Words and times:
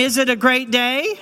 is 0.00 0.16
it 0.16 0.28
a 0.28 0.36
great 0.36 0.70
day? 0.70 1.18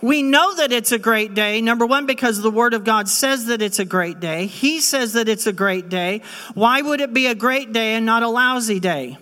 We 0.00 0.24
know 0.24 0.56
that 0.56 0.72
it's 0.72 0.90
a 0.90 0.98
great 0.98 1.32
day. 1.34 1.60
Number 1.60 1.86
one, 1.86 2.06
because 2.06 2.42
the 2.42 2.50
Word 2.50 2.74
of 2.74 2.82
God 2.82 3.08
says 3.08 3.46
that 3.46 3.62
it's 3.62 3.78
a 3.78 3.84
great 3.84 4.18
day. 4.18 4.46
He 4.46 4.80
says 4.80 5.12
that 5.12 5.28
it's 5.28 5.46
a 5.46 5.52
great 5.52 5.88
day. 5.88 6.22
Why 6.54 6.82
would 6.82 7.00
it 7.00 7.14
be 7.14 7.28
a 7.28 7.36
great 7.36 7.72
day 7.72 7.94
and 7.94 8.04
not 8.04 8.24
a 8.24 8.28
lousy 8.28 8.80
day? 8.80 9.16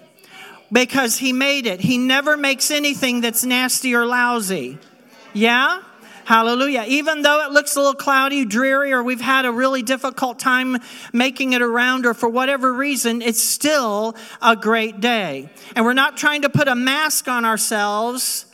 Because 0.72 1.18
He 1.18 1.34
made 1.34 1.66
it. 1.66 1.80
He 1.80 1.98
never 1.98 2.38
makes 2.38 2.70
anything 2.70 3.20
that's 3.20 3.44
nasty 3.44 3.94
or 3.94 4.06
lousy. 4.06 4.78
Yeah? 5.34 5.82
Hallelujah. 6.30 6.84
Even 6.86 7.22
though 7.22 7.44
it 7.44 7.50
looks 7.50 7.74
a 7.74 7.80
little 7.80 7.92
cloudy, 7.92 8.44
dreary, 8.44 8.92
or 8.92 9.02
we've 9.02 9.20
had 9.20 9.46
a 9.46 9.50
really 9.50 9.82
difficult 9.82 10.38
time 10.38 10.76
making 11.12 11.54
it 11.54 11.60
around, 11.60 12.06
or 12.06 12.14
for 12.14 12.28
whatever 12.28 12.72
reason, 12.72 13.20
it's 13.20 13.42
still 13.42 14.14
a 14.40 14.54
great 14.54 15.00
day. 15.00 15.50
And 15.74 15.84
we're 15.84 15.92
not 15.92 16.16
trying 16.16 16.42
to 16.42 16.48
put 16.48 16.68
a 16.68 16.76
mask 16.76 17.26
on 17.26 17.44
ourselves 17.44 18.46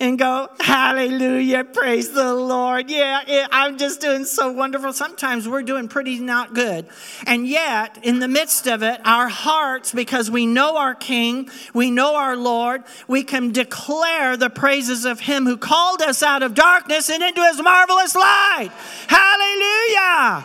and 0.00 0.18
go, 0.18 0.48
Hallelujah, 0.60 1.64
praise 1.64 2.12
the 2.12 2.34
Lord. 2.34 2.90
Yeah, 2.90 3.46
I'm 3.50 3.78
just 3.78 4.00
doing 4.00 4.24
so 4.24 4.52
wonderful. 4.52 4.92
Sometimes 4.92 5.48
we're 5.48 5.62
doing 5.62 5.88
pretty 5.88 6.18
not 6.18 6.54
good. 6.54 6.86
And 7.26 7.46
yet, 7.46 7.98
in 8.02 8.18
the 8.18 8.28
midst 8.28 8.66
of 8.66 8.82
it, 8.82 9.00
our 9.04 9.28
hearts, 9.28 9.92
because 9.92 10.30
we 10.30 10.46
know 10.46 10.76
our 10.76 10.94
King, 10.94 11.48
we 11.72 11.90
know 11.90 12.16
our 12.16 12.36
Lord, 12.36 12.84
we 13.08 13.22
can 13.22 13.52
declare 13.52 14.36
the 14.36 14.50
praises 14.50 15.04
of 15.04 15.20
Him 15.20 15.44
who 15.44 15.56
called 15.56 16.02
us 16.02 16.22
out 16.22 16.42
of 16.42 16.54
darkness 16.54 17.08
and 17.10 17.22
into 17.22 17.42
His 17.42 17.62
marvelous 17.62 18.14
light. 18.14 18.70
Hallelujah. 19.08 20.44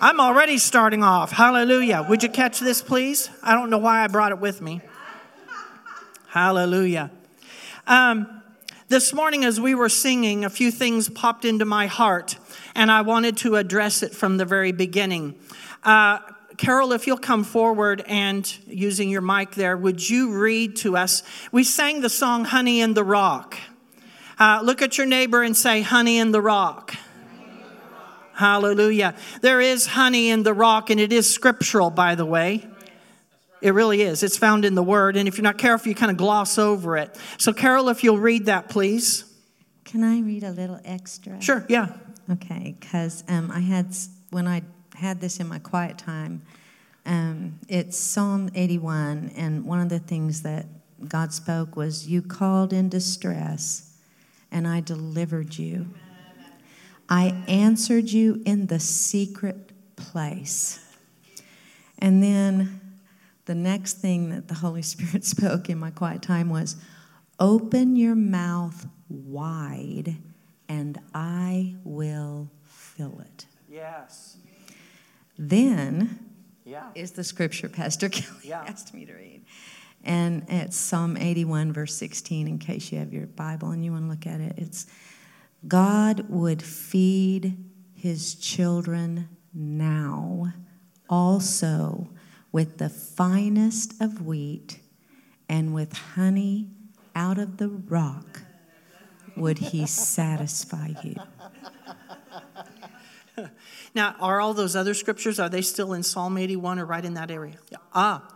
I'm 0.00 0.20
already 0.20 0.58
starting 0.58 1.02
off. 1.02 1.32
Hallelujah. 1.32 2.04
Would 2.08 2.22
you 2.22 2.28
catch 2.28 2.60
this, 2.60 2.82
please? 2.82 3.30
I 3.42 3.54
don't 3.54 3.70
know 3.70 3.78
why 3.78 4.04
I 4.04 4.08
brought 4.08 4.32
it 4.32 4.38
with 4.38 4.60
me. 4.60 4.82
Hallelujah. 6.28 7.10
Um, 7.86 8.42
this 8.88 9.14
morning, 9.14 9.44
as 9.44 9.60
we 9.60 9.74
were 9.74 9.88
singing, 9.88 10.44
a 10.44 10.50
few 10.50 10.70
things 10.70 11.08
popped 11.08 11.44
into 11.44 11.64
my 11.64 11.86
heart, 11.86 12.36
and 12.74 12.90
I 12.90 13.00
wanted 13.00 13.38
to 13.38 13.56
address 13.56 14.02
it 14.02 14.14
from 14.14 14.36
the 14.36 14.44
very 14.44 14.72
beginning. 14.72 15.36
Uh, 15.82 16.18
Carol, 16.56 16.92
if 16.92 17.06
you'll 17.06 17.16
come 17.16 17.44
forward 17.44 18.04
and 18.06 18.46
using 18.66 19.08
your 19.08 19.22
mic 19.22 19.52
there, 19.52 19.76
would 19.76 20.08
you 20.08 20.38
read 20.38 20.76
to 20.76 20.96
us? 20.96 21.22
We 21.50 21.64
sang 21.64 22.02
the 22.02 22.10
song 22.10 22.44
Honey 22.44 22.80
in 22.80 22.94
the 22.94 23.04
Rock. 23.04 23.56
Uh, 24.38 24.60
look 24.62 24.82
at 24.82 24.98
your 24.98 25.06
neighbor 25.06 25.42
and 25.42 25.56
say, 25.56 25.80
Honey 25.80 26.18
in 26.18 26.30
the 26.30 26.42
Rock. 26.42 26.94
Hallelujah. 28.34 29.14
There 29.42 29.60
is 29.60 29.86
honey 29.86 30.28
in 30.28 30.42
the 30.42 30.52
rock, 30.52 30.90
and 30.90 30.98
it 30.98 31.12
is 31.12 31.32
scriptural, 31.32 31.90
by 31.90 32.16
the 32.16 32.26
way. 32.26 32.66
It 33.60 33.72
really 33.72 34.02
is. 34.02 34.22
It's 34.22 34.36
found 34.36 34.64
in 34.64 34.74
the 34.74 34.82
Word. 34.82 35.16
And 35.16 35.26
if 35.26 35.36
you're 35.36 35.44
not 35.44 35.58
careful, 35.58 35.88
you 35.88 35.94
kind 35.94 36.10
of 36.10 36.16
gloss 36.16 36.58
over 36.58 36.96
it. 36.96 37.16
So, 37.38 37.52
Carol, 37.52 37.88
if 37.88 38.04
you'll 38.04 38.18
read 38.18 38.46
that, 38.46 38.68
please. 38.68 39.24
Can 39.84 40.02
I 40.02 40.20
read 40.20 40.44
a 40.44 40.50
little 40.50 40.80
extra? 40.84 41.40
Sure, 41.40 41.64
yeah. 41.68 41.92
Okay, 42.30 42.74
because 42.78 43.22
um, 43.28 43.50
I 43.50 43.60
had, 43.60 43.94
when 44.30 44.46
I 44.46 44.62
had 44.94 45.20
this 45.20 45.40
in 45.40 45.48
my 45.48 45.58
quiet 45.58 45.98
time, 45.98 46.42
um, 47.06 47.58
it's 47.68 47.98
Psalm 47.98 48.50
81, 48.54 49.32
and 49.36 49.64
one 49.64 49.80
of 49.80 49.90
the 49.90 49.98
things 49.98 50.42
that 50.42 50.66
God 51.06 51.32
spoke 51.32 51.76
was, 51.76 52.08
You 52.08 52.22
called 52.22 52.72
in 52.72 52.88
distress, 52.88 53.94
and 54.50 54.66
I 54.66 54.80
delivered 54.80 55.58
you. 55.58 55.88
I 57.08 57.44
answered 57.46 58.10
you 58.10 58.42
in 58.46 58.66
the 58.66 58.80
secret 58.80 59.72
place. 59.96 60.80
And 61.98 62.22
then 62.22 62.80
the 63.46 63.54
next 63.54 63.94
thing 63.94 64.30
that 64.30 64.48
the 64.48 64.54
Holy 64.54 64.82
Spirit 64.92 65.24
spoke 65.24 65.68
in 65.68 65.78
my 65.78 65.90
quiet 65.90 66.22
time 66.22 66.50
was 66.50 66.76
open 67.38 67.96
your 67.96 68.14
mouth 68.14 68.86
wide 69.08 70.16
and 70.68 70.98
I 71.14 71.76
will 71.84 72.50
fill 72.62 73.20
it. 73.20 73.46
Yes. 73.68 74.36
Then 75.36 76.30
yeah. 76.64 76.88
is 76.94 77.12
the 77.12 77.24
scripture 77.24 77.68
Pastor 77.68 78.08
Kelly 78.10 78.48
yeah. 78.48 78.64
asked 78.66 78.94
me 78.94 79.04
to 79.04 79.14
read. 79.14 79.44
And 80.06 80.44
it's 80.48 80.76
Psalm 80.76 81.16
81, 81.16 81.72
verse 81.72 81.94
16, 81.94 82.46
in 82.46 82.58
case 82.58 82.92
you 82.92 82.98
have 82.98 83.12
your 83.12 83.26
Bible 83.26 83.70
and 83.70 83.82
you 83.82 83.92
want 83.92 84.04
to 84.04 84.10
look 84.10 84.26
at 84.26 84.40
it. 84.40 84.54
It's 84.58 84.86
God 85.66 86.28
would 86.28 86.62
feed 86.62 87.56
his 87.94 88.34
children 88.34 89.30
now 89.54 90.52
also 91.08 92.10
with 92.54 92.78
the 92.78 92.88
finest 92.88 94.00
of 94.00 94.24
wheat 94.24 94.78
and 95.48 95.74
with 95.74 95.92
honey 95.92 96.68
out 97.12 97.36
of 97.36 97.56
the 97.56 97.68
rock 97.68 98.42
would 99.36 99.58
he 99.58 99.84
satisfy 99.84 100.90
you. 101.02 101.16
Now, 103.96 104.14
are 104.20 104.40
all 104.40 104.54
those 104.54 104.76
other 104.76 104.94
scriptures, 104.94 105.40
are 105.40 105.48
they 105.48 105.60
still 105.60 105.92
in 105.92 106.04
Psalm 106.04 106.38
81 106.38 106.78
or 106.78 106.84
right 106.84 107.04
in 107.04 107.14
that 107.14 107.32
area? 107.32 107.56
Yeah. 107.70 107.78
Ah, 107.92 108.28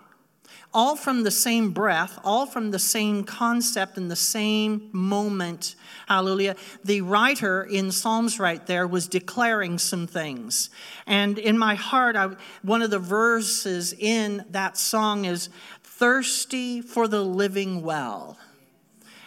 all 0.72 0.96
from 0.96 1.22
the 1.22 1.30
same 1.30 1.70
breath, 1.70 2.18
all 2.24 2.46
from 2.46 2.70
the 2.70 2.78
same 2.78 3.24
concept 3.24 3.96
and 3.96 4.10
the 4.10 4.16
same 4.16 4.90
moment. 4.92 5.74
Hallelujah. 6.06 6.56
The 6.84 7.00
writer 7.00 7.62
in 7.62 7.90
Psalms 7.90 8.38
right 8.38 8.64
there 8.66 8.86
was 8.86 9.08
declaring 9.08 9.78
some 9.78 10.06
things. 10.06 10.70
And 11.06 11.38
in 11.38 11.58
my 11.58 11.74
heart, 11.74 12.16
I, 12.16 12.30
one 12.62 12.82
of 12.82 12.90
the 12.90 12.98
verses 12.98 13.94
in 13.98 14.44
that 14.50 14.76
song 14.76 15.24
is 15.24 15.48
thirsty 15.82 16.80
for 16.80 17.08
the 17.08 17.22
living 17.22 17.82
well. 17.82 18.38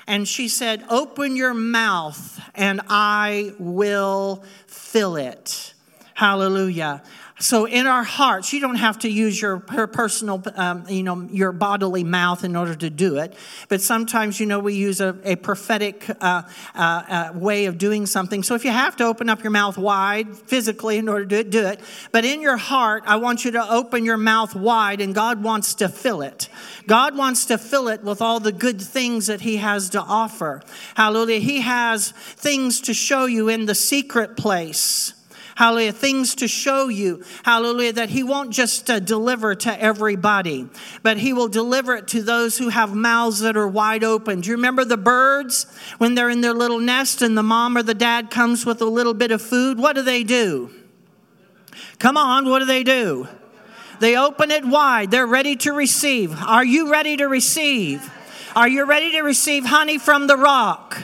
And 0.08 0.28
she 0.28 0.48
said, 0.48 0.84
Open 0.90 1.36
your 1.36 1.54
mouth 1.54 2.40
and 2.56 2.82
I 2.88 3.54
will 3.60 4.44
fill 4.68 5.16
it. 5.16 5.74
Hallelujah. 6.16 7.02
So 7.42 7.66
in 7.66 7.88
our 7.88 8.04
hearts, 8.04 8.54
you 8.54 8.60
don't 8.60 8.76
have 8.76 9.00
to 9.00 9.10
use 9.10 9.42
your 9.42 9.58
personal, 9.60 10.44
um, 10.56 10.86
you 10.88 11.02
know, 11.02 11.28
your 11.32 11.52
bodily 11.52 12.04
mouth 12.04 12.44
in 12.44 12.56
order 12.56 12.76
to 12.76 12.90
do 12.92 13.18
it. 13.18 13.34
But 13.68 13.82
sometimes, 13.82 14.40
you 14.40 14.46
know, 14.46 14.60
we 14.60 14.76
use 14.76 15.02
a, 15.02 15.18
a 15.24 15.36
prophetic 15.38 16.08
uh, 16.22 16.44
uh, 16.76 16.78
uh, 16.78 17.32
way 17.34 17.66
of 17.66 17.80
doing 17.80 18.06
something. 18.06 18.44
So 18.44 18.54
if 18.54 18.64
you 18.64 18.70
have 18.70 18.96
to 18.98 19.06
open 19.06 19.28
up 19.28 19.42
your 19.42 19.50
mouth 19.50 19.76
wide 19.80 20.38
physically 20.38 21.00
in 21.00 21.10
order 21.10 21.26
to 21.26 21.30
do 21.30 21.40
it, 21.40 21.50
do 21.50 21.66
it. 21.66 21.80
But 22.12 22.26
in 22.26 22.42
your 22.42 22.58
heart, 22.58 23.04
I 23.08 23.16
want 23.16 23.44
you 23.44 23.52
to 23.52 23.72
open 23.72 24.06
your 24.06 24.18
mouth 24.18 24.56
wide, 24.56 25.02
and 25.02 25.16
God 25.16 25.42
wants 25.42 25.74
to 25.76 25.90
fill 25.90 26.22
it. 26.22 26.48
God 26.86 27.18
wants 27.18 27.46
to 27.46 27.58
fill 27.58 27.88
it 27.88 28.04
with 28.04 28.22
all 28.22 28.40
the 28.40 28.52
good 28.52 28.80
things 28.80 29.26
that 29.28 29.42
He 29.42 29.58
has 29.58 29.90
to 29.90 30.00
offer. 30.00 30.62
Hallelujah. 30.96 31.40
He 31.40 31.62
has 31.62 32.12
things 32.12 32.82
to 32.82 32.94
show 32.94 33.26
you 33.26 33.50
in 33.50 33.66
the 33.66 33.76
secret 33.76 34.38
place. 34.38 35.14
Hallelujah. 35.62 35.92
Things 35.92 36.34
to 36.38 36.48
show 36.48 36.88
you, 36.88 37.24
hallelujah, 37.44 37.94
that 37.94 38.10
He 38.10 38.24
won't 38.24 38.50
just 38.50 38.90
uh, 38.90 38.98
deliver 38.98 39.54
to 39.54 39.80
everybody, 39.80 40.68
but 41.04 41.18
He 41.18 41.34
will 41.34 41.50
deliver 41.50 41.94
it 41.94 42.08
to 42.08 42.24
those 42.24 42.58
who 42.58 42.70
have 42.70 42.96
mouths 42.96 43.42
that 43.42 43.56
are 43.56 43.68
wide 43.68 44.04
open. 44.04 44.42
Do 44.42 44.50
you 44.50 44.56
remember 44.56 44.84
the 44.84 44.98
birds 44.98 45.72
when 46.00 46.16
they're 46.16 46.32
in 46.32 46.42
their 46.42 46.56
little 46.56 46.80
nest 46.80 47.22
and 47.22 47.38
the 47.38 47.44
mom 47.44 47.78
or 47.78 47.84
the 47.84 47.94
dad 47.94 48.32
comes 48.32 48.66
with 48.66 48.82
a 48.82 48.86
little 48.86 49.14
bit 49.14 49.30
of 49.30 49.40
food? 49.40 49.78
What 49.78 49.96
do 49.96 50.02
they 50.02 50.24
do? 50.24 50.72
Come 52.00 52.18
on, 52.18 52.50
what 52.50 52.58
do 52.58 52.66
they 52.66 52.84
do? 52.84 53.28
They 54.00 54.18
open 54.18 54.50
it 54.50 54.66
wide. 54.66 55.12
They're 55.12 55.28
ready 55.28 55.56
to 55.58 55.74
receive. 55.74 56.42
Are 56.42 56.66
you 56.66 56.92
ready 56.92 57.18
to 57.18 57.26
receive? 57.26 58.12
Are 58.56 58.68
you 58.68 58.86
ready 58.86 59.12
to 59.12 59.22
receive 59.22 59.66
honey 59.66 60.00
from 60.00 60.26
the 60.26 60.38
rock? 60.38 60.98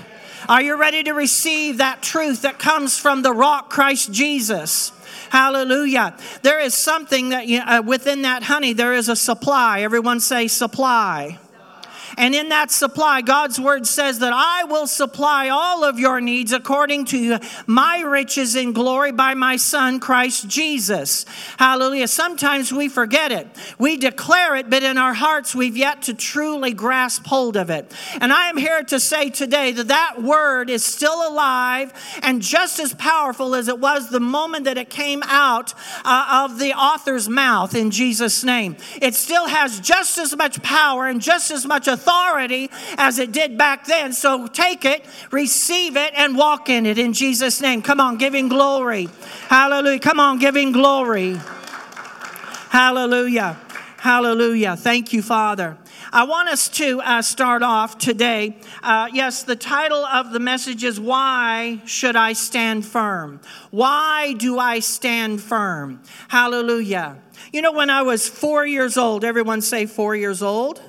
Are 0.49 0.61
you 0.61 0.77
ready 0.77 1.03
to 1.03 1.11
receive 1.11 1.77
that 1.77 2.01
truth 2.01 2.43
that 2.43 2.57
comes 2.57 2.97
from 2.97 3.21
the 3.21 3.33
rock, 3.33 3.69
Christ 3.69 4.13
Jesus? 4.13 4.93
Hallelujah. 5.29 6.15
There 6.41 6.59
is 6.59 6.73
something 6.73 7.29
that 7.29 7.47
you, 7.47 7.59
uh, 7.59 7.81
within 7.85 8.21
that 8.21 8.43
honey, 8.43 8.71
there 8.71 8.93
is 8.93 9.09
a 9.09 9.15
supply. 9.15 9.81
Everyone 9.81 10.21
say 10.21 10.47
supply. 10.47 11.37
And 12.15 12.33
in 12.33 12.49
that 12.49 12.71
supply, 12.71 13.21
God's 13.21 13.59
word 13.59 13.85
says 13.85 14.19
that 14.19 14.33
I 14.33 14.63
will 14.63 14.87
supply 14.87 15.49
all 15.49 15.83
of 15.83 15.99
your 15.99 16.21
needs 16.21 16.53
according 16.53 17.05
to 17.05 17.39
my 17.65 18.01
riches 18.01 18.55
in 18.55 18.71
glory 18.71 19.11
by 19.11 19.33
my 19.33 19.57
Son, 19.57 19.99
Christ 19.99 20.47
Jesus. 20.47 21.25
Hallelujah. 21.57 22.07
Sometimes 22.07 22.71
we 22.71 22.87
forget 22.87 23.31
it. 23.31 23.47
We 23.77 23.97
declare 23.97 24.55
it, 24.55 24.69
but 24.69 24.83
in 24.83 24.97
our 24.97 25.13
hearts, 25.13 25.53
we've 25.53 25.75
yet 25.75 26.03
to 26.03 26.13
truly 26.13 26.73
grasp 26.73 27.25
hold 27.25 27.57
of 27.57 27.69
it. 27.69 27.91
And 28.21 28.31
I 28.31 28.49
am 28.49 28.57
here 28.57 28.83
to 28.83 28.99
say 28.99 29.29
today 29.29 29.71
that 29.71 29.87
that 29.89 30.21
word 30.21 30.69
is 30.69 30.85
still 30.85 31.27
alive 31.27 31.91
and 32.21 32.41
just 32.41 32.79
as 32.79 32.93
powerful 32.93 33.55
as 33.55 33.67
it 33.67 33.79
was 33.79 34.09
the 34.09 34.19
moment 34.19 34.65
that 34.65 34.77
it 34.77 34.89
came 34.89 35.23
out 35.23 35.73
uh, 36.05 36.45
of 36.45 36.59
the 36.59 36.73
author's 36.73 37.27
mouth 37.27 37.75
in 37.75 37.91
Jesus' 37.91 38.43
name. 38.43 38.77
It 39.01 39.15
still 39.15 39.47
has 39.47 39.79
just 39.79 40.17
as 40.17 40.35
much 40.35 40.61
power 40.61 41.07
and 41.07 41.21
just 41.21 41.51
as 41.51 41.65
much 41.65 41.87
authority 41.87 41.96
authority 41.97 42.69
as 42.97 43.19
it 43.19 43.31
did 43.31 43.57
back 43.57 43.85
then. 43.85 44.13
So 44.13 44.47
take 44.47 44.85
it, 44.85 45.05
receive 45.31 45.97
it, 45.97 46.13
and 46.15 46.37
walk 46.37 46.69
in 46.69 46.85
it 46.85 46.97
in 46.97 47.13
Jesus' 47.13 47.61
name. 47.61 47.81
Come 47.81 47.99
on, 47.99 48.17
give 48.17 48.33
him 48.33 48.47
glory. 48.47 49.09
Hallelujah. 49.49 49.99
Come 49.99 50.19
on, 50.19 50.39
give 50.39 50.55
him 50.55 50.71
glory. 50.71 51.39
Hallelujah. 52.69 53.57
Hallelujah. 53.97 54.75
Thank 54.75 55.11
you, 55.13 55.21
Father. 55.21 55.77
I 56.13 56.23
want 56.23 56.47
us 56.47 56.69
to 56.69 57.01
uh, 57.01 57.21
start 57.21 57.63
off 57.63 57.97
today. 57.97 58.55
Uh, 58.81 59.09
yes, 59.11 59.43
the 59.43 59.55
title 59.55 60.05
of 60.05 60.31
the 60.31 60.39
message 60.39 60.83
is 60.83 60.99
Why 60.99 61.81
Should 61.85 62.15
I 62.15 62.33
Stand 62.33 62.85
Firm? 62.85 63.41
Why 63.71 64.33
do 64.33 64.57
I 64.59 64.79
stand 64.79 65.41
firm? 65.41 66.01
Hallelujah. 66.29 67.17
You 67.51 67.61
know, 67.61 67.73
when 67.73 67.89
I 67.89 68.03
was 68.03 68.29
four 68.29 68.65
years 68.65 68.97
old, 68.97 69.25
everyone 69.25 69.61
say 69.61 69.85
four 69.85 70.15
years 70.15 70.41
old. 70.41 70.81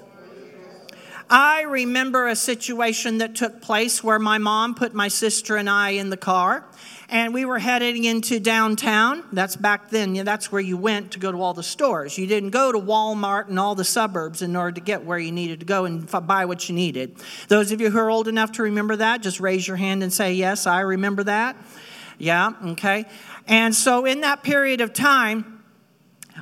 I 1.31 1.63
remember 1.63 2.27
a 2.27 2.37
situation 2.37 3.19
that 3.19 3.35
took 3.35 3.61
place 3.61 4.03
where 4.03 4.19
my 4.19 4.39
mom 4.39 4.75
put 4.75 4.95
my 4.95 5.09
sister 5.09 5.57
and 5.57 5.69
I 5.69 5.91
in 5.91 6.09
the 6.09 6.17
car 6.17 6.65
and 7.11 7.35
we 7.35 7.45
were 7.45 7.59
heading 7.59 8.05
into 8.05 8.41
downtown. 8.41 9.25
That's 9.33 9.57
back 9.57 9.91
then, 9.91 10.13
that's 10.25 10.51
where 10.51 10.61
you 10.61 10.77
went 10.77 11.13
to 11.13 11.19
go 11.19 11.31
to 11.31 11.41
all 11.41 11.53
the 11.53 11.63
stores. 11.63 12.17
You 12.17 12.27
didn't 12.27 12.51
go 12.51 12.73
to 12.73 12.79
Walmart 12.79 13.49
and 13.49 13.59
all 13.59 13.75
the 13.75 13.85
suburbs 13.85 14.41
in 14.41 14.57
order 14.57 14.73
to 14.73 14.81
get 14.81 15.05
where 15.05 15.19
you 15.19 15.33
needed 15.33 15.61
to 15.61 15.67
go 15.67 15.85
and 15.85 16.09
buy 16.27 16.47
what 16.47 16.69
you 16.69 16.75
needed. 16.75 17.17
Those 17.49 17.73
of 17.73 17.81
you 17.81 17.91
who 17.91 17.99
are 17.99 18.11
old 18.11 18.29
enough 18.29 18.53
to 18.53 18.63
remember 18.63 18.97
that, 18.97 19.23
just 19.23 19.41
raise 19.41 19.67
your 19.67 19.77
hand 19.77 20.03
and 20.03 20.13
say, 20.13 20.33
Yes, 20.33 20.67
I 20.67 20.81
remember 20.81 21.25
that. 21.25 21.57
Yeah, 22.19 22.53
okay. 22.69 23.07
And 23.47 23.75
so 23.75 24.05
in 24.05 24.23
that 24.23 24.43
period 24.43 24.81
of 24.81 24.93
time, 24.93 25.58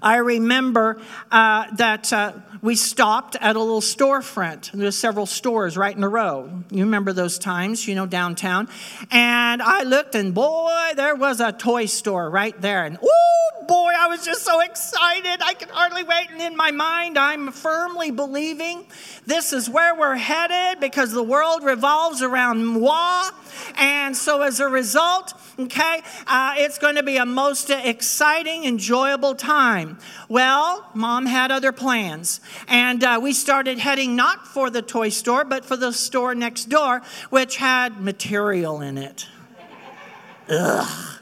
I 0.03 0.17
remember 0.17 1.01
uh, 1.31 1.67
that 1.77 2.13
uh, 2.13 2.33
we 2.63 2.75
stopped 2.75 3.37
at 3.37 3.55
a 3.57 3.59
little 3.59 3.81
storefront. 3.81 4.73
There's 4.73 4.97
several 4.97 5.27
stores 5.27 5.77
right 5.77 5.97
in 5.97 6.03
a 6.03 6.09
row. 6.09 6.65
You 6.71 6.85
remember 6.85 7.13
those 7.13 7.39
times, 7.39 7.87
you 7.87 7.95
know, 7.95 8.07
downtown. 8.07 8.69
And 9.11 9.63
I 9.63 9.85
looked, 9.85 10.15
and 10.15 10.35
boy, 10.35 10.93
there 10.97 11.15
was 11.15 11.41
a 11.41 11.53
toy 11.53 11.87
store 11.87 12.29
right 12.29 12.61
there. 12.61 12.85
And 12.85 12.99
oh 13.01 13.65
boy, 13.69 13.93
I 13.97 14.09
was 14.09 14.25
just 14.25 14.43
so 14.43 14.61
excited. 14.61 15.43
I 15.43 15.55
could 15.55 15.71
hardly 15.71 16.03
wait. 16.03 16.31
And 16.31 16.41
in 16.41 16.57
my 16.57 16.71
mind, 16.71 17.19
I'm 17.19 17.53
firmly 17.53 18.11
believing 18.11 18.87
this 19.27 19.53
is 19.53 19.71
where 19.71 19.95
we're 19.95 20.17
headed 20.17 20.81
because 20.81 21.13
the 21.13 21.23
world 21.23 21.63
revolves 21.63 22.23
around 22.23 22.67
moi. 22.67 23.31
And 23.77 24.17
so 24.17 24.43
as 24.43 24.59
a 24.61 24.67
result, 24.67 25.35
okay, 25.59 26.03
uh, 26.27 26.55
it's 26.57 26.79
going 26.79 26.97
to 26.97 27.03
be 27.03 27.17
a 27.17 27.27
most 27.27 27.71
exciting, 27.71 28.65
enjoyable 28.65 29.35
time. 29.35 29.86
Well, 30.29 30.91
mom 30.95 31.27
had 31.27 31.51
other 31.51 31.73
plans. 31.73 32.41
And 32.69 33.03
uh, 33.03 33.21
we 33.23 33.33
started 33.33 33.79
heading 33.79 34.17
not 34.17 34.47
for 34.47 34.71
the 34.71 34.83
toy 34.83 35.09
store, 35.11 35.45
but 35.45 35.65
for 35.65 35.77
the 35.77 35.93
store 35.93 36.35
next 36.35 36.67
door, 36.67 37.03
which 37.31 37.57
had 37.57 38.01
material 38.01 38.81
in 38.81 38.99
it. 38.99 39.27
Ugh. 40.49 41.21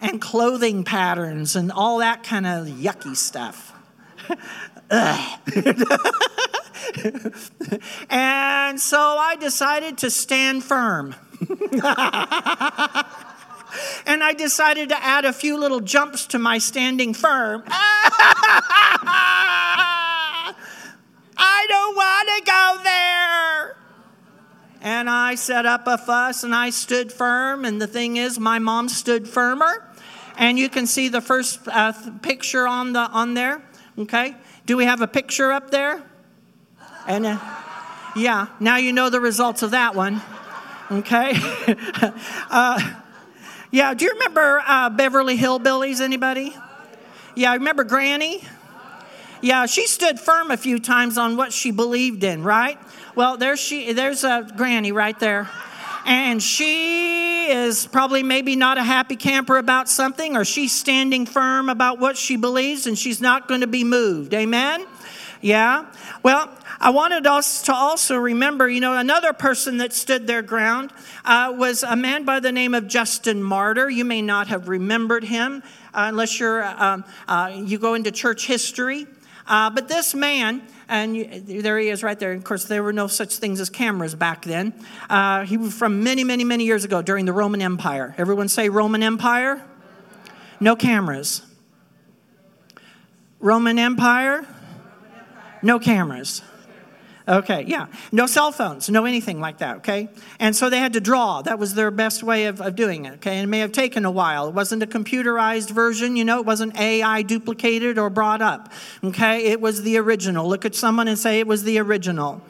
And 0.00 0.20
clothing 0.20 0.84
patterns 0.84 1.56
and 1.56 1.70
all 1.70 1.98
that 1.98 2.22
kind 2.22 2.46
of 2.46 2.66
yucky 2.66 3.14
stuff. 3.14 3.72
and 8.10 8.80
so 8.80 8.98
I 8.98 9.36
decided 9.38 9.98
to 9.98 10.10
stand 10.10 10.64
firm. 10.64 11.14
and 14.06 14.22
I 14.22 14.32
decided 14.32 14.88
to 14.90 15.02
add 15.02 15.24
a 15.24 15.32
few 15.32 15.58
little 15.58 15.80
jumps 15.80 16.26
to 16.26 16.38
my 16.38 16.58
standing 16.58 17.14
firm. 17.14 17.62
I 21.36 21.66
don't 21.68 21.96
want 21.96 22.28
to 22.28 22.42
go 22.50 22.78
there. 22.84 23.76
And 24.82 25.10
I 25.10 25.34
set 25.34 25.66
up 25.66 25.86
a 25.86 25.98
fuss 25.98 26.42
and 26.42 26.54
I 26.54 26.70
stood 26.70 27.12
firm. 27.12 27.64
And 27.64 27.80
the 27.80 27.86
thing 27.86 28.16
is, 28.16 28.38
my 28.38 28.58
mom 28.58 28.88
stood 28.88 29.28
firmer. 29.28 29.86
And 30.36 30.58
you 30.58 30.68
can 30.68 30.86
see 30.86 31.08
the 31.08 31.20
first 31.20 31.60
uh, 31.68 31.92
picture 32.22 32.66
on, 32.66 32.94
the, 32.94 33.00
on 33.00 33.34
there. 33.34 33.62
Okay? 33.98 34.34
Do 34.64 34.76
we 34.76 34.84
have 34.84 35.02
a 35.02 35.06
picture 35.06 35.52
up 35.52 35.70
there? 35.70 36.02
And 37.06 37.26
uh, 37.26 37.38
yeah, 38.16 38.46
now 38.58 38.76
you 38.76 38.92
know 38.92 39.10
the 39.10 39.20
results 39.20 39.62
of 39.62 39.72
that 39.72 39.94
one. 39.94 40.22
Okay? 40.90 41.32
uh, 42.50 42.94
yeah, 43.70 43.94
do 43.94 44.04
you 44.04 44.12
remember 44.12 44.62
uh, 44.66 44.90
Beverly 44.90 45.36
Hillbillies, 45.36 46.00
anybody? 46.00 46.56
Yeah, 47.34 47.52
remember 47.54 47.84
Granny? 47.84 48.42
Yeah, 49.42 49.66
she 49.66 49.86
stood 49.86 50.20
firm 50.20 50.50
a 50.50 50.56
few 50.56 50.78
times 50.78 51.16
on 51.16 51.36
what 51.36 51.52
she 51.52 51.70
believed 51.70 52.24
in, 52.24 52.42
right? 52.42 52.78
Well, 53.14 53.36
there's 53.36 53.58
she 53.58 53.92
there's 53.92 54.24
a 54.24 54.46
granny 54.56 54.92
right 54.92 55.18
there. 55.18 55.48
And 56.04 56.42
she 56.42 57.50
is 57.50 57.86
probably 57.86 58.22
maybe 58.22 58.56
not 58.56 58.78
a 58.78 58.82
happy 58.82 59.16
camper 59.16 59.58
about 59.58 59.88
something, 59.88 60.36
or 60.36 60.44
she's 60.44 60.72
standing 60.72 61.26
firm 61.26 61.68
about 61.68 61.98
what 61.98 62.16
she 62.16 62.36
believes 62.36 62.86
and 62.86 62.98
she's 62.98 63.20
not 63.20 63.48
going 63.48 63.60
to 63.60 63.66
be 63.66 63.84
moved. 63.84 64.34
Amen? 64.34 64.86
Yeah? 65.40 65.86
Well, 66.22 66.50
I 66.82 66.88
wanted 66.90 67.26
us 67.26 67.60
to 67.64 67.74
also 67.74 68.16
remember, 68.16 68.66
you 68.66 68.80
know, 68.80 68.96
another 68.96 69.34
person 69.34 69.76
that 69.78 69.92
stood 69.92 70.26
their 70.26 70.40
ground 70.40 70.94
uh, 71.26 71.52
was 71.54 71.82
a 71.82 71.94
man 71.94 72.24
by 72.24 72.40
the 72.40 72.52
name 72.52 72.72
of 72.72 72.88
Justin 72.88 73.42
Martyr. 73.42 73.90
You 73.90 74.06
may 74.06 74.22
not 74.22 74.46
have 74.48 74.66
remembered 74.66 75.24
him 75.24 75.62
uh, 75.92 76.06
unless 76.08 76.40
you're, 76.40 76.64
um, 76.64 77.04
uh, 77.28 77.52
you 77.54 77.78
go 77.78 77.92
into 77.92 78.10
church 78.10 78.46
history. 78.46 79.06
Uh, 79.46 79.68
but 79.68 79.88
this 79.88 80.14
man, 80.14 80.62
and 80.88 81.14
you, 81.14 81.60
there 81.60 81.78
he 81.78 81.90
is 81.90 82.02
right 82.02 82.18
there. 82.18 82.32
Of 82.32 82.44
course, 82.44 82.64
there 82.64 82.82
were 82.82 82.94
no 82.94 83.08
such 83.08 83.36
things 83.36 83.60
as 83.60 83.68
cameras 83.68 84.14
back 84.14 84.46
then. 84.46 84.72
Uh, 85.10 85.44
he 85.44 85.58
was 85.58 85.74
from 85.74 86.02
many, 86.02 86.24
many, 86.24 86.44
many 86.44 86.64
years 86.64 86.86
ago 86.86 87.02
during 87.02 87.26
the 87.26 87.32
Roman 87.34 87.60
Empire. 87.60 88.14
Everyone 88.16 88.48
say 88.48 88.70
Roman 88.70 89.02
Empire? 89.02 89.62
No 90.60 90.76
cameras. 90.76 91.42
Roman 93.38 93.78
Empire? 93.78 94.46
No 95.62 95.78
cameras. 95.78 96.40
Okay, 97.30 97.64
yeah. 97.68 97.86
No 98.10 98.26
cell 98.26 98.50
phones, 98.50 98.90
no 98.90 99.04
anything 99.04 99.40
like 99.40 99.58
that, 99.58 99.76
okay? 99.78 100.08
And 100.40 100.56
so 100.56 100.68
they 100.68 100.78
had 100.78 100.94
to 100.94 101.00
draw. 101.00 101.42
That 101.42 101.60
was 101.60 101.74
their 101.74 101.92
best 101.92 102.24
way 102.24 102.46
of, 102.46 102.60
of 102.60 102.74
doing 102.74 103.04
it, 103.04 103.14
okay? 103.14 103.36
And 103.36 103.44
it 103.44 103.46
may 103.46 103.60
have 103.60 103.70
taken 103.70 104.04
a 104.04 104.10
while. 104.10 104.48
It 104.48 104.54
wasn't 104.54 104.82
a 104.82 104.86
computerized 104.86 105.70
version, 105.70 106.16
you 106.16 106.24
know, 106.24 106.40
it 106.40 106.46
wasn't 106.46 106.78
AI 106.78 107.22
duplicated 107.22 107.98
or 107.98 108.10
brought 108.10 108.42
up, 108.42 108.72
okay? 109.04 109.44
It 109.44 109.60
was 109.60 109.82
the 109.82 109.96
original. 109.98 110.48
Look 110.48 110.64
at 110.64 110.74
someone 110.74 111.06
and 111.06 111.16
say 111.16 111.38
it 111.38 111.46
was 111.46 111.62
the 111.62 111.78
original. 111.78 112.42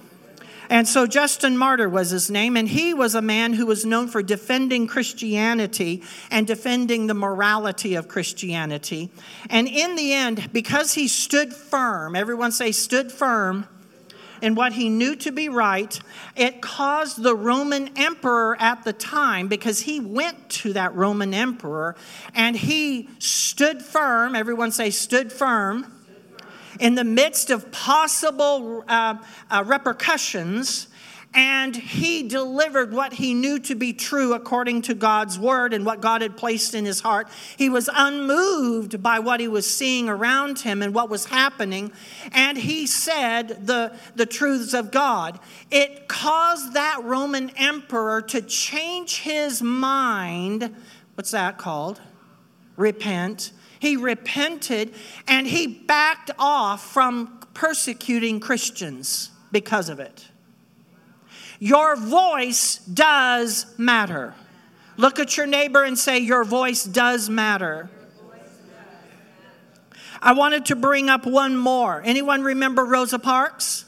And 0.71 0.89
so 0.89 1.07
Justin 1.07 1.59
Martyr 1.59 1.89
was 1.89 2.09
his 2.09 2.31
name, 2.31 2.57
and 2.57 2.67
he 2.67 2.95
was 2.95 3.15
a 3.15 3.21
man 3.21 3.53
who 3.53 3.67
was 3.67 3.85
known 3.85 4.09
for 4.09 4.23
defending 4.23 4.87
Christianity 4.87 6.03
and 6.31 6.47
defending 6.47 7.07
the 7.07 7.13
morality 7.13 7.97
of 7.97 8.09
Christianity. 8.09 9.11
And 9.51 9.69
in 9.69 9.97
the 9.97 10.15
end, 10.15 10.51
because 10.55 10.95
he 10.95 11.07
stood 11.07 11.53
firm, 11.53 12.17
everyone 12.17 12.53
say, 12.53 12.73
stood 12.73 13.13
firm 13.13 13.67
in 14.43 14.55
what 14.55 14.73
he 14.73 14.89
knew 14.89 15.17
to 15.17 15.33
be 15.33 15.49
right, 15.49 15.99
it 16.37 16.61
caused 16.61 17.23
the 17.23 17.35
Roman 17.35 17.91
emperor 17.97 18.57
at 18.61 18.85
the 18.85 18.93
time, 18.93 19.49
because 19.49 19.81
he 19.81 20.01
went 20.01 20.49
to 20.51 20.73
that 20.73 20.95
Roman 20.95 21.35
emperor 21.35 21.97
and 22.35 22.57
he 22.57 23.09
stood 23.19 23.83
firm, 23.83 24.35
everyone 24.35 24.73
say, 24.73 24.91
stood 24.91 25.33
firm, 25.33 25.93
in 26.79 26.95
the 26.95 27.05
midst 27.05 27.51
of 27.51 27.71
possible 27.73 28.85
uh, 28.89 29.17
uh, 29.51 29.65
repercussions 29.67 30.89
and 31.33 31.77
he 31.77 32.27
delivered 32.27 32.93
what 32.93 33.13
he 33.13 33.35
knew 33.35 33.61
to 33.61 33.77
be 33.77 33.93
true 33.93 34.33
according 34.35 34.83
to 34.83 34.95
God's 34.95 35.39
word 35.39 35.73
and 35.73 35.87
what 35.87 36.01
God 36.01 36.23
had 36.23 36.37
placed 36.37 36.75
in 36.75 36.85
his 36.85 37.01
heart. 37.01 37.29
He 37.57 37.69
was 37.69 37.89
unmoved 37.93 39.01
by 39.01 39.21
what 39.21 39.39
he 39.39 39.47
was 39.47 39.73
seeing 39.73 40.09
around 40.09 40.61
him 40.61 40.83
and 40.83 40.93
what 40.93 41.09
was 41.09 41.27
happening, 41.27 41.93
and 42.33 42.59
he 42.59 42.87
said 42.87 43.67
the, 43.67 43.97
the 44.17 44.27
truths 44.27 44.75
of 44.75 44.91
God. 44.91 45.39
It 45.71 46.09
caused 46.09 46.73
that 46.73 47.05
Roman 47.05 47.51
emperor 47.51 48.23
to 48.23 48.43
change 48.43 49.19
his 49.19 49.63
mind. 49.63 50.75
What's 51.15 51.31
that 51.31 51.59
called? 51.59 52.01
Repent. 52.77 53.53
He 53.79 53.97
repented 53.97 54.95
and 55.29 55.47
he 55.47 55.67
backed 55.67 56.33
off 56.39 56.93
from 56.93 57.39
persecuting 57.55 58.41
Christians 58.41 59.31
because 59.53 59.89
of 59.89 60.01
it. 60.01 60.30
Your 61.61 61.95
voice 61.95 62.79
does 62.79 63.67
matter. 63.79 64.35
Look 64.97 65.19
at 65.19 65.37
your 65.37 65.47
neighbor 65.47 65.85
and 65.85 65.97
say, 65.97 66.19
Your 66.19 66.43
voice 66.43 66.85
does 66.85 67.29
matter. 67.31 67.91
I 70.23 70.33
wanted 70.33 70.67
to 70.67 70.77
bring 70.77 71.09
up 71.09 71.27
one 71.27 71.57
more. 71.57 72.03
Anyone 72.05 72.43
remember 72.43 72.85
Rosa 72.85 73.19
Parks? 73.19 73.85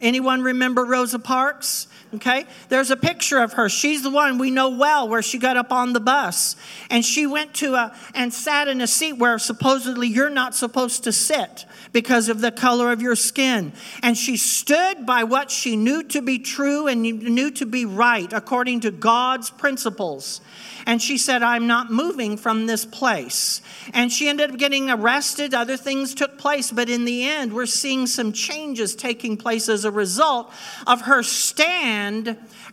Anyone 0.00 0.42
remember 0.42 0.84
Rosa 0.84 1.18
Parks? 1.18 1.88
Okay, 2.12 2.44
there's 2.68 2.90
a 2.90 2.96
picture 2.96 3.38
of 3.38 3.52
her. 3.52 3.68
She's 3.68 4.02
the 4.02 4.10
one 4.10 4.38
we 4.38 4.50
know 4.50 4.70
well 4.70 5.08
where 5.08 5.22
she 5.22 5.38
got 5.38 5.56
up 5.56 5.70
on 5.70 5.92
the 5.92 6.00
bus 6.00 6.56
and 6.90 7.04
she 7.04 7.24
went 7.24 7.54
to 7.54 7.74
a 7.74 7.96
and 8.14 8.34
sat 8.34 8.66
in 8.66 8.80
a 8.80 8.88
seat 8.88 9.12
where 9.12 9.38
supposedly 9.38 10.08
you're 10.08 10.28
not 10.28 10.56
supposed 10.56 11.04
to 11.04 11.12
sit 11.12 11.66
because 11.92 12.28
of 12.28 12.40
the 12.40 12.50
color 12.50 12.90
of 12.90 13.00
your 13.00 13.14
skin. 13.14 13.72
And 14.02 14.16
she 14.16 14.36
stood 14.36 15.06
by 15.06 15.22
what 15.22 15.52
she 15.52 15.76
knew 15.76 16.02
to 16.04 16.20
be 16.20 16.40
true 16.40 16.88
and 16.88 17.02
knew 17.02 17.50
to 17.52 17.66
be 17.66 17.84
right 17.84 18.32
according 18.32 18.80
to 18.80 18.90
God's 18.90 19.50
principles. 19.50 20.40
And 20.86 21.00
she 21.00 21.18
said, 21.18 21.42
I'm 21.44 21.66
not 21.68 21.92
moving 21.92 22.36
from 22.36 22.66
this 22.66 22.84
place. 22.84 23.60
And 23.92 24.10
she 24.10 24.28
ended 24.28 24.50
up 24.50 24.58
getting 24.58 24.90
arrested. 24.90 25.54
Other 25.54 25.76
things 25.76 26.14
took 26.14 26.38
place. 26.38 26.72
But 26.72 26.88
in 26.88 27.04
the 27.04 27.24
end, 27.24 27.52
we're 27.52 27.66
seeing 27.66 28.06
some 28.06 28.32
changes 28.32 28.96
taking 28.96 29.36
place 29.36 29.68
as 29.68 29.84
a 29.84 29.90
result 29.90 30.52
of 30.86 31.02
her 31.02 31.22
stand. 31.22 31.99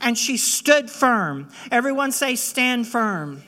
And 0.02 0.18
she 0.18 0.38
stood 0.38 0.90
firm. 0.90 1.50
Everyone 1.72 2.12
say, 2.12 2.36
stand 2.36 2.88
firm. 2.88 3.44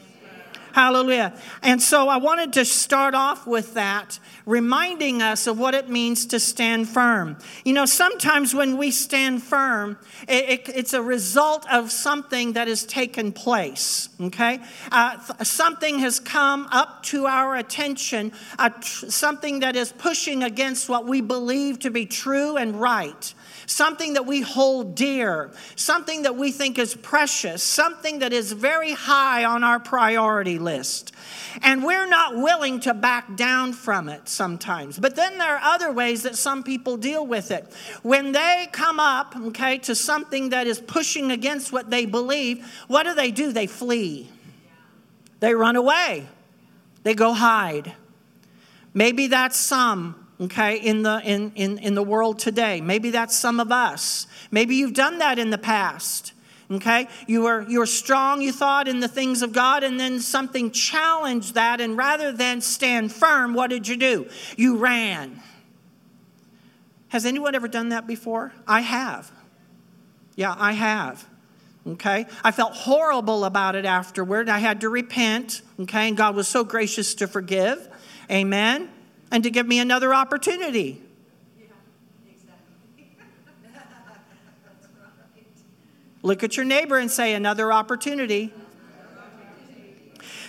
Hallelujah. 0.71 1.33
And 1.63 1.81
so 1.81 2.07
I 2.07 2.17
wanted 2.17 2.53
to 2.53 2.65
start 2.65 3.15
off 3.15 3.47
with 3.47 3.73
that, 3.73 4.19
reminding 4.45 5.21
us 5.21 5.47
of 5.47 5.57
what 5.57 5.73
it 5.73 5.89
means 5.89 6.27
to 6.27 6.39
stand 6.39 6.87
firm. 6.87 7.37
You 7.65 7.73
know, 7.73 7.85
sometimes 7.85 8.53
when 8.53 8.77
we 8.77 8.91
stand 8.91 9.41
firm, 9.41 9.97
it, 10.27 10.67
it, 10.67 10.69
it's 10.75 10.93
a 10.93 11.01
result 11.01 11.65
of 11.71 11.91
something 11.91 12.53
that 12.53 12.67
has 12.67 12.85
taken 12.85 13.31
place, 13.31 14.09
okay? 14.21 14.59
Uh, 14.91 15.17
th- 15.17 15.47
something 15.47 15.99
has 15.99 16.19
come 16.19 16.67
up 16.71 17.03
to 17.03 17.25
our 17.25 17.55
attention, 17.55 18.31
uh, 18.57 18.69
tr- 18.69 19.07
something 19.09 19.61
that 19.61 19.75
is 19.75 19.91
pushing 19.91 20.43
against 20.43 20.87
what 20.87 21.05
we 21.05 21.21
believe 21.21 21.79
to 21.79 21.89
be 21.89 22.05
true 22.05 22.57
and 22.57 22.79
right 22.79 23.33
something 23.69 24.13
that 24.13 24.25
we 24.25 24.41
hold 24.41 24.95
dear, 24.95 25.51
something 25.75 26.23
that 26.23 26.35
we 26.35 26.51
think 26.51 26.79
is 26.79 26.95
precious, 26.95 27.61
something 27.61 28.19
that 28.19 28.33
is 28.33 28.51
very 28.51 28.93
high 28.93 29.45
on 29.45 29.63
our 29.63 29.79
priority 29.79 30.57
list. 30.57 31.13
And 31.61 31.83
we're 31.83 32.07
not 32.07 32.35
willing 32.35 32.79
to 32.81 32.93
back 32.93 33.35
down 33.35 33.73
from 33.73 34.09
it 34.09 34.27
sometimes. 34.27 34.97
But 34.97 35.15
then 35.15 35.37
there 35.37 35.55
are 35.55 35.61
other 35.61 35.91
ways 35.91 36.23
that 36.23 36.35
some 36.35 36.63
people 36.63 36.97
deal 36.97 37.25
with 37.25 37.51
it. 37.51 37.71
When 38.01 38.31
they 38.31 38.67
come 38.71 38.99
up, 38.99 39.35
okay, 39.37 39.77
to 39.79 39.93
something 39.93 40.49
that 40.49 40.65
is 40.65 40.79
pushing 40.79 41.31
against 41.31 41.71
what 41.71 41.91
they 41.91 42.05
believe, 42.05 42.65
what 42.87 43.03
do 43.03 43.13
they 43.13 43.29
do? 43.29 43.51
They 43.51 43.67
flee, 43.67 44.29
they 45.41 45.53
run 45.53 45.75
away, 45.75 46.27
they 47.03 47.13
go 47.13 47.33
hide. 47.33 47.93
Maybe 48.95 49.27
that's 49.27 49.57
some 49.57 50.27
okay, 50.41 50.77
in 50.77 51.03
the, 51.03 51.21
in, 51.23 51.51
in, 51.55 51.77
in 51.79 51.95
the 51.95 52.03
world 52.03 52.39
today. 52.39 52.81
Maybe 52.81 53.09
that's 53.09 53.35
some 53.35 53.59
of 53.59 53.71
us. 53.71 54.27
Maybe 54.51 54.75
you've 54.75 54.93
done 54.93 55.19
that 55.19 55.37
in 55.37 55.49
the 55.49 55.57
past. 55.57 56.33
Okay? 56.71 57.07
You 57.27 57.41
were, 57.43 57.67
you 57.67 57.79
were 57.79 57.85
strong, 57.85 58.41
you 58.41 58.51
thought, 58.51 58.87
in 58.87 58.99
the 58.99 59.07
things 59.07 59.41
of 59.41 59.53
God, 59.53 59.83
and 59.83 59.99
then 59.99 60.19
something 60.19 60.71
challenged 60.71 61.55
that, 61.55 61.81
and 61.81 61.97
rather 61.97 62.31
than 62.31 62.61
stand 62.61 63.11
firm, 63.11 63.53
what 63.53 63.69
did 63.69 63.87
you 63.87 63.97
do? 63.97 64.29
You 64.55 64.77
ran. 64.77 65.41
Has 67.09 67.25
anyone 67.25 67.55
ever 67.55 67.67
done 67.67 67.89
that 67.89 68.05
before? 68.05 68.53
I 68.67 68.81
have. 68.81 69.31
Yeah, 70.35 70.55
I 70.57 70.73
have. 70.73 71.25
Okay? 71.87 72.27
I 72.43 72.51
felt 72.51 72.73
horrible 72.73 73.45
about 73.45 73.75
it 73.75 73.85
afterward. 73.85 74.47
I 74.47 74.59
had 74.59 74.81
to 74.81 74.89
repent. 74.89 75.63
Okay? 75.79 76.07
And 76.07 76.15
God 76.15 76.35
was 76.35 76.47
so 76.47 76.63
gracious 76.63 77.15
to 77.15 77.27
forgive. 77.27 77.89
Amen 78.29 78.89
and 79.31 79.43
to 79.43 79.49
give 79.49 79.67
me 79.67 79.79
another 79.79 80.13
opportunity. 80.13 81.01
Look 86.23 86.43
at 86.43 86.57
your 86.57 86.65
neighbor 86.65 86.97
and 86.97 87.09
say, 87.09 87.33
another 87.33 87.71
opportunity. 87.71 88.53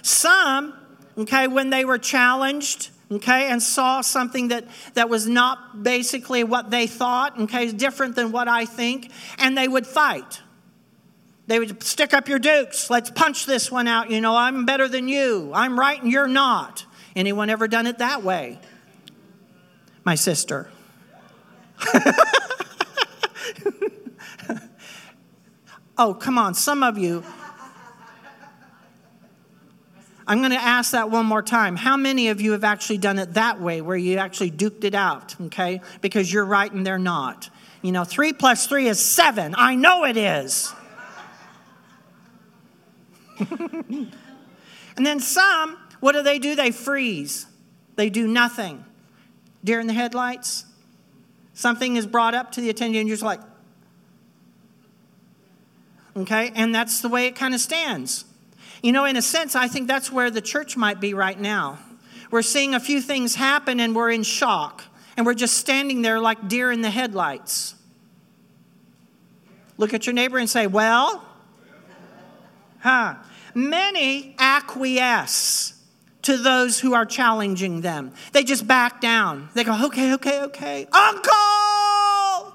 Some, 0.02 0.74
okay, 1.18 1.46
when 1.46 1.70
they 1.70 1.84
were 1.84 1.98
challenged, 1.98 2.90
okay, 3.10 3.50
and 3.50 3.62
saw 3.62 4.00
something 4.00 4.48
that, 4.48 4.64
that 4.94 5.08
was 5.08 5.28
not 5.28 5.82
basically 5.82 6.44
what 6.44 6.70
they 6.70 6.86
thought, 6.86 7.38
okay, 7.40 7.70
different 7.72 8.16
than 8.16 8.32
what 8.32 8.48
I 8.48 8.64
think, 8.64 9.10
and 9.38 9.56
they 9.56 9.68
would 9.68 9.86
fight. 9.86 10.40
They 11.46 11.58
would 11.58 11.82
stick 11.82 12.14
up 12.14 12.28
your 12.28 12.38
dukes. 12.38 12.90
Let's 12.90 13.10
punch 13.10 13.44
this 13.44 13.72
one 13.72 13.88
out. 13.88 14.10
You 14.10 14.20
know, 14.20 14.36
I'm 14.36 14.64
better 14.64 14.86
than 14.86 15.08
you. 15.08 15.50
I'm 15.52 15.78
right 15.78 16.00
and 16.00 16.10
you're 16.10 16.28
not. 16.28 16.86
Anyone 17.16 17.50
ever 17.50 17.66
done 17.66 17.88
it 17.88 17.98
that 17.98 18.22
way? 18.22 18.60
My 20.04 20.14
sister. 20.14 20.70
oh, 25.98 26.14
come 26.14 26.38
on, 26.38 26.54
some 26.54 26.82
of 26.82 26.96
you. 26.98 27.22
I'm 30.26 30.38
going 30.38 30.52
to 30.52 30.56
ask 30.56 30.92
that 30.92 31.10
one 31.10 31.26
more 31.26 31.42
time. 31.42 31.74
How 31.76 31.96
many 31.96 32.28
of 32.28 32.40
you 32.40 32.52
have 32.52 32.62
actually 32.62 32.98
done 32.98 33.18
it 33.18 33.34
that 33.34 33.60
way, 33.60 33.80
where 33.80 33.96
you 33.96 34.18
actually 34.18 34.52
duked 34.52 34.84
it 34.84 34.94
out, 34.94 35.34
okay? 35.46 35.80
Because 36.00 36.32
you're 36.32 36.44
right 36.44 36.70
and 36.70 36.86
they're 36.86 36.98
not. 36.98 37.50
You 37.82 37.90
know, 37.92 38.04
three 38.04 38.32
plus 38.32 38.66
three 38.66 38.86
is 38.86 39.04
seven. 39.04 39.54
I 39.56 39.74
know 39.74 40.04
it 40.04 40.16
is. 40.16 40.72
and 43.50 44.12
then 44.96 45.18
some, 45.18 45.76
what 45.98 46.12
do 46.12 46.22
they 46.22 46.38
do? 46.38 46.54
They 46.54 46.70
freeze, 46.70 47.46
they 47.96 48.08
do 48.08 48.28
nothing 48.28 48.84
deer 49.64 49.80
in 49.80 49.86
the 49.86 49.92
headlights. 49.92 50.64
Something 51.54 51.96
is 51.96 52.06
brought 52.06 52.34
up 52.34 52.52
to 52.52 52.60
the 52.60 52.70
attention, 52.70 53.00
and 53.00 53.08
you're 53.08 53.16
just 53.16 53.24
like, 53.24 53.40
okay? 56.16 56.52
And 56.54 56.74
that's 56.74 57.00
the 57.00 57.08
way 57.08 57.26
it 57.26 57.36
kind 57.36 57.54
of 57.54 57.60
stands. 57.60 58.24
You 58.82 58.92
know, 58.92 59.04
in 59.04 59.16
a 59.16 59.22
sense, 59.22 59.54
I 59.54 59.68
think 59.68 59.88
that's 59.88 60.10
where 60.10 60.30
the 60.30 60.40
church 60.40 60.76
might 60.76 61.00
be 61.00 61.12
right 61.12 61.38
now. 61.38 61.78
We're 62.30 62.42
seeing 62.42 62.74
a 62.74 62.80
few 62.80 63.00
things 63.00 63.34
happen 63.34 63.80
and 63.80 63.94
we're 63.94 64.10
in 64.10 64.22
shock, 64.22 64.84
and 65.16 65.26
we're 65.26 65.34
just 65.34 65.58
standing 65.58 66.02
there 66.02 66.20
like 66.20 66.48
deer 66.48 66.70
in 66.70 66.80
the 66.80 66.90
headlights. 66.90 67.74
Look 69.76 69.92
at 69.94 70.06
your 70.06 70.14
neighbor 70.14 70.38
and 70.38 70.48
say, 70.48 70.66
Well, 70.66 71.24
huh? 72.80 73.16
Many 73.54 74.36
acquiesce 74.38 75.79
to 76.22 76.36
those 76.36 76.80
who 76.80 76.94
are 76.94 77.06
challenging 77.06 77.80
them. 77.80 78.12
They 78.32 78.44
just 78.44 78.66
back 78.66 79.00
down. 79.00 79.48
They 79.54 79.64
go, 79.64 79.86
okay, 79.86 80.14
okay, 80.14 80.42
okay. 80.42 80.86
Uncle! 80.92 82.54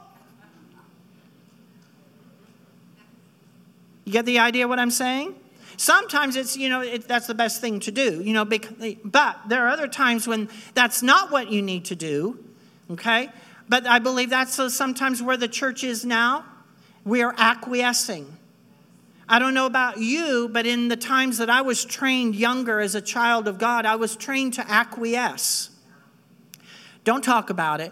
You 4.05 4.11
get 4.11 4.25
the 4.25 4.39
idea 4.39 4.67
what 4.67 4.77
I'm 4.77 4.91
saying? 4.91 5.35
Sometimes 5.77 6.35
it's, 6.35 6.55
you 6.55 6.69
know, 6.69 6.81
it, 6.81 7.07
that's 7.07 7.27
the 7.27 7.33
best 7.33 7.59
thing 7.59 7.79
to 7.81 7.91
do, 7.91 8.21
you 8.21 8.33
know, 8.33 8.45
but 8.45 9.37
there 9.47 9.65
are 9.65 9.69
other 9.69 9.87
times 9.87 10.27
when 10.27 10.47
that's 10.73 11.01
not 11.01 11.31
what 11.31 11.51
you 11.51 11.61
need 11.61 11.85
to 11.85 11.95
do, 11.95 12.39
okay? 12.91 13.29
But 13.67 13.85
I 13.87 13.99
believe 13.99 14.29
that's 14.29 14.57
uh, 14.59 14.69
sometimes 14.69 15.21
where 15.21 15.37
the 15.37 15.47
church 15.47 15.83
is 15.83 16.05
now. 16.05 16.45
We 17.03 17.23
are 17.23 17.35
acquiescing. 17.37 18.37
I 19.27 19.39
don't 19.39 19.55
know 19.55 19.65
about 19.65 19.97
you, 19.97 20.49
but 20.51 20.67
in 20.67 20.87
the 20.87 20.95
times 20.95 21.39
that 21.39 21.49
I 21.49 21.61
was 21.61 21.83
trained 21.83 22.35
younger 22.35 22.79
as 22.79 22.93
a 22.93 23.01
child 23.01 23.47
of 23.47 23.57
God, 23.57 23.85
I 23.85 23.95
was 23.95 24.15
trained 24.15 24.53
to 24.55 24.69
acquiesce. 24.69 25.71
Don't 27.03 27.23
talk 27.23 27.49
about 27.49 27.81
it. 27.81 27.91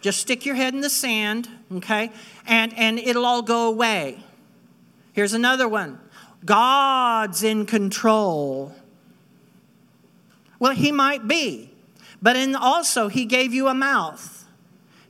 Just 0.00 0.20
stick 0.20 0.46
your 0.46 0.54
head 0.54 0.72
in 0.72 0.80
the 0.80 0.90
sand, 0.90 1.48
okay? 1.72 2.10
And, 2.46 2.76
and 2.78 2.98
it'll 2.98 3.26
all 3.26 3.42
go 3.42 3.68
away. 3.68 4.20
Here's 5.12 5.34
another 5.34 5.68
one 5.68 5.98
God's 6.44 7.42
in 7.42 7.66
control. 7.66 8.74
Well, 10.58 10.74
He 10.74 10.92
might 10.92 11.26
be, 11.26 11.72
but 12.22 12.36
in 12.36 12.54
also, 12.54 13.08
He 13.08 13.24
gave 13.24 13.52
you 13.52 13.66
a 13.68 13.74
mouth 13.74 14.44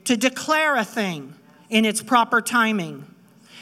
to 0.05 0.17
declare 0.17 0.75
a 0.75 0.83
thing 0.83 1.35
in 1.69 1.85
its 1.85 2.01
proper 2.01 2.41
timing. 2.41 3.05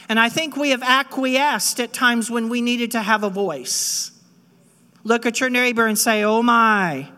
And 0.09 0.19
I 0.19 0.27
think 0.27 0.57
we 0.57 0.71
have 0.71 0.81
acquiesced 0.81 1.79
at 1.79 1.93
times 1.93 2.31
when 2.31 2.49
we 2.49 2.61
needed 2.61 2.91
to 2.91 3.01
have 3.01 3.23
a 3.23 3.29
voice. 3.29 4.11
Look 5.03 5.27
at 5.27 5.39
your 5.39 5.49
neighbor 5.51 5.85
and 5.85 5.97
say, 5.97 6.23
Oh 6.23 6.41
my. 6.41 7.09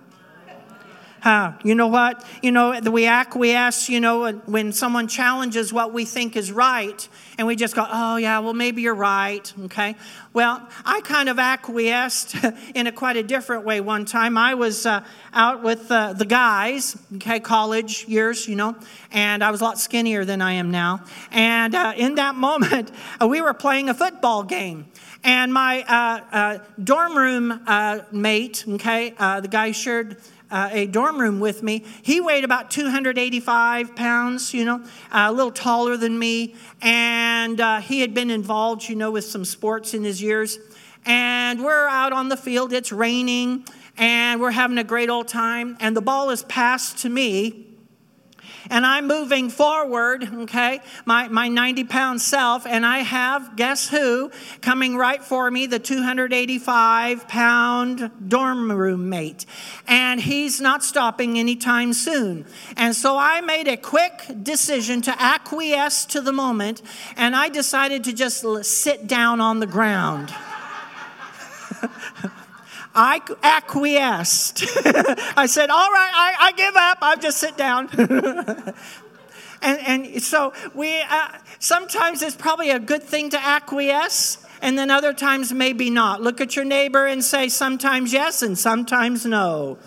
Huh, 1.21 1.53
you 1.63 1.75
know 1.75 1.85
what? 1.85 2.25
You 2.41 2.51
know, 2.51 2.79
we 2.79 3.05
acquiesce, 3.05 3.89
you 3.89 3.99
know, 3.99 4.31
when 4.31 4.71
someone 4.71 5.07
challenges 5.07 5.71
what 5.71 5.93
we 5.93 6.03
think 6.03 6.35
is 6.35 6.51
right, 6.51 7.07
and 7.37 7.45
we 7.45 7.55
just 7.55 7.75
go, 7.75 7.85
oh, 7.87 8.15
yeah, 8.15 8.39
well, 8.39 8.55
maybe 8.55 8.81
you're 8.81 8.95
right, 8.95 9.53
okay? 9.65 9.95
Well, 10.33 10.67
I 10.83 11.01
kind 11.01 11.29
of 11.29 11.37
acquiesced 11.37 12.35
in 12.75 12.87
a 12.87 12.91
quite 12.91 13.17
a 13.17 13.23
different 13.23 13.65
way 13.65 13.81
one 13.81 14.05
time. 14.05 14.35
I 14.35 14.55
was 14.55 14.87
uh, 14.87 15.03
out 15.31 15.61
with 15.61 15.91
uh, 15.91 16.13
the 16.13 16.25
guys, 16.25 16.97
okay, 17.17 17.39
college 17.39 18.07
years, 18.07 18.47
you 18.47 18.55
know, 18.55 18.75
and 19.11 19.43
I 19.43 19.51
was 19.51 19.61
a 19.61 19.65
lot 19.65 19.77
skinnier 19.77 20.25
than 20.25 20.41
I 20.41 20.53
am 20.53 20.71
now. 20.71 21.03
And 21.31 21.75
uh, 21.75 21.93
in 21.95 22.15
that 22.15 22.33
moment, 22.47 22.91
uh, 23.21 23.27
we 23.27 23.41
were 23.41 23.53
playing 23.53 23.89
a 23.89 23.93
football 23.93 24.41
game. 24.41 24.87
And 25.23 25.53
my 25.53 25.83
uh, 25.83 26.35
uh, 26.35 26.57
dorm 26.83 27.15
room 27.15 27.61
mate, 28.11 28.65
okay, 28.67 29.11
the 29.11 29.47
guy 29.47 29.71
shared 29.71 30.17
uh, 30.51 30.69
a 30.71 30.85
dorm 30.85 31.19
room 31.19 31.39
with 31.39 31.63
me. 31.63 31.83
He 32.01 32.19
weighed 32.19 32.43
about 32.43 32.69
285 32.69 33.95
pounds, 33.95 34.53
you 34.53 34.65
know, 34.65 34.83
a 35.11 35.31
little 35.31 35.51
taller 35.51 35.97
than 35.97 36.19
me. 36.19 36.55
And 36.81 37.59
uh, 37.59 37.79
he 37.79 38.01
had 38.01 38.13
been 38.13 38.29
involved, 38.29 38.87
you 38.87 38.95
know, 38.95 39.11
with 39.11 39.25
some 39.25 39.45
sports 39.45 39.93
in 39.93 40.03
his 40.03 40.21
years. 40.21 40.59
And 41.05 41.63
we're 41.63 41.87
out 41.87 42.13
on 42.13 42.29
the 42.29 42.37
field, 42.37 42.73
it's 42.73 42.91
raining, 42.91 43.65
and 43.97 44.39
we're 44.39 44.51
having 44.51 44.77
a 44.77 44.83
great 44.83 45.09
old 45.09 45.27
time. 45.27 45.77
And 45.79 45.95
the 45.95 46.01
ball 46.01 46.29
is 46.29 46.43
passed 46.43 46.99
to 46.99 47.09
me 47.09 47.70
and 48.71 48.85
I'm 48.85 49.05
moving 49.05 49.49
forward, 49.49 50.23
okay, 50.33 50.79
my, 51.05 51.27
my 51.27 51.49
90 51.49 51.83
pound 51.83 52.21
self, 52.21 52.65
and 52.65 52.85
I 52.85 52.99
have, 52.99 53.57
guess 53.57 53.89
who, 53.89 54.31
coming 54.61 54.95
right 54.95 55.21
for 55.21 55.51
me, 55.51 55.65
the 55.65 55.77
285 55.77 57.27
pound 57.27 58.11
dorm 58.27 58.71
room 58.71 59.09
mate. 59.09 59.45
And 59.87 60.21
he's 60.21 60.61
not 60.61 60.83
stopping 60.83 61.37
anytime 61.37 61.91
soon. 61.91 62.45
And 62.77 62.95
so 62.95 63.17
I 63.17 63.41
made 63.41 63.67
a 63.67 63.75
quick 63.75 64.23
decision 64.41 65.01
to 65.01 65.21
acquiesce 65.21 66.05
to 66.05 66.21
the 66.21 66.31
moment, 66.31 66.81
and 67.17 67.35
I 67.35 67.49
decided 67.49 68.05
to 68.05 68.13
just 68.13 68.45
sit 68.63 69.05
down 69.05 69.41
on 69.41 69.59
the 69.59 69.67
ground. 69.67 70.33
I 72.93 73.21
acquiesced. 73.41 74.63
I 75.37 75.45
said, 75.45 75.69
All 75.69 75.91
right, 75.91 76.11
I, 76.13 76.35
I 76.39 76.51
give 76.53 76.75
up. 76.75 76.97
I'll 77.01 77.17
just 77.17 77.37
sit 77.37 77.57
down. 77.57 77.89
and, 79.61 79.79
and 79.79 80.23
so 80.23 80.53
we 80.73 81.01
uh, 81.01 81.29
sometimes 81.59 82.21
it's 82.21 82.35
probably 82.35 82.71
a 82.71 82.79
good 82.79 83.03
thing 83.03 83.29
to 83.29 83.39
acquiesce, 83.41 84.45
and 84.61 84.77
then 84.77 84.91
other 84.91 85.13
times 85.13 85.53
maybe 85.53 85.89
not. 85.89 86.21
Look 86.21 86.41
at 86.41 86.55
your 86.55 86.65
neighbor 86.65 87.05
and 87.05 87.23
say, 87.23 87.47
Sometimes 87.49 88.11
yes, 88.11 88.41
and 88.41 88.57
sometimes 88.57 89.25
no. 89.25 89.77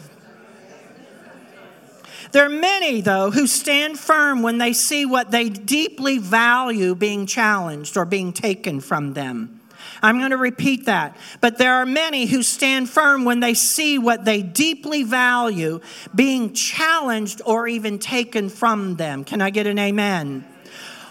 There 2.32 2.44
are 2.44 2.48
many, 2.48 3.00
though, 3.00 3.30
who 3.30 3.46
stand 3.46 3.96
firm 3.96 4.42
when 4.42 4.58
they 4.58 4.72
see 4.72 5.06
what 5.06 5.30
they 5.30 5.48
deeply 5.48 6.18
value 6.18 6.96
being 6.96 7.26
challenged 7.26 7.96
or 7.96 8.04
being 8.04 8.32
taken 8.32 8.80
from 8.80 9.12
them. 9.12 9.60
I'm 10.04 10.18
going 10.18 10.32
to 10.32 10.36
repeat 10.36 10.84
that. 10.84 11.16
But 11.40 11.56
there 11.56 11.76
are 11.76 11.86
many 11.86 12.26
who 12.26 12.42
stand 12.42 12.90
firm 12.90 13.24
when 13.24 13.40
they 13.40 13.54
see 13.54 13.98
what 13.98 14.26
they 14.26 14.42
deeply 14.42 15.02
value 15.02 15.80
being 16.14 16.52
challenged 16.52 17.40
or 17.46 17.66
even 17.66 17.98
taken 17.98 18.50
from 18.50 18.96
them. 18.96 19.24
Can 19.24 19.40
I 19.40 19.48
get 19.48 19.66
an 19.66 19.78
amen? 19.78 20.44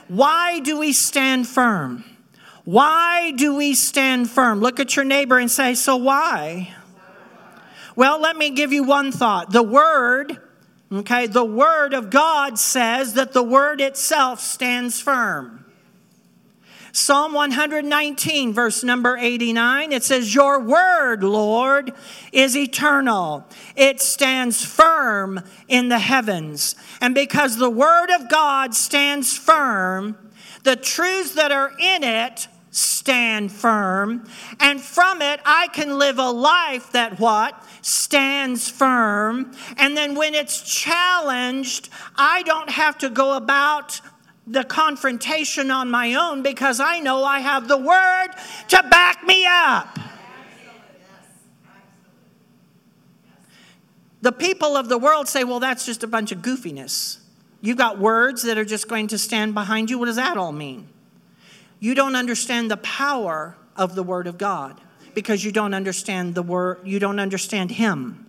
Why 0.10 0.60
do 0.60 0.78
we 0.78 0.94
stand 0.94 1.48
firm? 1.48 2.04
Why 2.66 3.32
do 3.32 3.56
we 3.56 3.74
stand 3.74 4.30
firm? 4.30 4.60
Look 4.60 4.80
at 4.80 4.96
your 4.96 5.06
neighbor 5.06 5.40
and 5.40 5.50
say, 5.50 5.74
So 5.74 5.96
why? 5.96 6.76
Well, 7.96 8.22
let 8.22 8.38
me 8.38 8.52
give 8.52 8.72
you 8.72 8.84
one 8.84 9.12
thought. 9.12 9.52
The 9.52 9.64
Word, 9.64 10.38
okay, 10.92 11.26
the 11.26 11.44
Word 11.44 11.96
of 11.96 12.12
God 12.12 12.60
says 12.60 13.16
that 13.16 13.34
the 13.34 13.44
Word 13.44 13.82
itself 13.82 14.40
stands 14.40 15.00
firm. 15.00 15.63
Psalm 16.96 17.34
119, 17.34 18.54
verse 18.54 18.84
number 18.84 19.18
89, 19.18 19.92
it 19.92 20.04
says, 20.04 20.36
Your 20.36 20.60
word, 20.60 21.24
Lord, 21.24 21.92
is 22.32 22.56
eternal. 22.56 23.48
It 23.76 24.00
stands 24.00 24.64
firm 24.64 25.42
in 25.68 25.90
the 25.90 25.98
heavens. 25.98 26.76
And 27.02 27.16
because 27.16 27.58
the 27.58 27.70
word 27.70 28.12
of 28.12 28.30
God 28.30 28.76
stands 28.76 29.36
firm, 29.36 30.16
the 30.62 30.76
truths 30.76 31.34
that 31.34 31.52
are 31.52 31.72
in 31.80 32.04
it 32.04 32.48
stand 32.70 33.52
firm. 33.52 34.28
And 34.60 34.80
from 34.80 35.24
it, 35.24 35.40
I 35.46 35.70
can 35.70 35.98
live 35.98 36.20
a 36.20 36.30
life 36.30 36.92
that 36.92 37.20
what? 37.20 37.60
Stands 37.82 38.70
firm. 38.70 39.52
And 39.78 39.98
then 39.98 40.14
when 40.14 40.36
it's 40.36 40.62
challenged, 40.62 41.90
I 42.16 42.44
don't 42.44 42.70
have 42.70 43.00
to 43.00 43.10
go 43.10 43.36
about 43.36 44.00
the 44.46 44.64
confrontation 44.64 45.72
on 45.72 45.90
my 45.90 46.16
own 46.16 46.44
because 46.44 46.80
I 46.80 47.00
know 47.00 47.24
I 47.24 47.40
have 47.40 47.68
the 47.68 47.78
word 47.78 48.30
to 48.70 48.84
back 48.90 49.26
me 49.26 49.46
up. 49.48 50.00
The 54.22 54.32
people 54.32 54.78
of 54.78 54.88
the 54.88 54.98
world 54.98 55.28
say, 55.28 55.44
well, 55.44 55.60
that's 55.60 55.86
just 55.86 56.04
a 56.04 56.08
bunch 56.08 56.32
of 56.32 56.40
goofiness. 56.40 57.18
You've 57.62 57.78
got 57.78 58.00
words 58.00 58.44
that 58.44 58.58
are 58.58 58.66
just 58.66 58.88
going 58.88 59.08
to 59.08 59.18
stand 59.18 59.54
behind 59.54 59.90
you. 59.90 59.98
What 60.00 60.06
does 60.06 60.16
that 60.16 60.38
all 60.38 60.52
mean? 60.52 60.88
You 61.80 61.96
don't 61.96 62.16
understand 62.16 62.72
the 62.72 62.78
power 62.78 63.58
of 63.76 63.96
the 63.96 64.04
word 64.04 64.28
of 64.28 64.38
God 64.38 64.80
because 65.14 65.44
you 65.44 65.52
don't 65.52 65.74
understand 65.74 66.36
the 66.36 66.42
word, 66.42 66.80
you 66.86 67.00
don't 67.00 67.20
understand 67.20 67.72
him. 67.72 68.26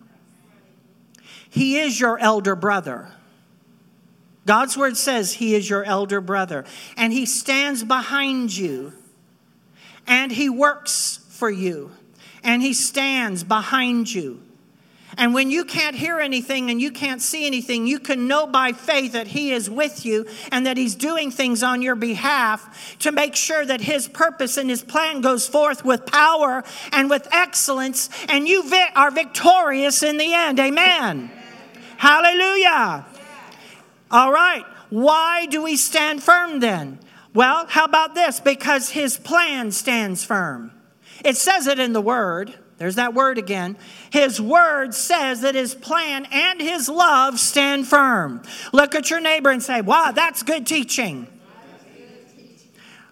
He 1.49 1.78
is 1.78 2.00
your 2.00 2.18
elder 2.18 2.56
brother. 2.56 3.12
God's 4.46 4.76
word 4.76 4.96
says 4.96 5.34
he 5.34 5.54
is 5.54 5.68
your 5.68 5.84
elder 5.84 6.20
brother, 6.20 6.64
and 6.96 7.12
he 7.12 7.26
stands 7.26 7.82
behind 7.82 8.56
you, 8.56 8.92
and 10.06 10.30
he 10.30 10.50
works 10.50 11.20
for 11.30 11.50
you, 11.50 11.90
and 12.42 12.61
he 12.61 12.74
stands 12.74 13.42
behind 13.42 14.12
you. 14.12 14.42
And 15.16 15.35
when 15.35 15.50
you 15.50 15.64
can't 15.64 15.94
hear 15.94 16.18
anything 16.18 16.70
and 16.70 16.80
you 16.80 16.90
can't 16.90 17.22
see 17.22 17.46
anything, 17.46 17.87
you 17.87 17.98
can 17.98 18.26
know 18.26 18.46
by 18.46 18.72
faith 18.72 19.12
that 19.12 19.28
He 19.28 19.52
is 19.52 19.70
with 19.70 20.04
you 20.04 20.26
and 20.50 20.66
that 20.66 20.76
He's 20.76 20.94
doing 20.94 21.30
things 21.30 21.62
on 21.62 21.83
your 21.83 21.94
behalf 21.94 22.96
to 23.00 23.12
make 23.12 23.37
sure 23.37 23.64
that 23.64 23.80
His 23.80 24.09
purpose 24.09 24.57
and 24.57 24.68
His 24.68 24.83
plan 24.83 25.20
goes 25.20 25.46
forth 25.46 25.85
with 25.85 26.07
power 26.07 26.64
and 26.92 27.09
with 27.09 27.28
excellence, 27.33 28.11
and 28.28 28.48
you 28.48 28.68
are 28.96 29.11
victorious 29.11 30.02
in 30.02 30.16
the 30.16 30.33
end. 30.33 30.59
Amen. 30.59 30.85
Amen. 30.85 31.30
Hallelujah. 31.96 33.07
All 34.14 34.31
right. 34.31 34.64
Why 34.90 35.46
do 35.46 35.61
we 35.64 35.74
stand 35.74 36.22
firm 36.22 36.61
then? 36.61 37.00
Well, 37.35 37.66
how 37.66 37.85
about 37.85 38.14
this? 38.14 38.38
Because 38.38 38.90
his 38.90 39.18
plan 39.18 39.72
stands 39.72 40.24
firm. 40.24 40.70
It 41.24 41.37
says 41.37 41.66
it 41.66 41.81
in 41.81 41.92
the 41.92 42.00
word. 42.00 42.55
There's 42.79 42.94
that 42.94 43.12
word 43.12 43.38
again. 43.38 43.77
His 44.11 44.40
word 44.40 44.94
says 44.94 45.40
that 45.40 45.57
his 45.57 45.74
plan 45.74 46.29
and 46.31 46.61
his 46.61 46.88
love 46.88 47.40
stand 47.40 47.88
firm. 47.88 48.42
Look 48.72 48.94
at 48.94 49.11
your 49.11 49.18
neighbor 49.18 49.50
and 49.50 49.61
say, 49.61 49.81
Wow, 49.81 50.12
that's 50.12 50.44
good 50.44 50.64
teaching. 50.64 51.27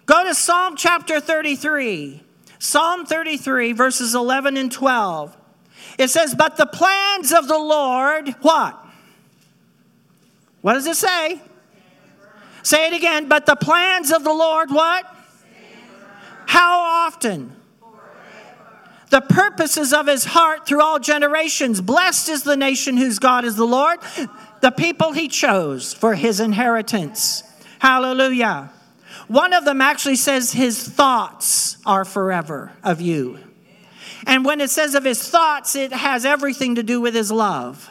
Go 0.07 0.23
to 0.23 0.35
Psalm 0.35 0.77
chapter 0.77 1.19
33. 1.19 2.23
Psalm 2.61 3.07
33, 3.07 3.73
verses 3.73 4.15
11 4.15 4.57
and 4.57 4.71
12. 4.71 5.37
It 5.99 6.11
says, 6.11 6.37
But 6.37 6.57
the 6.57 6.67
plans 6.67 7.33
of 7.33 7.49
the 7.49 7.59
Lord, 7.59 8.37
what? 8.41 8.82
What 10.63 10.75
does 10.75 10.87
it 10.87 10.97
say? 10.97 11.41
Say 12.63 12.87
it 12.87 12.95
again. 12.95 13.29
But 13.29 13.47
the 13.47 13.57
plans 13.57 14.11
of 14.11 14.25
the 14.25 14.33
Lord, 14.33 14.71
what? 14.71 15.05
How 16.47 16.81
often? 17.07 17.55
The 19.11 19.21
purposes 19.21 19.93
of 19.93 20.07
his 20.07 20.25
heart 20.25 20.67
through 20.67 20.81
all 20.81 20.99
generations. 20.99 21.81
Blessed 21.83 22.31
is 22.31 22.45
the 22.45 22.57
nation 22.57 22.97
whose 22.97 23.19
God 23.19 23.45
is 23.45 23.57
the 23.57 23.67
Lord, 23.67 23.99
the 24.63 24.71
people 24.71 25.13
he 25.13 25.29
chose 25.29 25.93
for 25.93 26.15
his 26.15 26.41
inheritance. 26.41 27.43
Hallelujah. 27.79 28.71
One 29.29 29.53
of 29.53 29.65
them 29.65 29.81
actually 29.81 30.17
says 30.17 30.53
his 30.53 30.83
thoughts 30.83 31.77
are 31.85 32.05
forever 32.05 32.73
of 32.83 33.01
you. 33.01 33.39
And 34.27 34.45
when 34.45 34.61
it 34.61 34.71
says 34.71 34.95
of 34.95 35.05
his 35.05 35.29
thoughts, 35.29 35.75
it 35.75 35.93
has 35.93 36.25
everything 36.25 36.77
to 36.77 36.83
do 36.83 37.01
with 37.01 37.15
his 37.15 37.31
love. 37.33 37.91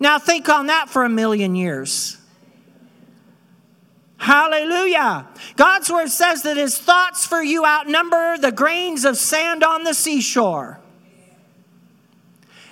Now 0.00 0.18
think 0.18 0.48
on 0.48 0.66
that 0.66 0.88
for 0.88 1.04
a 1.04 1.08
million 1.08 1.54
years. 1.54 2.16
Hallelujah. 4.18 5.26
God's 5.56 5.90
word 5.90 6.08
says 6.08 6.42
that 6.42 6.56
his 6.56 6.76
thoughts 6.76 7.24
for 7.24 7.42
you 7.42 7.64
outnumber 7.64 8.36
the 8.36 8.52
grains 8.52 9.04
of 9.04 9.16
sand 9.16 9.62
on 9.62 9.84
the 9.84 9.94
seashore. 9.94 10.80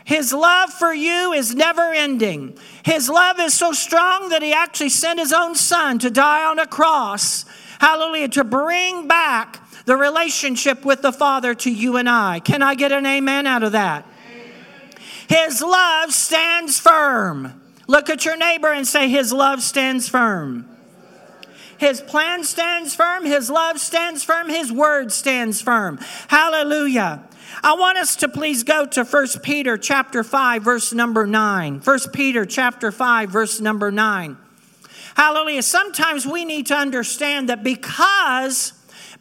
His 0.04 0.32
love 0.32 0.70
for 0.70 0.92
you 0.92 1.32
is 1.32 1.54
never 1.54 1.92
ending. 1.92 2.56
His 2.84 3.08
love 3.08 3.40
is 3.40 3.54
so 3.54 3.72
strong 3.72 4.28
that 4.28 4.42
he 4.42 4.52
actually 4.52 4.90
sent 4.90 5.18
his 5.18 5.32
own 5.32 5.56
son 5.56 5.98
to 6.00 6.10
die 6.10 6.44
on 6.44 6.60
a 6.60 6.66
cross. 6.66 7.44
Hallelujah. 7.80 8.28
To 8.28 8.44
bring 8.44 9.08
back 9.08 9.60
the 9.84 9.96
relationship 9.96 10.84
with 10.84 11.02
the 11.02 11.12
Father 11.12 11.54
to 11.56 11.70
you 11.70 11.96
and 11.96 12.08
I. 12.08 12.40
Can 12.40 12.62
I 12.62 12.74
get 12.74 12.92
an 12.92 13.06
amen 13.06 13.46
out 13.46 13.62
of 13.62 13.72
that? 13.72 14.06
His 15.28 15.60
love 15.60 16.12
stands 16.12 16.78
firm. 16.78 17.60
Look 17.88 18.10
at 18.10 18.24
your 18.24 18.36
neighbor 18.36 18.72
and 18.72 18.86
say, 18.86 19.08
His 19.08 19.32
love 19.32 19.62
stands 19.62 20.08
firm. 20.08 20.68
His 21.78 22.00
plan 22.00 22.44
stands 22.44 22.94
firm. 22.94 23.24
His 23.24 23.50
love 23.50 23.78
stands 23.78 24.24
firm. 24.24 24.48
His 24.48 24.72
word 24.72 25.12
stands 25.12 25.60
firm. 25.60 25.98
Hallelujah. 26.28 27.22
I 27.62 27.74
want 27.74 27.98
us 27.98 28.16
to 28.16 28.28
please 28.28 28.62
go 28.62 28.86
to 28.86 29.04
1 29.04 29.26
Peter 29.42 29.76
chapter 29.76 30.24
5 30.24 30.62
verse 30.62 30.92
number 30.92 31.26
9. 31.26 31.80
1 31.80 31.98
Peter 32.12 32.44
chapter 32.44 32.90
5 32.90 33.30
verse 33.30 33.60
number 33.60 33.90
9. 33.90 34.36
Hallelujah. 35.16 35.62
Sometimes 35.62 36.26
we 36.26 36.44
need 36.44 36.66
to 36.66 36.74
understand 36.74 37.48
that 37.48 37.62
because 37.62 38.72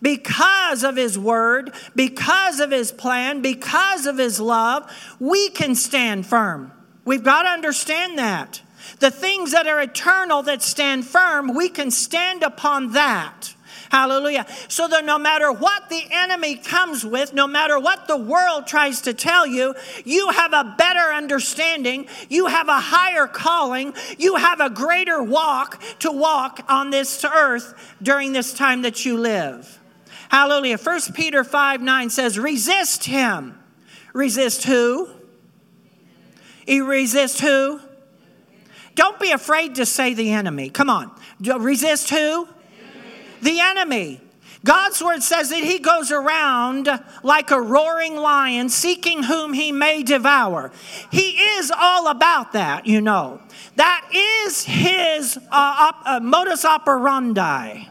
because 0.06 0.84
of 0.84 0.98
His 0.98 1.18
Word, 1.18 1.74
because 1.96 2.60
of 2.60 2.70
His 2.70 2.92
plan, 2.92 3.42
because 3.42 4.06
of 4.06 4.20
His 4.20 4.40
love, 4.40 4.88
we 5.20 5.50
can 5.50 5.74
stand 5.74 6.28
firm. 6.28 6.72
We've 7.06 7.24
got 7.24 7.42
to 7.42 7.50
understand 7.50 8.20
that. 8.20 8.62
The 9.00 9.10
things 9.10 9.54
that 9.54 9.66
are 9.66 9.82
eternal 9.82 10.44
that 10.44 10.62
stand 10.62 11.08
firm, 11.08 11.56
we 11.56 11.70
can 11.70 11.90
stand 11.90 12.44
upon 12.44 12.92
that. 12.92 13.56
Hallelujah. 13.90 14.46
So 14.68 14.88
that 14.88 15.06
no 15.06 15.18
matter 15.18 15.52
what 15.52 15.90
the 15.90 16.04
enemy 16.12 16.58
comes 16.58 17.04
with, 17.04 17.34
no 17.34 17.48
matter 17.48 17.80
what 17.80 18.08
the 18.08 18.18
world 18.18 18.68
tries 18.68 19.02
to 19.02 19.14
tell 19.16 19.48
you, 19.48 19.74
you 20.04 20.30
have 20.30 20.54
a 20.54 20.76
better 20.78 21.14
understanding, 21.16 22.08
you 22.30 22.46
have 22.46 22.68
a 22.68 22.80
higher 22.80 23.26
calling, 23.26 23.96
you 24.20 24.36
have 24.36 24.60
a 24.60 24.70
greater 24.70 25.24
walk 25.24 25.82
to 25.98 26.12
walk 26.12 26.64
on 26.70 26.92
this 26.92 27.26
earth 27.26 27.96
during 28.04 28.34
this 28.34 28.54
time 28.54 28.84
that 28.84 29.04
you 29.04 29.18
live. 29.18 29.80
Hallelujah. 30.30 30.78
1 30.78 31.02
Peter 31.14 31.44
5 31.44 31.82
9 31.82 32.10
says, 32.10 32.40
Resist 32.40 33.06
him. 33.06 33.58
Resist 34.14 34.64
who? 34.64 35.10
You 36.68 36.86
resist 36.86 37.42
who? 37.42 37.80
Don't 38.96 39.20
be 39.20 39.32
afraid 39.32 39.76
to 39.76 39.86
say 39.86 40.14
the 40.14 40.32
enemy. 40.32 40.70
Come 40.70 40.90
on. 40.90 41.12
Resist 41.40 42.10
who? 42.10 42.48
The 43.42 43.60
enemy. 43.60 44.22
God's 44.64 45.04
word 45.04 45.22
says 45.22 45.50
that 45.50 45.64
he 45.64 45.78
goes 45.78 46.12
around 46.12 46.90
like 47.22 47.52
a 47.52 47.62
roaring 47.62 48.16
lion 48.16 48.70
seeking 48.70 49.22
whom 49.22 49.54
he 49.54 49.72
may 49.72 50.02
devour. 50.02 50.72
He 51.12 51.32
is 51.32 51.72
all 51.72 52.08
about 52.08 52.54
that, 52.54 52.88
you 52.88 53.00
know. 53.00 53.42
That 53.76 54.10
is 54.12 54.64
his 54.64 55.38
uh, 55.38 55.42
op- 55.52 56.02
uh, 56.06 56.20
modus 56.20 56.66
operandi. 56.66 57.90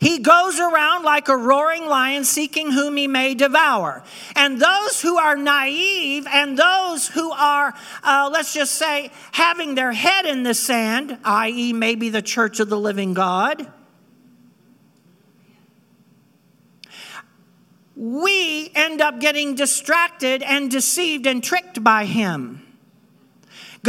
He 0.00 0.20
goes 0.20 0.60
around 0.60 1.04
like 1.04 1.28
a 1.28 1.36
roaring 1.36 1.86
lion 1.86 2.24
seeking 2.24 2.70
whom 2.70 2.96
he 2.96 3.08
may 3.08 3.34
devour. 3.34 4.04
And 4.36 4.60
those 4.60 5.00
who 5.00 5.18
are 5.18 5.36
naive 5.36 6.26
and 6.28 6.56
those 6.56 7.08
who 7.08 7.32
are, 7.32 7.74
uh, 8.04 8.30
let's 8.32 8.54
just 8.54 8.74
say, 8.74 9.10
having 9.32 9.74
their 9.74 9.92
head 9.92 10.26
in 10.26 10.44
the 10.44 10.54
sand, 10.54 11.18
i.e., 11.24 11.72
maybe 11.72 12.10
the 12.10 12.22
church 12.22 12.60
of 12.60 12.68
the 12.68 12.78
living 12.78 13.14
God, 13.14 13.66
we 17.96 18.70
end 18.76 19.00
up 19.00 19.18
getting 19.18 19.56
distracted 19.56 20.42
and 20.44 20.70
deceived 20.70 21.26
and 21.26 21.42
tricked 21.42 21.82
by 21.82 22.04
him. 22.04 22.67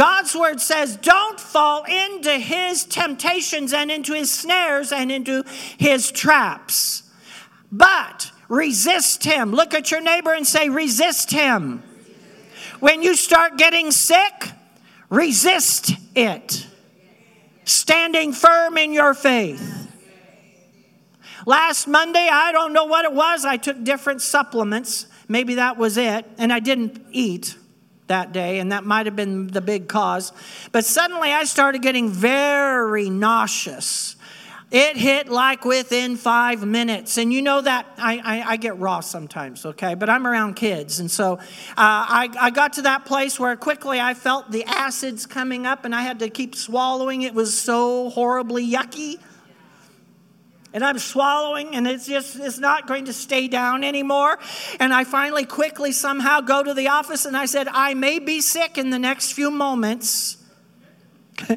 God's 0.00 0.34
word 0.34 0.62
says, 0.62 0.96
don't 0.96 1.38
fall 1.38 1.84
into 1.84 2.30
his 2.30 2.86
temptations 2.86 3.74
and 3.74 3.90
into 3.90 4.14
his 4.14 4.32
snares 4.32 4.92
and 4.92 5.12
into 5.12 5.44
his 5.76 6.10
traps, 6.10 7.02
but 7.70 8.32
resist 8.48 9.24
him. 9.24 9.50
Look 9.52 9.74
at 9.74 9.90
your 9.90 10.00
neighbor 10.00 10.32
and 10.32 10.46
say, 10.46 10.70
resist 10.70 11.30
him. 11.30 11.82
When 12.78 13.02
you 13.02 13.14
start 13.14 13.58
getting 13.58 13.90
sick, 13.90 14.52
resist 15.10 15.92
it. 16.14 16.66
Standing 17.66 18.32
firm 18.32 18.78
in 18.78 18.94
your 18.94 19.12
faith. 19.12 19.92
Last 21.44 21.86
Monday, 21.86 22.26
I 22.32 22.52
don't 22.52 22.72
know 22.72 22.86
what 22.86 23.04
it 23.04 23.12
was. 23.12 23.44
I 23.44 23.58
took 23.58 23.84
different 23.84 24.22
supplements. 24.22 25.08
Maybe 25.28 25.56
that 25.56 25.76
was 25.76 25.98
it. 25.98 26.24
And 26.38 26.50
I 26.50 26.60
didn't 26.60 27.04
eat 27.10 27.54
that 28.10 28.32
day, 28.32 28.58
and 28.58 28.70
that 28.70 28.84
might 28.84 29.06
have 29.06 29.16
been 29.16 29.46
the 29.46 29.62
big 29.62 29.88
cause. 29.88 30.32
But 30.70 30.84
suddenly 30.84 31.32
I 31.32 31.44
started 31.44 31.80
getting 31.82 32.10
very 32.10 33.08
nauseous. 33.08 34.16
It 34.70 34.96
hit 34.96 35.28
like 35.28 35.64
within 35.64 36.16
five 36.16 36.64
minutes. 36.64 37.18
And 37.18 37.32
you 37.32 37.42
know 37.42 37.60
that 37.60 37.86
I, 37.98 38.18
I, 38.18 38.50
I 38.52 38.56
get 38.56 38.78
raw 38.78 39.00
sometimes, 39.00 39.66
okay? 39.66 39.94
But 39.94 40.08
I'm 40.08 40.26
around 40.26 40.54
kids. 40.54 41.00
And 41.00 41.10
so 41.10 41.34
uh, 41.34 41.38
I, 41.76 42.28
I 42.38 42.50
got 42.50 42.74
to 42.74 42.82
that 42.82 43.04
place 43.04 43.40
where 43.40 43.56
quickly 43.56 43.98
I 43.98 44.14
felt 44.14 44.52
the 44.52 44.64
acids 44.66 45.26
coming 45.26 45.66
up 45.66 45.84
and 45.84 45.92
I 45.92 46.02
had 46.02 46.20
to 46.20 46.28
keep 46.28 46.54
swallowing. 46.54 47.22
It 47.22 47.34
was 47.34 47.58
so 47.58 48.10
horribly 48.10 48.64
yucky 48.64 49.18
and 50.72 50.84
I'm 50.84 50.98
swallowing 50.98 51.74
and 51.74 51.86
it's 51.86 52.06
just 52.06 52.36
it's 52.36 52.58
not 52.58 52.86
going 52.86 53.06
to 53.06 53.12
stay 53.12 53.48
down 53.48 53.84
anymore. 53.84 54.38
And 54.78 54.92
I 54.92 55.04
finally 55.04 55.44
quickly 55.44 55.92
somehow 55.92 56.40
go 56.40 56.62
to 56.62 56.74
the 56.74 56.88
office 56.88 57.24
and 57.24 57.36
I 57.36 57.46
said 57.46 57.68
I 57.68 57.94
may 57.94 58.18
be 58.18 58.40
sick 58.40 58.78
in 58.78 58.90
the 58.90 58.98
next 58.98 59.32
few 59.32 59.50
moments. 59.50 60.36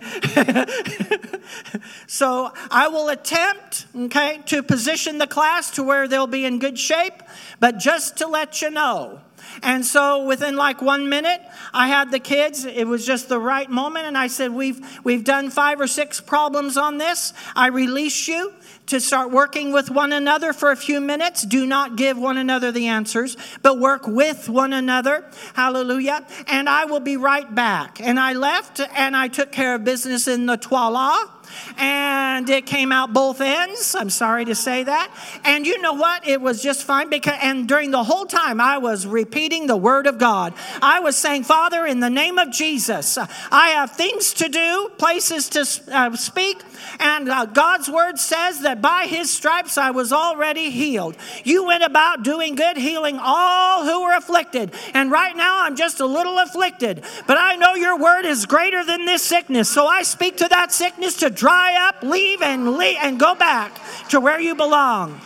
So 2.08 2.52
I 2.71 2.88
will 2.88 3.10
attempt 3.10 3.88
okay 3.95 4.41
to 4.45 4.63
position 4.63 5.17
the 5.17 5.28
class 5.28 5.71
to 5.71 5.84
where 5.84 6.08
they'll 6.08 6.28
be 6.28 6.45
in 6.45 6.60
good 6.60 6.80
shape 6.80 7.21
but 7.60 7.80
just 7.80 8.17
to 8.17 8.28
let 8.28 8.62
you 8.62 8.69
know 8.69 9.19
and 9.62 9.86
so 9.86 10.26
within 10.26 10.56
like 10.56 10.82
one 10.82 11.10
minute, 11.10 11.42
I 11.74 11.88
had 11.88 12.12
the 12.12 12.20
kids. 12.20 12.66
It 12.66 12.88
was 12.88 13.06
just 13.06 13.30
the 13.30 13.40
right 13.40 13.70
moment. 13.70 14.06
And 14.06 14.18
I 14.18 14.28
said, 14.28 14.52
We've, 14.52 14.82
we've 15.04 15.24
done 15.24 15.50
five 15.50 15.80
or 15.80 15.88
six 15.88 16.20
problems 16.20 16.78
on 16.78 16.98
this. 16.98 17.34
I 17.56 17.68
release 17.68 18.28
you 18.28 18.54
to 18.88 19.00
start 19.00 19.32
working 19.32 19.72
with 19.72 19.90
one 19.90 20.12
another 20.12 20.54
for 20.54 20.72
a 20.72 20.76
few 20.76 21.00
minutes. 21.00 21.44
Do 21.44 21.66
not 21.66 21.96
give 21.96 22.18
one 22.18 22.38
another 22.38 22.72
the 22.72 22.88
answers, 22.88 23.38
but 23.62 23.80
work 23.80 24.08
with 24.08 24.50
one 24.50 24.74
another. 24.74 25.26
Hallelujah. 25.54 26.26
And 26.48 26.68
I 26.68 26.86
will 26.86 27.00
be 27.00 27.18
right 27.18 27.54
back. 27.54 28.02
And 28.02 28.20
I 28.20 28.34
left 28.34 28.82
and 28.96 29.16
I 29.16 29.28
took 29.28 29.52
care 29.52 29.76
of 29.76 29.84
business 29.84 30.28
in 30.28 30.46
the 30.46 30.58
toilet 30.58 31.30
and 31.78 32.50
it 32.50 32.66
came 32.66 32.92
out 32.92 33.13
both 33.13 33.42
ends. 33.42 33.96
I'm 33.96 34.10
sorry 34.10 34.46
to 34.46 34.56
say 34.56 34.84
that. 34.84 35.12
And 35.44 35.66
you 35.66 35.82
know 35.82 35.94
what? 35.94 36.28
It 36.28 36.42
was 36.42 36.62
just 36.62 36.84
fine 36.84 37.10
because, 37.10 37.38
and 37.42 37.68
during 37.68 37.92
the 37.92 38.04
whole 38.04 38.26
time, 38.26 38.60
I 38.60 38.78
was 38.78 39.06
repeating 39.06 39.68
the 39.68 39.78
word 39.78 40.08
of 40.08 40.18
God. 40.18 40.54
I 40.82 41.00
was 41.00 41.16
saying, 41.16 41.44
Father, 41.44 41.86
in 41.86 42.00
the 42.00 42.10
name 42.10 42.38
of 42.38 42.52
Jesus, 42.52 43.18
I 43.52 43.70
have 43.70 43.92
things 43.92 44.34
to 44.36 44.50
do, 44.50 44.92
places 44.98 45.50
to 45.50 45.66
uh, 45.92 46.16
speak, 46.16 46.63
and 47.00 47.30
uh, 47.30 47.46
God's 47.46 47.89
word 47.89 48.18
says 48.18 48.62
that 48.62 48.82
by 48.82 49.06
his 49.08 49.32
stripes 49.32 49.78
I 49.78 49.92
was 49.92 50.12
already 50.12 50.70
healed. 50.70 51.18
You 51.44 51.66
went 51.66 51.84
about 51.84 52.24
doing 52.24 52.56
good, 52.56 52.78
healing 52.78 53.20
all 53.22 53.86
who 53.86 54.04
were 54.04 54.16
afflicted. 54.16 54.74
And 54.94 55.12
right 55.12 55.36
now 55.36 55.63
I'm 55.63 55.76
just 55.76 56.00
a 56.00 56.06
little 56.06 56.38
afflicted, 56.39 57.04
but 57.28 57.38
I 57.38 57.56
know 57.56 57.74
your 57.76 57.98
word 57.98 58.26
is 58.26 58.46
greater 58.46 58.84
than 58.84 59.06
this 59.06 59.24
sickness. 59.24 59.70
So 59.70 59.88
I 59.88 60.04
speak 60.04 60.38
to 60.38 60.48
that 60.50 60.72
sickness 60.72 61.18
to 61.18 61.30
dry 61.44 61.90
up, 61.90 62.02
leave, 62.02 62.42
and 62.42 62.78
leave, 62.78 62.96
and 63.02 63.20
go 63.20 63.36
back 63.36 63.78
to 64.08 64.22
where 64.22 64.40
you 64.40 64.56
belong. 64.56 65.20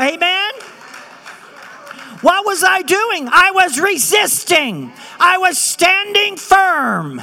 Amen. 0.00 0.52
What 2.22 2.46
was 2.46 2.64
I 2.64 2.80
doing? 2.80 3.28
I 3.30 3.50
was 3.50 3.78
resisting. 3.78 4.90
I 5.20 5.36
was 5.36 5.58
standing 5.58 6.38
firm. 6.38 7.20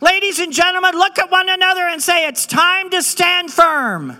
Ladies 0.00 0.40
and 0.40 0.52
gentlemen, 0.52 0.96
look 0.96 1.16
at 1.16 1.30
one 1.30 1.48
another 1.48 1.82
and 1.82 2.02
say, 2.02 2.26
It's 2.26 2.44
time 2.44 2.90
to 2.90 3.04
stand 3.04 3.52
firm. 3.52 4.16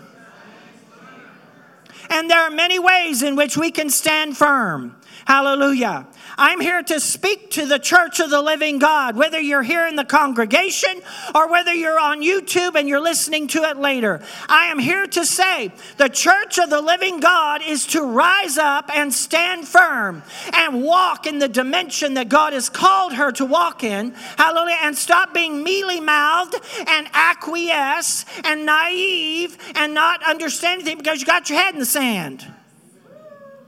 And 2.09 2.31
there 2.31 2.41
are 2.41 2.53
many 2.53 2.79
ways 2.79 3.25
in 3.25 3.35
which 3.35 3.57
we 3.57 3.73
can 3.73 3.91
stand 3.91 4.37
firm. 4.37 4.95
Hallelujah. 5.25 6.07
I'm 6.37 6.61
here 6.61 6.83
to 6.83 7.01
speak 7.01 7.51
to 7.53 7.67
the 7.67 7.79
church 7.79 8.19
of 8.21 8.31
the 8.31 8.43
living 8.43 8.79
God, 8.79 9.17
whether 9.17 9.41
you're 9.41 9.63
here 9.63 9.87
in 9.87 9.97
the 9.97 10.05
congregation 10.05 11.01
or 11.35 11.49
whether 11.49 11.73
you're 11.73 11.99
on 11.99 12.23
YouTube 12.23 12.75
and 12.75 12.89
you're 12.89 13.01
listening 13.01 13.47
to 13.49 13.63
it 13.63 13.77
later. 13.77 14.23
I 14.49 14.67
am 14.67 14.79
here 14.79 15.07
to 15.07 15.25
say 15.25 15.71
the 15.97 16.09
church 16.09 16.59
of 16.59 16.71
the 16.71 16.81
living 16.81 17.21
God 17.21 17.63
is 17.65 17.87
to 17.89 18.03
rise 18.03 18.59
up 18.59 18.91
and 18.95 19.13
stand 19.13 19.69
firm 19.69 20.23
and 20.53 20.83
walk 20.83 21.27
in 21.27 21.39
the 21.39 21.49
dimension 21.49 22.15
that 22.15 22.29
God 22.29 22.53
has 22.53 22.69
called 22.69 23.15
her 23.15 23.31
to 23.33 23.45
walk 23.45 23.85
in. 23.85 24.13
Hallelujah. 24.37 24.79
And 24.83 24.97
stop 24.97 25.33
being 25.33 25.63
mealy 25.63 26.01
mouthed 26.01 26.57
and 26.89 27.09
acquiesce 27.13 28.25
and 28.45 28.67
naive 28.67 29.57
and 29.77 29.95
not 29.95 30.23
understand 30.29 30.81
anything 30.81 30.99
because 30.99 31.21
you 31.21 31.27
got 31.27 31.49
your 31.49 31.59
head 31.59 31.75
in 31.75 31.81
the 31.81 31.87
sand. 31.87 32.45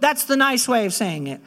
That's 0.01 0.25
the 0.25 0.37
nice 0.37 0.69
way 0.69 0.87
of 0.87 0.93
saying 0.93 1.27
it. 1.29 1.41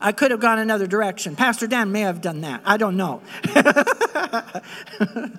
I 0.00 0.12
could 0.12 0.30
have 0.30 0.40
gone 0.40 0.58
another 0.58 0.86
direction. 0.86 1.36
Pastor 1.36 1.66
Dan 1.66 1.92
may 1.92 2.00
have 2.00 2.20
done 2.20 2.40
that. 2.40 2.62
I 2.64 2.76
don't 2.76 2.96
know. 2.96 3.20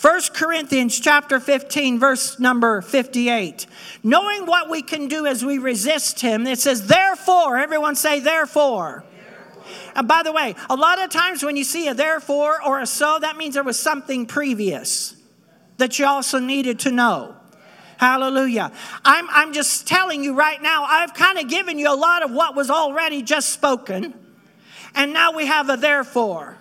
1 0.00 0.20
Corinthians 0.34 1.00
chapter 1.00 1.40
15 1.40 1.98
verse 1.98 2.38
number 2.38 2.82
58. 2.82 3.66
Knowing 4.02 4.46
what 4.46 4.70
we 4.70 4.82
can 4.82 5.08
do 5.08 5.26
as 5.26 5.44
we 5.44 5.58
resist 5.58 6.20
him, 6.20 6.46
it 6.46 6.58
says 6.58 6.86
therefore, 6.86 7.56
everyone 7.56 7.96
say 7.96 8.20
therefore. 8.20 9.04
And 9.96 10.06
by 10.06 10.22
the 10.22 10.32
way, 10.32 10.54
a 10.70 10.76
lot 10.76 11.02
of 11.02 11.10
times 11.10 11.42
when 11.42 11.56
you 11.56 11.64
see 11.64 11.88
a 11.88 11.94
therefore 11.94 12.62
or 12.64 12.80
a 12.80 12.86
so, 12.86 13.18
that 13.20 13.36
means 13.36 13.54
there 13.54 13.64
was 13.64 13.78
something 13.78 14.26
previous 14.26 15.16
that 15.78 15.98
you 15.98 16.06
also 16.06 16.38
needed 16.38 16.78
to 16.80 16.90
know. 16.90 17.37
Hallelujah. 17.98 18.70
I'm, 19.04 19.26
I'm 19.28 19.52
just 19.52 19.88
telling 19.88 20.22
you 20.22 20.34
right 20.34 20.62
now, 20.62 20.84
I've 20.84 21.14
kind 21.14 21.36
of 21.36 21.48
given 21.48 21.80
you 21.80 21.92
a 21.92 21.96
lot 21.96 22.22
of 22.22 22.30
what 22.30 22.54
was 22.54 22.70
already 22.70 23.22
just 23.22 23.50
spoken. 23.50 24.14
And 24.94 25.12
now 25.12 25.32
we 25.32 25.46
have 25.46 25.68
a 25.68 25.76
therefore. 25.76 26.56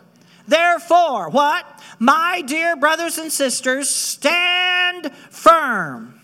Therefore, 0.47 1.29
what? 1.29 1.65
My 1.99 2.41
dear 2.45 2.75
brothers 2.75 3.19
and 3.19 3.31
sisters, 3.31 3.87
stand 3.87 5.13
firm. 5.29 6.19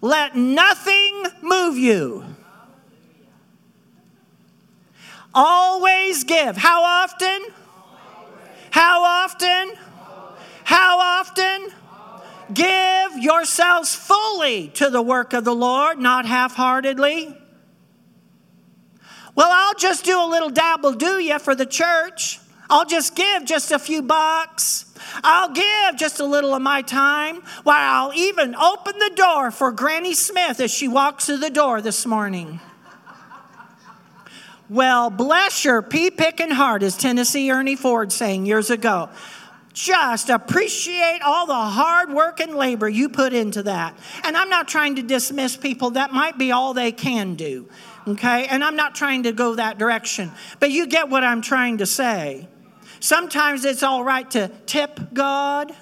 Let 0.00 0.34
nothing 0.34 1.24
move 1.42 1.76
you. 1.76 2.24
Always 5.34 6.24
give. 6.24 6.56
How 6.56 6.82
often? 6.82 7.46
How 8.70 9.02
often? 9.02 9.74
How 10.64 10.98
often? 10.98 11.72
Give 12.52 13.18
yourselves 13.18 13.94
fully 13.94 14.68
to 14.74 14.90
the 14.90 15.02
work 15.02 15.32
of 15.32 15.44
the 15.44 15.54
Lord, 15.54 15.98
not 15.98 16.26
half 16.26 16.54
heartedly. 16.54 17.36
Well, 19.34 19.50
I'll 19.50 19.74
just 19.74 20.04
do 20.04 20.18
a 20.22 20.26
little 20.26 20.50
dabble, 20.50 20.92
do 20.92 21.18
you, 21.18 21.38
for 21.38 21.54
the 21.54 21.66
church. 21.66 22.40
I'll 22.70 22.86
just 22.86 23.14
give 23.14 23.44
just 23.44 23.70
a 23.70 23.78
few 23.78 24.02
bucks. 24.02 24.86
I'll 25.22 25.52
give 25.52 25.96
just 25.96 26.20
a 26.20 26.24
little 26.24 26.54
of 26.54 26.62
my 26.62 26.82
time. 26.82 27.42
Why, 27.62 27.78
I'll 27.80 28.14
even 28.14 28.54
open 28.54 28.98
the 28.98 29.12
door 29.14 29.50
for 29.50 29.72
Granny 29.72 30.14
Smith 30.14 30.58
as 30.60 30.70
she 30.72 30.88
walks 30.88 31.26
through 31.26 31.38
the 31.38 31.50
door 31.50 31.80
this 31.80 32.06
morning. 32.06 32.60
Well, 34.68 35.10
bless 35.10 35.64
your 35.64 35.80
pea 35.80 36.10
picking 36.10 36.50
heart, 36.50 36.82
as 36.82 36.96
Tennessee 36.96 37.50
Ernie 37.52 37.76
Ford 37.76 38.10
sang 38.10 38.46
years 38.46 38.68
ago. 38.68 39.10
Just 39.76 40.30
appreciate 40.30 41.20
all 41.22 41.44
the 41.44 41.52
hard 41.52 42.10
work 42.10 42.40
and 42.40 42.54
labor 42.54 42.88
you 42.88 43.10
put 43.10 43.34
into 43.34 43.64
that. 43.64 43.94
And 44.24 44.34
I'm 44.34 44.48
not 44.48 44.68
trying 44.68 44.96
to 44.96 45.02
dismiss 45.02 45.54
people, 45.54 45.90
that 45.90 46.14
might 46.14 46.38
be 46.38 46.50
all 46.50 46.72
they 46.72 46.92
can 46.92 47.34
do. 47.34 47.68
Okay? 48.08 48.46
And 48.46 48.64
I'm 48.64 48.76
not 48.76 48.94
trying 48.94 49.24
to 49.24 49.32
go 49.32 49.56
that 49.56 49.76
direction. 49.76 50.32
But 50.60 50.70
you 50.70 50.86
get 50.86 51.10
what 51.10 51.24
I'm 51.24 51.42
trying 51.42 51.76
to 51.78 51.86
say. 51.86 52.48
Sometimes 53.00 53.66
it's 53.66 53.82
all 53.82 54.02
right 54.02 54.30
to 54.30 54.50
tip 54.64 55.12
God 55.12 55.72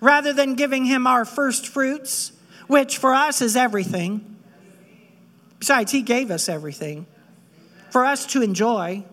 rather 0.00 0.32
than 0.32 0.56
giving 0.56 0.84
Him 0.84 1.06
our 1.06 1.24
first 1.24 1.68
fruits, 1.68 2.32
which 2.66 2.98
for 2.98 3.14
us 3.14 3.40
is 3.40 3.54
everything. 3.54 4.36
Besides, 5.60 5.92
He 5.92 6.02
gave 6.02 6.32
us 6.32 6.48
everything 6.48 7.06
for 7.90 8.04
us 8.04 8.26
to 8.26 8.42
enjoy. 8.42 9.04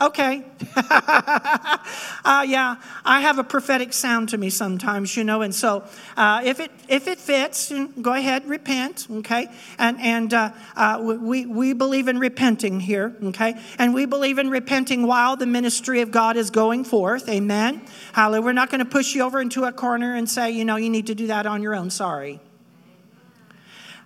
Okay. 0.00 0.44
uh, 0.76 2.44
yeah, 2.46 2.76
I 3.04 3.20
have 3.20 3.40
a 3.40 3.44
prophetic 3.44 3.92
sound 3.92 4.28
to 4.28 4.38
me 4.38 4.48
sometimes, 4.48 5.16
you 5.16 5.24
know, 5.24 5.42
and 5.42 5.52
so 5.52 5.84
uh, 6.16 6.40
if 6.44 6.60
it 6.60 6.70
if 6.88 7.08
it 7.08 7.18
fits, 7.18 7.72
go 8.00 8.12
ahead, 8.12 8.46
repent, 8.46 9.08
okay? 9.10 9.48
And 9.76 10.00
and 10.00 10.32
uh, 10.32 10.52
uh, 10.76 11.00
we 11.02 11.46
we 11.46 11.72
believe 11.72 12.06
in 12.06 12.20
repenting 12.20 12.78
here, 12.78 13.16
okay? 13.24 13.60
And 13.76 13.92
we 13.92 14.06
believe 14.06 14.38
in 14.38 14.50
repenting 14.50 15.04
while 15.04 15.36
the 15.36 15.46
ministry 15.46 16.00
of 16.00 16.12
God 16.12 16.36
is 16.36 16.50
going 16.50 16.84
forth. 16.84 17.28
Amen. 17.28 17.82
Hallelujah. 18.12 18.42
We're 18.42 18.52
not 18.52 18.70
going 18.70 18.84
to 18.84 18.90
push 18.90 19.16
you 19.16 19.22
over 19.22 19.40
into 19.40 19.64
a 19.64 19.72
corner 19.72 20.14
and 20.14 20.30
say, 20.30 20.52
you 20.52 20.64
know, 20.64 20.76
you 20.76 20.90
need 20.90 21.08
to 21.08 21.14
do 21.16 21.26
that 21.26 21.44
on 21.44 21.60
your 21.60 21.74
own. 21.74 21.90
Sorry. 21.90 22.38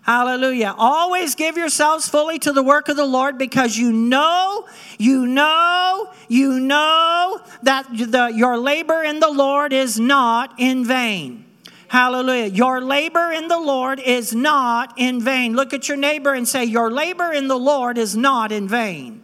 Hallelujah. 0.03 0.75
Always 0.77 1.37
give 1.37 1.57
yourselves 1.57 2.09
fully 2.09 2.41
to 2.41 2.53
the 2.53 2.63
work 2.63 2.89
of 2.89 2.97
the 2.97 3.07
Lord 3.07 3.39
because 3.39 3.77
you 3.77 3.93
know, 3.93 4.67
you 4.99 5.29
know, 5.29 6.11
you 6.29 6.59
know 6.59 7.41
that 7.63 7.87
the, 7.89 8.33
your 8.35 8.59
labor 8.59 9.05
in 9.05 9.21
the 9.21 9.31
Lord 9.31 9.73
is 9.73 10.01
not 10.01 10.55
in 10.59 10.85
vain. 10.85 11.45
Hallelujah. 11.87 12.47
Your 12.47 12.81
labor 12.81 13.31
in 13.31 13.47
the 13.47 13.61
Lord 13.61 14.01
is 14.01 14.35
not 14.35 14.95
in 14.97 15.21
vain. 15.21 15.55
Look 15.55 15.73
at 15.73 15.89
your 15.89 15.99
neighbor 15.99 16.35
and 16.35 16.49
say, 16.49 16.65
Your 16.65 16.91
labor 16.91 17.33
in 17.33 17.47
the 17.47 17.59
Lord 17.59 17.97
is 17.97 18.17
not 18.17 18.51
in 18.51 18.67
vain. 18.67 19.23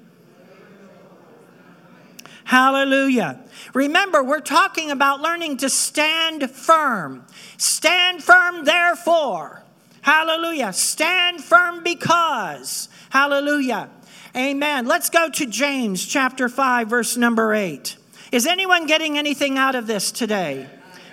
Hallelujah. 2.45 3.41
Remember, 3.75 4.23
we're 4.23 4.41
talking 4.41 4.91
about 4.91 5.21
learning 5.21 5.57
to 5.59 5.69
stand 5.69 6.51
firm. 6.51 7.27
Stand 7.57 8.23
firm, 8.23 8.65
therefore. 8.65 9.65
Hallelujah. 10.09 10.73
Stand 10.73 11.45
firm 11.45 11.83
because. 11.83 12.89
Hallelujah. 13.11 13.91
Amen. 14.35 14.87
Let's 14.87 15.11
go 15.11 15.29
to 15.29 15.45
James 15.45 16.03
chapter 16.03 16.49
5, 16.49 16.89
verse 16.89 17.19
number 17.19 17.53
8. 17.53 17.95
Is 18.33 18.47
anyone 18.47 18.87
getting 18.87 19.19
anything 19.19 19.59
out 19.59 19.75
of 19.75 19.87
this 19.87 20.11
today? 20.11 20.67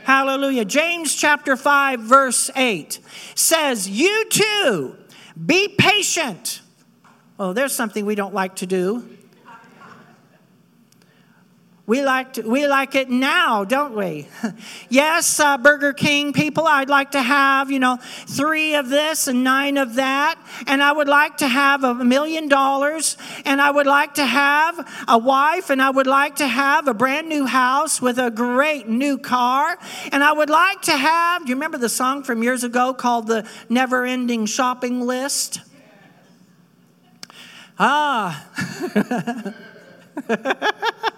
Hallelujah. 0.05 0.63
James 0.63 1.13
chapter 1.13 1.58
5, 1.58 1.99
verse 1.99 2.49
8 2.55 3.01
says, 3.36 3.89
You 3.89 4.29
too 4.29 4.95
be 5.45 5.67
patient. 5.67 6.62
Oh, 7.38 7.51
there's 7.51 7.75
something 7.75 8.05
we 8.05 8.15
don't 8.15 8.34
like 8.34 8.55
to 8.58 8.65
do. 8.65 9.14
We 11.88 12.02
like, 12.02 12.38
we 12.38 12.65
like 12.65 12.95
it 12.95 13.12
now, 13.12 13.63
don't 13.63 13.95
we? 13.95 14.28
yes, 14.89 15.39
uh, 15.39 15.60
Burger 15.60 15.93
King 15.93 16.34
people, 16.34 16.65
I'd 16.65 16.89
like 16.89 17.12
to 17.12 17.21
have, 17.21 17.69
you 17.69 17.78
know, 17.78 18.00
three 18.26 18.74
of 18.74 18.89
this 18.89 19.28
and 19.28 19.43
nine 19.43 19.78
of 19.78 19.93
that. 19.93 20.39
And 20.65 20.82
I 20.82 20.91
would 20.91 21.08
like 21.08 21.38
to 21.38 21.48
have 21.48 21.84
a 21.84 21.93
million 21.93 22.48
dollars. 22.48 23.17
And 23.45 23.62
I 23.62 23.69
would 23.69 23.86
like 23.86 24.15
to 24.15 24.26
have 24.26 25.06
a 25.08 25.19
wife. 25.19 25.69
And 25.69 25.80
I 25.80 25.91
would 25.91 26.08
like 26.08 26.38
to 26.38 26.48
have 26.48 26.88
a 26.88 26.93
brand 26.95 27.30
new 27.30 27.45
house 27.45 28.02
with 28.02 28.17
a 28.17 28.32
great 28.32 28.89
new 28.89 29.19
car. 29.19 29.78
And 30.12 30.24
I 30.24 30.34
would 30.34 30.50
like 30.50 30.82
to 30.84 30.98
have, 30.98 31.43
do 31.43 31.50
you 31.50 31.56
remember 31.56 31.78
the 31.78 31.89
song 31.89 32.24
from 32.24 32.41
years 32.41 32.63
ago 32.63 32.95
called 32.95 33.28
The 33.28 33.48
Never 33.69 34.06
Ending 34.06 34.48
Shopping 34.48 35.02
List? 35.02 35.60
Ah. 37.78 38.43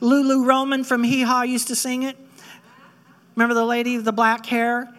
Lulu 0.00 0.44
Roman 0.44 0.84
from 0.84 1.04
Hee 1.04 1.22
Haw 1.22 1.42
used 1.42 1.68
to 1.68 1.76
sing 1.76 2.02
it. 2.02 2.16
Remember 3.34 3.54
the 3.54 3.64
lady 3.64 3.96
with 3.96 4.04
the 4.04 4.12
black 4.12 4.46
hair? 4.46 4.92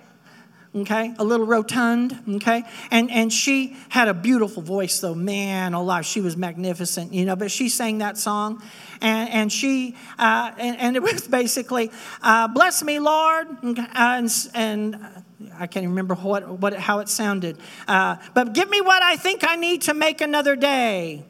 Okay, 0.76 1.16
a 1.18 1.24
little 1.24 1.48
rotund, 1.48 2.16
okay? 2.36 2.64
And 2.92 3.10
and 3.10 3.34
she 3.34 3.76
had 3.90 4.08
a 4.08 4.14
beautiful 4.14 4.62
voice 4.62 5.00
though, 5.00 5.16
man, 5.16 5.74
alive. 5.74 6.06
She 6.06 6.22
was 6.22 6.38
magnificent, 6.38 7.12
you 7.12 7.26
know, 7.26 7.36
but 7.36 7.50
she 7.50 7.70
sang 7.70 7.98
that 7.98 8.20
song 8.20 8.62
and, 9.02 9.30
and 9.30 9.52
she, 9.52 9.96
uh, 10.20 10.52
and, 10.60 10.78
and, 10.78 10.96
it 10.96 11.02
was 11.02 11.28
basically, 11.28 11.90
uh, 12.22 12.48
bless 12.50 12.84
me, 12.84 13.00
Lord, 13.00 13.48
and, 13.64 14.32
and 14.54 15.24
I 15.58 15.66
can't 15.66 15.88
remember 15.88 16.14
what, 16.14 16.48
what, 16.48 16.76
how 16.76 17.00
it 17.00 17.10
sounded, 17.10 17.58
uh, 17.88 18.18
but 18.36 18.54
give 18.54 18.70
me 18.70 18.80
what 18.80 19.02
I 19.02 19.16
think 19.16 19.44
I 19.44 19.56
need 19.56 19.82
to 19.84 19.96
make 19.96 20.22
another 20.22 20.56
day 20.56 21.26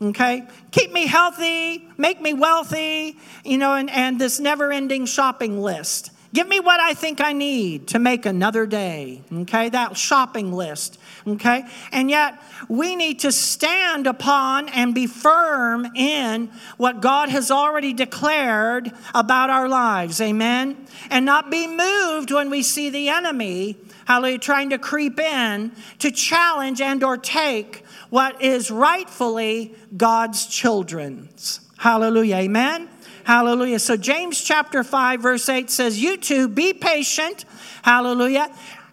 okay? 0.00 0.46
Keep 0.70 0.92
me 0.92 1.06
healthy 1.06 1.88
make 1.96 2.20
me 2.20 2.32
wealthy 2.32 3.18
you 3.44 3.58
know 3.58 3.74
and, 3.74 3.90
and 3.90 4.20
this 4.20 4.38
never 4.40 4.72
ending 4.72 5.06
shopping 5.06 5.60
list. 5.60 6.10
Give 6.34 6.48
me 6.48 6.60
what 6.60 6.80
i 6.80 6.92
think 6.92 7.20
i 7.20 7.32
need 7.32 7.88
to 7.88 7.98
make 7.98 8.26
another 8.26 8.66
day 8.66 9.22
okay? 9.32 9.70
That 9.70 9.96
shopping 9.96 10.52
list 10.52 10.98
okay? 11.26 11.64
And 11.92 12.10
yet 12.10 12.38
we 12.68 12.94
need 12.94 13.20
to 13.20 13.32
stand 13.32 14.06
upon 14.06 14.68
and 14.68 14.94
be 14.94 15.06
firm 15.06 15.86
in 15.96 16.50
what 16.76 17.00
god 17.00 17.30
has 17.30 17.50
already 17.50 17.94
declared 17.94 18.92
about 19.14 19.48
our 19.48 19.68
lives 19.68 20.20
amen? 20.20 20.76
And 21.10 21.24
not 21.24 21.50
be 21.50 21.66
moved 21.66 22.30
when 22.30 22.50
we 22.50 22.62
see 22.62 22.90
the 22.90 23.08
enemy 23.08 23.76
hallelujah 24.04 24.38
trying 24.38 24.70
to 24.70 24.78
creep 24.78 25.18
in 25.18 25.72
to 26.00 26.10
challenge 26.10 26.80
and 26.82 27.02
or 27.02 27.16
take 27.16 27.85
what 28.16 28.40
is 28.40 28.70
rightfully 28.70 29.74
God's 29.94 30.46
children's. 30.46 31.60
Hallelujah. 31.76 32.36
Amen. 32.36 32.88
Hallelujah. 33.24 33.78
So, 33.78 33.98
James 33.98 34.42
chapter 34.42 34.82
5, 34.82 35.20
verse 35.20 35.46
8 35.46 35.68
says, 35.68 36.02
You 36.02 36.16
too 36.16 36.48
be 36.48 36.72
patient. 36.72 37.44
Hallelujah. 37.82 38.50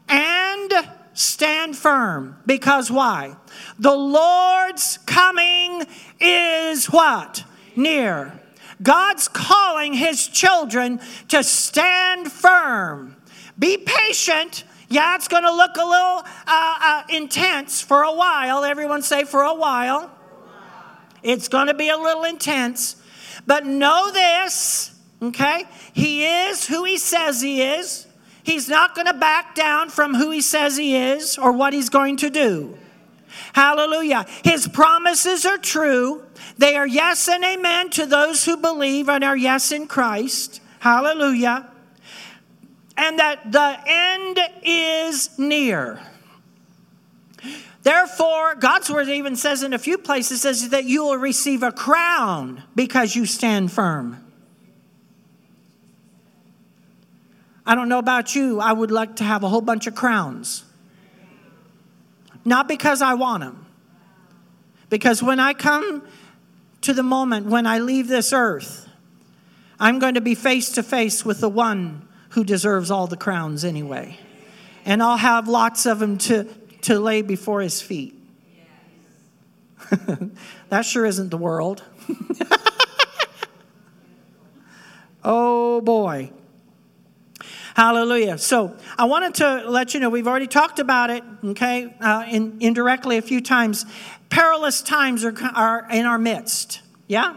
And 0.09 0.73
stand 1.13 1.77
firm. 1.77 2.35
Because 2.45 2.91
why? 2.91 3.37
The 3.79 3.95
Lord's 3.95 4.99
coming 5.05 5.83
is 6.19 6.87
what? 6.87 7.45
Near. 7.77 8.37
God's 8.81 9.29
calling 9.29 9.93
his 9.93 10.27
children 10.27 10.99
to 11.29 11.45
stand 11.45 12.29
firm. 12.29 13.15
Be 13.57 13.77
patient 13.77 14.65
yeah, 14.89 15.15
it's 15.15 15.27
going 15.27 15.43
to 15.43 15.51
look 15.51 15.75
a 15.75 15.85
little 15.85 16.23
uh, 16.23 16.23
uh, 16.47 17.03
intense 17.09 17.81
for 17.81 18.03
a 18.03 18.13
while. 18.13 18.63
Everyone 18.63 19.01
say 19.01 19.23
for 19.23 19.43
a 19.43 19.53
while. 19.53 20.11
It's 21.21 21.47
going 21.47 21.67
to 21.67 21.73
be 21.73 21.89
a 21.89 21.97
little 21.97 22.23
intense. 22.23 23.01
But 23.47 23.65
know 23.65 24.11
this, 24.11 24.93
okay? 25.21 25.63
He 25.93 26.25
is 26.25 26.67
who 26.67 26.83
he 26.83 26.97
says 26.97 27.41
he 27.41 27.61
is. 27.61 28.07
He's 28.43 28.67
not 28.67 28.93
going 28.93 29.07
to 29.07 29.13
back 29.13 29.55
down 29.55 29.89
from 29.89 30.15
who 30.15 30.29
he 30.31 30.41
says 30.41 30.75
he 30.75 30.95
is 30.95 31.37
or 31.37 31.53
what 31.53 31.73
he's 31.73 31.89
going 31.89 32.17
to 32.17 32.29
do. 32.29 32.77
Hallelujah. 33.53 34.25
His 34.43 34.67
promises 34.67 35.45
are 35.45 35.57
true. 35.57 36.23
They 36.57 36.75
are 36.75 36.87
yes 36.87 37.27
and 37.29 37.43
amen 37.43 37.89
to 37.91 38.05
those 38.05 38.45
who 38.45 38.57
believe 38.57 39.07
and 39.07 39.23
are 39.23 39.37
yes 39.37 39.71
in 39.71 39.87
Christ. 39.87 40.61
Hallelujah 40.79 41.72
and 42.95 43.19
that 43.19 43.51
the 43.51 43.79
end 43.85 44.39
is 44.63 45.37
near. 45.37 45.99
Therefore, 47.83 48.55
God's 48.55 48.89
word 48.89 49.09
even 49.09 49.35
says 49.35 49.61
in 49.61 49.73
a 49.73 49.79
few 49.79 49.97
places 49.97 50.41
says 50.41 50.69
that 50.69 50.85
you 50.85 51.03
will 51.03 51.17
receive 51.17 51.63
a 51.63 51.71
crown 51.71 52.63
because 52.75 53.15
you 53.15 53.25
stand 53.25 53.71
firm. 53.71 54.23
I 57.65 57.75
don't 57.75 57.89
know 57.89 57.99
about 57.99 58.35
you, 58.35 58.59
I 58.59 58.71
would 58.73 58.91
like 58.91 59.17
to 59.17 59.23
have 59.23 59.43
a 59.43 59.49
whole 59.49 59.61
bunch 59.61 59.87
of 59.87 59.95
crowns. 59.95 60.65
not 62.45 62.67
because 62.67 63.01
I 63.01 63.13
want 63.13 63.41
them. 63.41 63.65
Because 64.89 65.23
when 65.23 65.39
I 65.39 65.53
come 65.53 66.05
to 66.81 66.93
the 66.93 67.03
moment 67.03 67.47
when 67.47 67.65
I 67.65 67.79
leave 67.79 68.07
this 68.09 68.33
earth, 68.33 68.87
I'm 69.79 69.97
going 69.97 70.15
to 70.15 70.21
be 70.21 70.35
face 70.35 70.71
to 70.73 70.83
face 70.83 71.25
with 71.25 71.39
the 71.39 71.49
one 71.49 72.07
who 72.33 72.43
deserves 72.43 72.89
all 72.89 73.07
the 73.07 73.17
crowns 73.17 73.63
anyway. 73.63 74.17
And 74.85 75.03
I'll 75.03 75.17
have 75.17 75.47
lots 75.47 75.85
of 75.85 75.99
them 75.99 76.17
to, 76.19 76.45
to 76.81 76.99
lay 76.99 77.21
before 77.21 77.61
his 77.61 77.81
feet. 77.81 78.19
that 80.69 80.83
sure 80.83 81.05
isn't 81.05 81.29
the 81.29 81.37
world. 81.37 81.83
oh 85.23 85.79
boy. 85.81 86.31
Hallelujah. 87.75 88.39
So 88.39 88.77
I 88.97 89.05
wanted 89.05 89.35
to 89.35 89.69
let 89.69 89.93
you 89.93 89.99
know, 89.99 90.09
we've 90.09 90.27
already 90.27 90.47
talked 90.47 90.79
about 90.79 91.11
it, 91.11 91.23
okay, 91.43 91.95
uh, 92.01 92.25
in, 92.29 92.57
indirectly 92.59 93.17
a 93.17 93.21
few 93.21 93.41
times. 93.41 93.85
Perilous 94.29 94.81
times 94.81 95.23
are, 95.23 95.35
are 95.55 95.87
in 95.91 96.07
our 96.07 96.17
midst. 96.17 96.81
Yeah? 97.07 97.35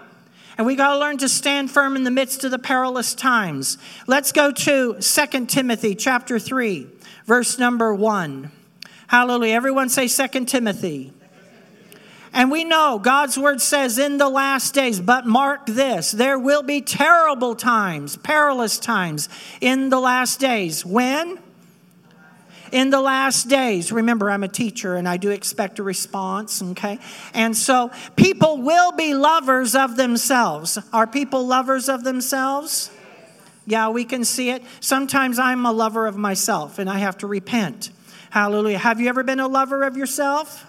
And 0.58 0.66
we 0.66 0.74
got 0.74 0.94
to 0.94 0.98
learn 0.98 1.18
to 1.18 1.28
stand 1.28 1.70
firm 1.70 1.96
in 1.96 2.04
the 2.04 2.10
midst 2.10 2.44
of 2.44 2.50
the 2.50 2.58
perilous 2.58 3.14
times. 3.14 3.76
Let's 4.06 4.32
go 4.32 4.52
to 4.52 4.96
2 5.00 5.46
Timothy 5.46 5.94
chapter 5.94 6.38
3, 6.38 6.86
verse 7.26 7.58
number 7.58 7.94
1. 7.94 8.50
Hallelujah. 9.08 9.54
Everyone 9.54 9.88
say 9.88 10.08
2 10.08 10.46
Timothy. 10.46 11.12
And 12.32 12.50
we 12.50 12.64
know 12.64 12.98
God's 12.98 13.38
word 13.38 13.62
says 13.62 13.98
in 13.98 14.18
the 14.18 14.28
last 14.28 14.74
days, 14.74 15.00
but 15.00 15.26
mark 15.26 15.64
this, 15.66 16.10
there 16.10 16.38
will 16.38 16.62
be 16.62 16.82
terrible 16.82 17.54
times, 17.54 18.16
perilous 18.16 18.78
times 18.78 19.28
in 19.60 19.88
the 19.88 20.00
last 20.00 20.38
days. 20.38 20.84
When? 20.84 21.38
In 22.72 22.90
the 22.90 23.00
last 23.00 23.48
days. 23.48 23.92
Remember, 23.92 24.30
I'm 24.30 24.42
a 24.42 24.48
teacher 24.48 24.96
and 24.96 25.08
I 25.08 25.16
do 25.16 25.30
expect 25.30 25.78
a 25.78 25.82
response, 25.82 26.62
okay? 26.62 26.98
And 27.34 27.56
so 27.56 27.90
people 28.16 28.58
will 28.58 28.92
be 28.92 29.14
lovers 29.14 29.74
of 29.74 29.96
themselves. 29.96 30.78
Are 30.92 31.06
people 31.06 31.46
lovers 31.46 31.88
of 31.88 32.04
themselves? 32.04 32.90
Yeah, 33.66 33.88
we 33.88 34.04
can 34.04 34.24
see 34.24 34.50
it. 34.50 34.62
Sometimes 34.80 35.38
I'm 35.38 35.66
a 35.66 35.72
lover 35.72 36.06
of 36.06 36.16
myself 36.16 36.78
and 36.78 36.88
I 36.88 36.98
have 36.98 37.18
to 37.18 37.26
repent. 37.26 37.90
Hallelujah. 38.30 38.78
Have 38.78 39.00
you 39.00 39.08
ever 39.08 39.22
been 39.22 39.40
a 39.40 39.48
lover 39.48 39.82
of 39.82 39.96
yourself? 39.96 40.64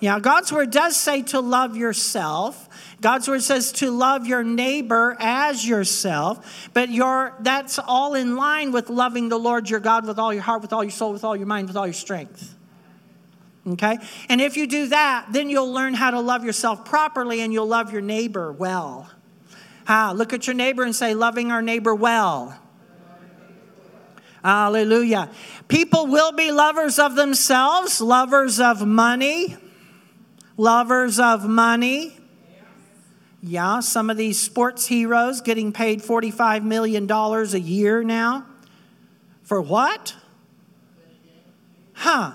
Yeah, 0.00 0.20
God's 0.20 0.52
word 0.52 0.70
does 0.70 0.96
say 0.96 1.22
to 1.22 1.40
love 1.40 1.76
yourself. 1.76 2.65
God's 3.00 3.28
word 3.28 3.42
says 3.42 3.72
to 3.72 3.90
love 3.90 4.26
your 4.26 4.42
neighbor 4.42 5.16
as 5.20 5.66
yourself, 5.66 6.68
but 6.72 6.88
your 6.88 7.34
that's 7.40 7.78
all 7.78 8.14
in 8.14 8.36
line 8.36 8.72
with 8.72 8.88
loving 8.88 9.28
the 9.28 9.38
Lord 9.38 9.68
your 9.68 9.80
God 9.80 10.06
with 10.06 10.18
all 10.18 10.32
your 10.32 10.42
heart, 10.42 10.62
with 10.62 10.72
all 10.72 10.82
your 10.82 10.90
soul, 10.90 11.12
with 11.12 11.22
all 11.22 11.36
your 11.36 11.46
mind, 11.46 11.68
with 11.68 11.76
all 11.76 11.86
your 11.86 11.92
strength. 11.92 12.54
Okay? 13.68 13.98
And 14.28 14.40
if 14.40 14.56
you 14.56 14.66
do 14.66 14.88
that, 14.88 15.26
then 15.30 15.50
you'll 15.50 15.72
learn 15.72 15.94
how 15.94 16.10
to 16.12 16.20
love 16.20 16.44
yourself 16.44 16.84
properly 16.84 17.40
and 17.40 17.52
you'll 17.52 17.66
love 17.66 17.92
your 17.92 18.00
neighbor 18.00 18.52
well. 18.52 19.10
Ah, 19.88 20.12
look 20.14 20.32
at 20.32 20.46
your 20.46 20.54
neighbor 20.54 20.82
and 20.82 20.94
say, 20.94 21.14
loving 21.14 21.50
our 21.50 21.62
neighbor 21.62 21.94
well. 21.94 22.58
Hallelujah. 24.42 25.30
People 25.66 26.06
will 26.06 26.30
be 26.30 26.52
lovers 26.52 26.98
of 27.00 27.16
themselves, 27.16 28.00
lovers 28.00 28.60
of 28.60 28.86
money, 28.86 29.56
lovers 30.56 31.18
of 31.18 31.48
money. 31.48 32.15
Yeah, 33.48 33.78
some 33.78 34.10
of 34.10 34.16
these 34.16 34.40
sports 34.40 34.88
heroes 34.88 35.40
getting 35.40 35.72
paid 35.72 36.02
$45 36.02 36.64
million 36.64 37.08
a 37.08 37.44
year 37.56 38.02
now. 38.02 38.44
For 39.44 39.62
what? 39.62 40.16
Huh. 41.92 42.32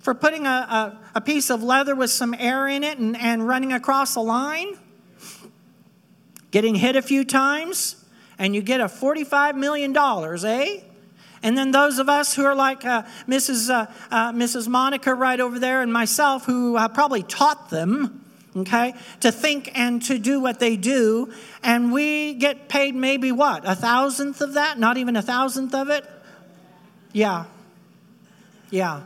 For 0.00 0.14
putting 0.14 0.46
a, 0.46 0.50
a, 0.50 0.98
a, 1.14 1.20
piece 1.20 1.48
of 1.48 1.62
leather 1.62 1.94
with 1.94 2.10
some 2.10 2.34
air 2.36 2.66
in 2.66 2.82
it 2.82 2.98
and, 2.98 3.16
and 3.16 3.46
running 3.46 3.72
across 3.72 4.16
a 4.16 4.20
line? 4.20 4.76
Getting 6.50 6.74
hit 6.74 6.96
a 6.96 7.02
few 7.02 7.24
times? 7.24 8.04
And 8.36 8.52
you 8.52 8.62
get 8.62 8.80
a 8.80 8.86
$45 8.86 9.54
million, 9.54 9.96
eh? 9.96 10.80
And 11.44 11.56
then 11.56 11.70
those 11.70 12.00
of 12.00 12.08
us 12.08 12.34
who 12.34 12.44
are 12.44 12.56
like 12.56 12.84
uh, 12.84 13.04
Mrs. 13.28 13.70
Uh, 13.70 13.86
uh, 14.10 14.32
Mrs. 14.32 14.66
Monica 14.66 15.14
right 15.14 15.38
over 15.38 15.60
there 15.60 15.82
and 15.82 15.92
myself, 15.92 16.46
who 16.46 16.76
uh, 16.76 16.88
probably 16.88 17.22
taught 17.22 17.70
them, 17.70 18.24
okay, 18.60 18.94
to 19.20 19.32
think 19.32 19.70
and 19.74 20.02
to 20.02 20.18
do 20.18 20.40
what 20.40 20.60
they 20.60 20.76
do, 20.76 21.32
and 21.62 21.92
we 21.92 22.34
get 22.34 22.68
paid 22.68 22.94
maybe 22.94 23.32
what, 23.32 23.62
a 23.66 23.74
thousandth 23.74 24.40
of 24.40 24.54
that? 24.54 24.78
Not 24.78 24.96
even 24.96 25.16
a 25.16 25.22
thousandth 25.22 25.74
of 25.74 25.90
it? 25.90 26.04
Yeah. 27.12 27.46
Yeah. 28.70 29.02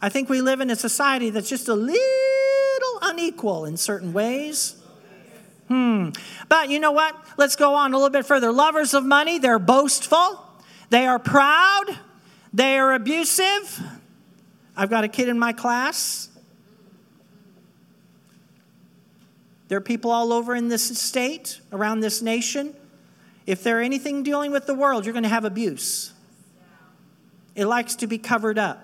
I 0.00 0.08
think 0.08 0.28
we 0.28 0.40
live 0.40 0.60
in 0.60 0.70
a 0.70 0.76
society 0.76 1.30
that's 1.30 1.48
just 1.48 1.68
a 1.68 1.74
little 1.74 2.98
unequal 3.02 3.64
in 3.64 3.76
certain 3.76 4.12
ways. 4.12 4.76
Hmm. 5.68 6.10
But 6.48 6.68
you 6.68 6.78
know 6.78 6.92
what? 6.92 7.16
Let's 7.38 7.56
go 7.56 7.74
on 7.74 7.94
a 7.94 7.96
little 7.96 8.10
bit 8.10 8.26
further. 8.26 8.52
Lovers 8.52 8.92
of 8.92 9.04
money, 9.04 9.38
they're 9.38 9.58
boastful. 9.58 10.40
They 10.90 11.06
are 11.06 11.18
proud, 11.18 11.84
they 12.52 12.78
are 12.78 12.92
abusive. 12.92 13.80
I've 14.76 14.90
got 14.90 15.04
a 15.04 15.08
kid 15.08 15.28
in 15.28 15.38
my 15.38 15.52
class. 15.52 16.28
There 19.68 19.78
are 19.78 19.82
people 19.82 20.10
all 20.10 20.32
over 20.32 20.54
in 20.54 20.68
this 20.68 20.98
state, 20.98 21.60
around 21.72 22.00
this 22.00 22.20
nation. 22.20 22.74
If 23.46 23.62
they're 23.62 23.80
anything 23.80 24.22
dealing 24.22 24.52
with 24.52 24.66
the 24.66 24.74
world, 24.74 25.04
you're 25.04 25.12
going 25.12 25.22
to 25.22 25.28
have 25.28 25.44
abuse. 25.44 26.12
It 27.54 27.66
likes 27.66 27.94
to 27.96 28.06
be 28.06 28.18
covered 28.18 28.58
up. 28.58 28.82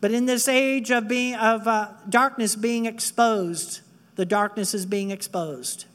But 0.00 0.10
in 0.10 0.26
this 0.26 0.48
age 0.48 0.90
of, 0.90 1.08
being, 1.08 1.34
of 1.34 1.66
uh, 1.66 1.88
darkness 2.08 2.54
being 2.54 2.84
exposed, 2.86 3.80
the 4.16 4.26
darkness 4.26 4.74
is 4.74 4.86
being 4.86 5.10
exposed. 5.10 5.86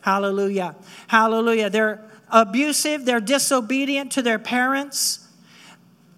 Hallelujah. 0.00 0.76
Hallelujah. 1.08 1.70
They're 1.70 2.04
abusive, 2.30 3.04
they're 3.04 3.20
disobedient 3.20 4.12
to 4.12 4.22
their 4.22 4.38
parents. 4.38 5.28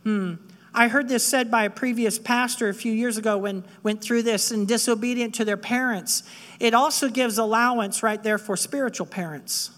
Hmm. 0.04 0.34
I 0.78 0.86
heard 0.86 1.08
this 1.08 1.26
said 1.26 1.50
by 1.50 1.64
a 1.64 1.70
previous 1.70 2.20
pastor 2.20 2.68
a 2.68 2.72
few 2.72 2.92
years 2.92 3.16
ago 3.16 3.36
when 3.36 3.64
went 3.82 4.00
through 4.00 4.22
this 4.22 4.52
and 4.52 4.68
disobedient 4.68 5.34
to 5.34 5.44
their 5.44 5.56
parents. 5.56 6.22
It 6.60 6.72
also 6.72 7.08
gives 7.08 7.36
allowance 7.36 8.04
right 8.04 8.22
there 8.22 8.38
for 8.38 8.56
spiritual 8.56 9.06
parents. 9.06 9.72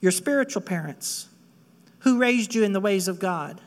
Your 0.00 0.12
spiritual 0.12 0.62
parents 0.62 1.28
who 1.98 2.16
raised 2.16 2.54
you 2.54 2.64
in 2.64 2.72
the 2.72 2.80
ways 2.80 3.06
of 3.06 3.18
God. 3.18 3.60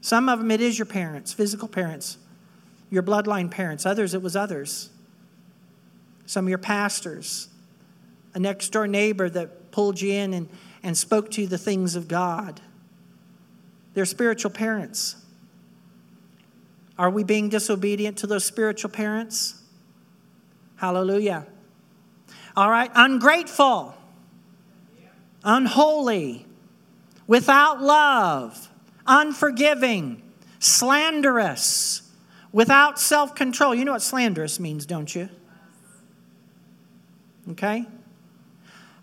Some 0.00 0.30
of 0.30 0.38
them 0.38 0.50
it 0.50 0.62
is 0.62 0.78
your 0.78 0.86
parents, 0.86 1.34
physical 1.34 1.68
parents, 1.68 2.16
your 2.88 3.02
bloodline 3.02 3.50
parents. 3.50 3.84
Others 3.84 4.14
it 4.14 4.22
was 4.22 4.34
others. 4.34 4.88
Some 6.24 6.46
of 6.46 6.48
your 6.48 6.56
pastors, 6.56 7.50
a 8.32 8.38
next 8.38 8.70
door 8.70 8.86
neighbor 8.86 9.28
that 9.28 9.72
pulled 9.72 10.00
you 10.00 10.14
in 10.14 10.32
and, 10.32 10.48
and 10.82 10.96
spoke 10.96 11.30
to 11.32 11.46
the 11.46 11.58
things 11.58 11.94
of 11.96 12.08
God. 12.08 12.60
They're 13.94 14.04
spiritual 14.04 14.50
parents. 14.50 15.16
Are 16.98 17.10
we 17.10 17.24
being 17.24 17.48
disobedient 17.48 18.18
to 18.18 18.26
those 18.26 18.44
spiritual 18.44 18.90
parents? 18.90 19.62
Hallelujah. 20.76 21.46
All 22.56 22.70
right, 22.70 22.90
ungrateful, 22.94 23.94
unholy, 25.42 26.46
without 27.26 27.80
love, 27.80 28.68
unforgiving, 29.06 30.22
slanderous, 30.58 32.02
without 32.52 32.98
self 33.00 33.34
control. 33.34 33.74
You 33.74 33.84
know 33.84 33.92
what 33.92 34.02
slanderous 34.02 34.60
means, 34.60 34.84
don't 34.84 35.14
you? 35.14 35.28
Okay? 37.50 37.86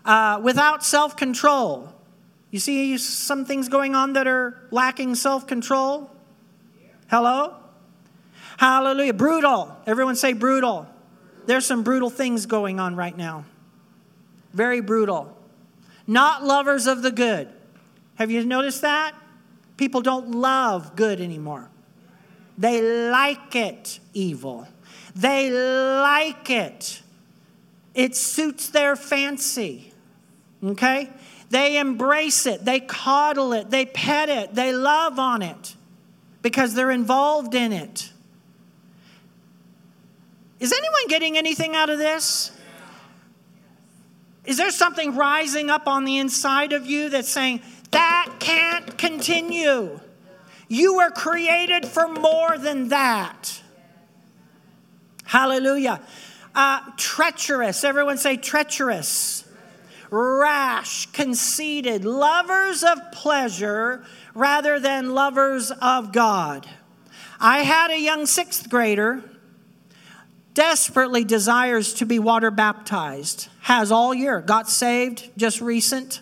Uh, 0.04 0.40
without 0.42 0.84
self 0.84 1.16
control. 1.16 1.92
You 2.50 2.58
see 2.58 2.98
some 2.98 3.44
things 3.44 3.68
going 3.68 3.94
on 3.94 4.14
that 4.14 4.26
are 4.26 4.66
lacking 4.70 5.14
self 5.14 5.46
control? 5.46 6.10
Hello? 7.08 7.56
Hallelujah. 8.56 9.14
Brutal. 9.14 9.76
Everyone 9.86 10.16
say 10.16 10.32
brutal. 10.32 10.86
There's 11.46 11.66
some 11.66 11.82
brutal 11.82 12.10
things 12.10 12.46
going 12.46 12.78
on 12.78 12.94
right 12.96 13.16
now. 13.16 13.44
Very 14.52 14.80
brutal. 14.80 15.36
Not 16.06 16.44
lovers 16.44 16.86
of 16.86 17.02
the 17.02 17.10
good. 17.10 17.48
Have 18.16 18.30
you 18.30 18.44
noticed 18.44 18.82
that? 18.82 19.14
People 19.76 20.02
don't 20.02 20.32
love 20.32 20.94
good 20.94 21.20
anymore. 21.20 21.70
They 22.58 23.10
like 23.10 23.56
it 23.56 23.98
evil. 24.12 24.68
They 25.16 25.50
like 25.50 26.50
it. 26.50 27.02
It 27.94 28.14
suits 28.14 28.68
their 28.68 28.94
fancy. 28.94 29.89
Okay? 30.64 31.08
They 31.50 31.78
embrace 31.78 32.46
it, 32.46 32.64
they 32.64 32.80
coddle 32.80 33.52
it, 33.52 33.70
they 33.70 33.86
pet 33.86 34.28
it, 34.28 34.54
they 34.54 34.72
love 34.72 35.18
on 35.18 35.42
it 35.42 35.74
because 36.42 36.74
they're 36.74 36.90
involved 36.90 37.54
in 37.54 37.72
it. 37.72 38.12
Is 40.60 40.72
anyone 40.72 41.08
getting 41.08 41.36
anything 41.36 41.74
out 41.74 41.90
of 41.90 41.98
this? 41.98 42.52
Is 44.44 44.56
there 44.56 44.70
something 44.70 45.16
rising 45.16 45.70
up 45.70 45.86
on 45.86 46.04
the 46.04 46.18
inside 46.18 46.72
of 46.72 46.86
you 46.86 47.08
that's 47.08 47.28
saying, 47.28 47.62
that 47.90 48.36
can't 48.38 48.96
continue. 48.96 49.98
You 50.68 50.96
were 50.96 51.10
created 51.10 51.86
for 51.86 52.08
more 52.08 52.56
than 52.56 52.88
that. 52.88 53.60
Hallelujah. 55.24 56.00
Uh, 56.54 56.80
treacherous. 56.96 57.84
Everyone 57.84 58.18
say 58.18 58.36
treacherous. 58.36 59.44
Rash, 60.10 61.06
conceited, 61.12 62.04
lovers 62.04 62.82
of 62.82 62.98
pleasure 63.12 64.04
rather 64.34 64.80
than 64.80 65.14
lovers 65.14 65.70
of 65.70 66.12
God. 66.12 66.68
I 67.38 67.60
had 67.60 67.90
a 67.90 68.00
young 68.00 68.26
sixth 68.26 68.68
grader 68.68 69.22
desperately 70.52 71.24
desires 71.24 71.94
to 71.94 72.04
be 72.06 72.18
water 72.18 72.50
baptized, 72.50 73.48
has 73.62 73.92
all 73.92 74.12
year, 74.12 74.40
got 74.40 74.68
saved 74.68 75.30
just 75.36 75.60
recent 75.60 76.20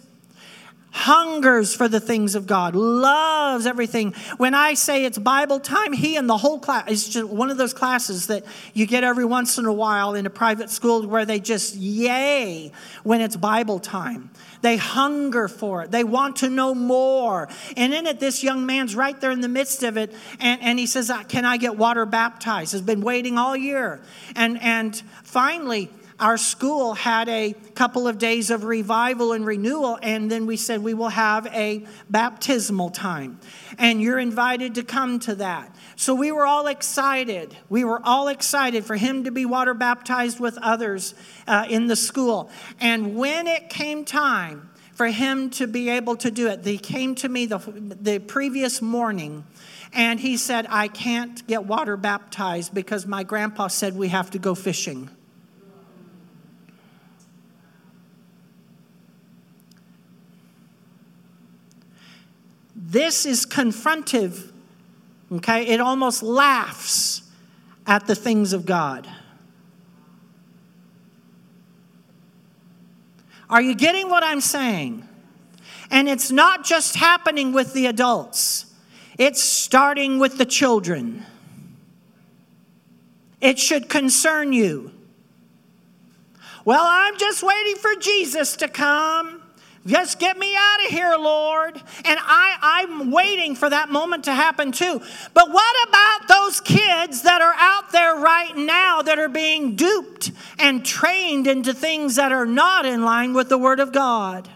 hungers 0.98 1.76
for 1.76 1.86
the 1.86 2.00
things 2.00 2.34
of 2.34 2.46
God, 2.46 2.74
loves 2.74 3.66
everything. 3.66 4.12
When 4.36 4.52
I 4.52 4.74
say 4.74 5.04
it's 5.04 5.16
Bible 5.16 5.60
time, 5.60 5.92
he 5.92 6.16
and 6.16 6.28
the 6.28 6.36
whole 6.36 6.58
class, 6.58 6.84
it's 6.88 7.08
just 7.08 7.28
one 7.28 7.50
of 7.50 7.56
those 7.56 7.72
classes 7.72 8.26
that 8.26 8.44
you 8.74 8.84
get 8.84 9.04
every 9.04 9.24
once 9.24 9.58
in 9.58 9.64
a 9.64 9.72
while 9.72 10.14
in 10.14 10.26
a 10.26 10.30
private 10.30 10.70
school 10.70 11.06
where 11.06 11.24
they 11.24 11.38
just 11.38 11.76
yay 11.76 12.72
when 13.04 13.20
it's 13.20 13.36
Bible 13.36 13.78
time. 13.78 14.30
They 14.60 14.76
hunger 14.76 15.46
for 15.46 15.84
it. 15.84 15.92
They 15.92 16.02
want 16.02 16.36
to 16.36 16.50
know 16.50 16.74
more. 16.74 17.48
And 17.76 17.94
in 17.94 18.06
it, 18.08 18.18
this 18.18 18.42
young 18.42 18.66
man's 18.66 18.96
right 18.96 19.18
there 19.20 19.30
in 19.30 19.40
the 19.40 19.48
midst 19.48 19.84
of 19.84 19.96
it. 19.96 20.12
And, 20.40 20.60
and 20.60 20.78
he 20.80 20.86
says, 20.86 21.10
ah, 21.10 21.22
Can 21.22 21.44
I 21.44 21.58
get 21.58 21.76
water 21.76 22.06
baptized? 22.06 22.72
Has 22.72 22.82
been 22.82 23.02
waiting 23.02 23.38
all 23.38 23.56
year. 23.56 24.00
And, 24.34 24.60
and 24.60 25.00
finally, 25.22 25.90
our 26.20 26.36
school 26.36 26.94
had 26.94 27.28
a 27.28 27.54
couple 27.74 28.08
of 28.08 28.18
days 28.18 28.50
of 28.50 28.64
revival 28.64 29.32
and 29.32 29.46
renewal, 29.46 29.98
and 30.02 30.30
then 30.30 30.46
we 30.46 30.56
said 30.56 30.82
we 30.82 30.94
will 30.94 31.10
have 31.10 31.46
a 31.48 31.84
baptismal 32.10 32.90
time. 32.90 33.38
And 33.78 34.02
you're 34.02 34.18
invited 34.18 34.74
to 34.76 34.82
come 34.82 35.20
to 35.20 35.36
that. 35.36 35.74
So 35.94 36.14
we 36.14 36.32
were 36.32 36.46
all 36.46 36.66
excited. 36.66 37.56
We 37.68 37.84
were 37.84 38.00
all 38.04 38.28
excited 38.28 38.84
for 38.84 38.96
him 38.96 39.24
to 39.24 39.30
be 39.30 39.46
water 39.46 39.74
baptized 39.74 40.40
with 40.40 40.58
others 40.58 41.14
uh, 41.46 41.66
in 41.68 41.86
the 41.86 41.96
school. 41.96 42.50
And 42.80 43.16
when 43.16 43.46
it 43.46 43.68
came 43.68 44.04
time 44.04 44.70
for 44.94 45.06
him 45.06 45.50
to 45.50 45.68
be 45.68 45.88
able 45.88 46.16
to 46.16 46.30
do 46.30 46.48
it, 46.48 46.64
he 46.64 46.78
came 46.78 47.14
to 47.16 47.28
me 47.28 47.46
the, 47.46 47.58
the 47.58 48.18
previous 48.18 48.82
morning 48.82 49.44
and 49.92 50.18
he 50.20 50.36
said, 50.36 50.66
I 50.68 50.88
can't 50.88 51.46
get 51.46 51.64
water 51.64 51.96
baptized 51.96 52.74
because 52.74 53.06
my 53.06 53.22
grandpa 53.22 53.68
said 53.68 53.96
we 53.96 54.08
have 54.08 54.30
to 54.32 54.38
go 54.38 54.54
fishing. 54.54 55.10
This 62.90 63.26
is 63.26 63.44
confrontive, 63.44 64.50
okay? 65.30 65.66
It 65.66 65.78
almost 65.78 66.22
laughs 66.22 67.20
at 67.86 68.06
the 68.06 68.14
things 68.14 68.54
of 68.54 68.64
God. 68.64 69.06
Are 73.50 73.60
you 73.60 73.74
getting 73.74 74.08
what 74.08 74.24
I'm 74.24 74.40
saying? 74.40 75.06
And 75.90 76.08
it's 76.08 76.30
not 76.30 76.64
just 76.64 76.96
happening 76.96 77.52
with 77.52 77.74
the 77.74 77.84
adults, 77.84 78.64
it's 79.18 79.42
starting 79.42 80.18
with 80.18 80.38
the 80.38 80.46
children. 80.46 81.26
It 83.42 83.58
should 83.58 83.90
concern 83.90 84.54
you. 84.54 84.92
Well, 86.64 86.86
I'm 86.88 87.18
just 87.18 87.42
waiting 87.42 87.76
for 87.76 87.94
Jesus 88.00 88.56
to 88.56 88.68
come. 88.68 89.37
Just 89.88 90.18
get 90.18 90.36
me 90.36 90.54
out 90.54 90.84
of 90.84 90.90
here, 90.90 91.16
Lord. 91.18 91.76
And 91.76 92.20
I, 92.22 92.58
I'm 92.60 93.10
waiting 93.10 93.54
for 93.54 93.70
that 93.70 93.88
moment 93.88 94.24
to 94.24 94.34
happen 94.34 94.70
too. 94.70 95.00
But 95.32 95.50
what 95.50 95.88
about 95.88 96.28
those 96.28 96.60
kids 96.60 97.22
that 97.22 97.40
are 97.40 97.54
out 97.56 97.90
there 97.90 98.16
right 98.16 98.54
now 98.54 99.00
that 99.00 99.18
are 99.18 99.30
being 99.30 99.76
duped 99.76 100.30
and 100.58 100.84
trained 100.84 101.46
into 101.46 101.72
things 101.72 102.16
that 102.16 102.32
are 102.32 102.44
not 102.44 102.84
in 102.84 103.02
line 103.02 103.32
with 103.32 103.48
the 103.48 103.56
Word 103.56 103.80
of 103.80 103.90
God? 103.92 104.50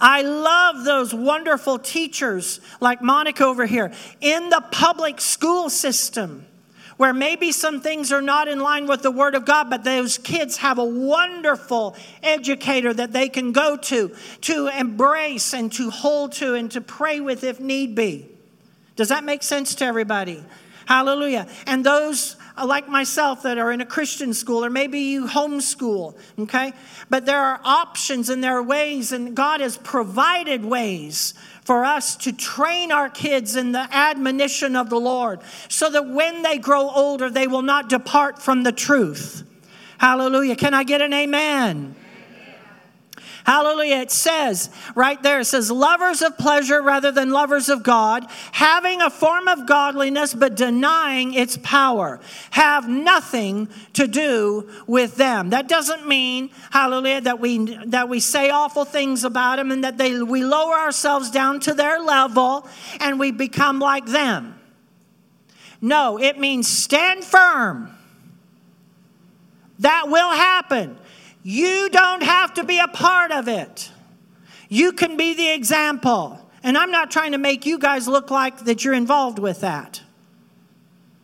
I 0.00 0.22
love 0.22 0.84
those 0.84 1.14
wonderful 1.14 1.78
teachers 1.78 2.60
like 2.80 3.02
Monica 3.02 3.44
over 3.44 3.66
here 3.66 3.92
in 4.20 4.48
the 4.48 4.64
public 4.72 5.20
school 5.20 5.70
system 5.70 6.46
where 7.00 7.14
maybe 7.14 7.50
some 7.50 7.80
things 7.80 8.12
are 8.12 8.20
not 8.20 8.46
in 8.46 8.60
line 8.60 8.86
with 8.86 9.00
the 9.00 9.10
Word 9.10 9.34
of 9.34 9.46
God, 9.46 9.70
but 9.70 9.84
those 9.84 10.18
kids 10.18 10.58
have 10.58 10.76
a 10.76 10.84
wonderful 10.84 11.96
educator 12.22 12.92
that 12.92 13.10
they 13.10 13.26
can 13.26 13.52
go 13.52 13.74
to, 13.74 14.14
to 14.42 14.66
embrace 14.66 15.54
and 15.54 15.72
to 15.72 15.88
hold 15.88 16.30
to 16.30 16.52
and 16.52 16.70
to 16.70 16.82
pray 16.82 17.18
with 17.18 17.42
if 17.42 17.58
need 17.58 17.94
be. 17.94 18.28
Does 18.96 19.08
that 19.08 19.24
make 19.24 19.42
sense 19.42 19.74
to 19.76 19.86
everybody? 19.86 20.44
Hallelujah. 20.84 21.46
And 21.66 21.86
those 21.86 22.36
uh, 22.54 22.66
like 22.66 22.86
myself 22.86 23.44
that 23.44 23.56
are 23.56 23.72
in 23.72 23.80
a 23.80 23.86
Christian 23.86 24.34
school, 24.34 24.62
or 24.62 24.68
maybe 24.68 24.98
you 24.98 25.26
homeschool, 25.26 26.18
okay? 26.38 26.74
But 27.08 27.24
there 27.24 27.40
are 27.40 27.62
options 27.64 28.28
and 28.28 28.44
there 28.44 28.58
are 28.58 28.62
ways, 28.62 29.10
and 29.10 29.34
God 29.34 29.62
has 29.62 29.78
provided 29.78 30.66
ways 30.66 31.32
for 31.70 31.84
us 31.84 32.16
to 32.16 32.32
train 32.32 32.90
our 32.90 33.08
kids 33.08 33.54
in 33.54 33.70
the 33.70 33.86
admonition 33.94 34.74
of 34.74 34.90
the 34.90 34.98
Lord 34.98 35.38
so 35.68 35.88
that 35.88 36.04
when 36.08 36.42
they 36.42 36.58
grow 36.58 36.90
older, 36.90 37.30
they 37.30 37.46
will 37.46 37.62
not 37.62 37.88
depart 37.88 38.42
from 38.42 38.64
the 38.64 38.72
truth. 38.72 39.48
Hallelujah. 39.98 40.56
Can 40.56 40.74
I 40.74 40.82
get 40.82 41.00
an 41.00 41.14
amen? 41.14 41.94
Hallelujah. 43.44 43.96
It 43.96 44.10
says 44.10 44.70
right 44.94 45.22
there, 45.22 45.40
it 45.40 45.46
says, 45.46 45.70
lovers 45.70 46.22
of 46.22 46.36
pleasure 46.36 46.82
rather 46.82 47.10
than 47.10 47.30
lovers 47.30 47.68
of 47.68 47.82
God, 47.82 48.26
having 48.52 49.00
a 49.00 49.10
form 49.10 49.48
of 49.48 49.66
godliness 49.66 50.34
but 50.34 50.56
denying 50.56 51.34
its 51.34 51.56
power, 51.62 52.20
have 52.50 52.88
nothing 52.88 53.68
to 53.94 54.06
do 54.06 54.68
with 54.86 55.16
them. 55.16 55.50
That 55.50 55.68
doesn't 55.68 56.06
mean, 56.06 56.50
hallelujah, 56.70 57.22
that 57.22 57.40
we, 57.40 57.58
that 57.86 58.08
we 58.08 58.20
say 58.20 58.50
awful 58.50 58.84
things 58.84 59.24
about 59.24 59.56
them 59.56 59.70
and 59.70 59.84
that 59.84 59.98
they, 59.98 60.22
we 60.22 60.44
lower 60.44 60.74
ourselves 60.74 61.30
down 61.30 61.60
to 61.60 61.74
their 61.74 62.00
level 62.00 62.68
and 63.00 63.18
we 63.18 63.30
become 63.30 63.78
like 63.78 64.06
them. 64.06 64.58
No, 65.80 66.18
it 66.18 66.38
means 66.38 66.68
stand 66.68 67.24
firm. 67.24 67.96
That 69.78 70.08
will 70.08 70.30
happen. 70.30 70.98
You 71.42 71.88
don't 71.90 72.22
have 72.22 72.54
to 72.54 72.64
be 72.64 72.78
a 72.78 72.88
part 72.88 73.30
of 73.32 73.48
it. 73.48 73.90
You 74.68 74.92
can 74.92 75.16
be 75.16 75.34
the 75.34 75.52
example. 75.52 76.38
And 76.62 76.76
I'm 76.76 76.90
not 76.90 77.10
trying 77.10 77.32
to 77.32 77.38
make 77.38 77.64
you 77.66 77.78
guys 77.78 78.06
look 78.06 78.30
like 78.30 78.64
that 78.64 78.84
you're 78.84 78.94
involved 78.94 79.38
with 79.38 79.60
that. 79.60 80.02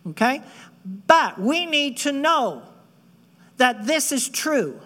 Okay? 0.08 0.42
But 1.06 1.38
we 1.38 1.66
need 1.66 1.98
to 1.98 2.12
know 2.12 2.62
that 3.56 3.86
this 3.86 4.12
is 4.12 4.28
true 4.28 4.80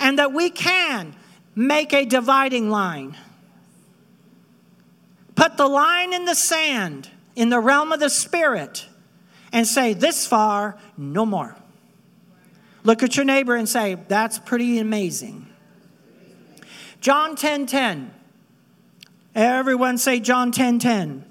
and 0.00 0.18
that 0.18 0.32
we 0.32 0.50
can 0.50 1.14
make 1.54 1.92
a 1.92 2.04
dividing 2.04 2.70
line. 2.70 3.16
Put 5.34 5.56
the 5.56 5.68
line 5.68 6.12
in 6.12 6.24
the 6.24 6.34
sand 6.34 7.10
in 7.36 7.50
the 7.50 7.60
realm 7.60 7.92
of 7.92 8.00
the 8.00 8.10
spirit 8.10 8.86
and 9.52 9.66
say, 9.66 9.92
This 9.92 10.26
far, 10.26 10.76
no 10.96 11.24
more. 11.24 11.56
Look 12.84 13.02
at 13.02 13.16
your 13.16 13.24
neighbor 13.24 13.56
and 13.56 13.68
say, 13.68 13.96
That's 14.08 14.38
pretty 14.38 14.78
amazing. 14.78 15.46
John 17.00 17.36
10 17.36 17.66
10. 17.66 18.14
Everyone 19.34 19.98
say 19.98 20.20
John 20.20 20.50
10 20.50 20.78
10. 20.78 21.24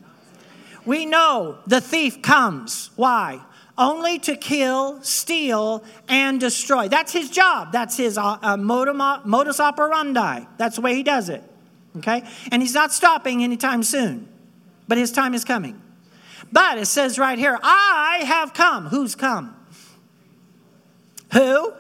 We 0.86 1.06
know 1.06 1.60
the 1.68 1.82
thief 1.82 2.22
comes. 2.22 2.92
Why? 2.96 3.42
Only 3.78 4.18
to 4.20 4.36
kill, 4.36 5.02
steal, 5.04 5.84
and 6.08 6.40
destroy. 6.40 6.88
That's 6.88 7.12
his 7.12 7.30
job. 7.30 7.74
That's 7.74 7.98
his 7.98 8.18
uh, 8.18 8.38
uh, 8.42 8.58
modus 8.58 9.60
operandi. 9.60 10.46
That's 10.58 10.78
the 10.78 10.82
way 10.82 10.96
he 10.96 11.04
does 11.04 11.30
it. 11.30 11.44
Okay? 11.98 12.24
And 12.52 12.62
he's 12.62 12.74
not 12.74 12.94
stopping 12.94 13.44
anytime 13.44 13.84
soon, 13.84 14.30
but 14.88 14.98
his 14.98 15.12
time 15.12 15.34
is 15.34 15.44
coming. 15.44 15.82
But 16.52 16.78
it 16.78 16.86
says 16.86 17.20
right 17.20 17.38
here, 17.38 17.60
I 17.62 18.24
have 18.26 18.54
come. 18.54 18.88
Who's 18.88 19.14
come? 19.14 19.57
Who? 21.34 21.74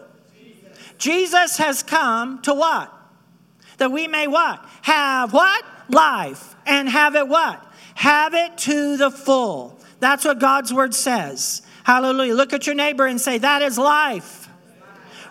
Jesus. 0.97 1.57
Has 1.57 1.83
come 1.83 2.41
to 2.43 2.53
what? 2.53 2.93
That 3.77 3.91
we 3.91 4.07
may 4.07 4.27
what? 4.27 4.63
Have 4.81 5.33
what? 5.33 5.63
Life. 5.89 6.55
And 6.65 6.89
have 6.89 7.15
it 7.15 7.27
what? 7.27 7.63
Have 7.95 8.33
it 8.33 8.57
to 8.59 8.97
the 8.97 9.11
full. 9.11 9.79
That's 9.99 10.25
what 10.25 10.39
God's 10.39 10.73
word 10.73 10.93
says. 10.93 11.61
Hallelujah. 11.83 12.35
Look 12.35 12.53
at 12.53 12.67
your 12.67 12.75
neighbor 12.75 13.05
and 13.05 13.19
say, 13.19 13.37
That 13.37 13.61
is 13.61 13.77
life. 13.77 14.49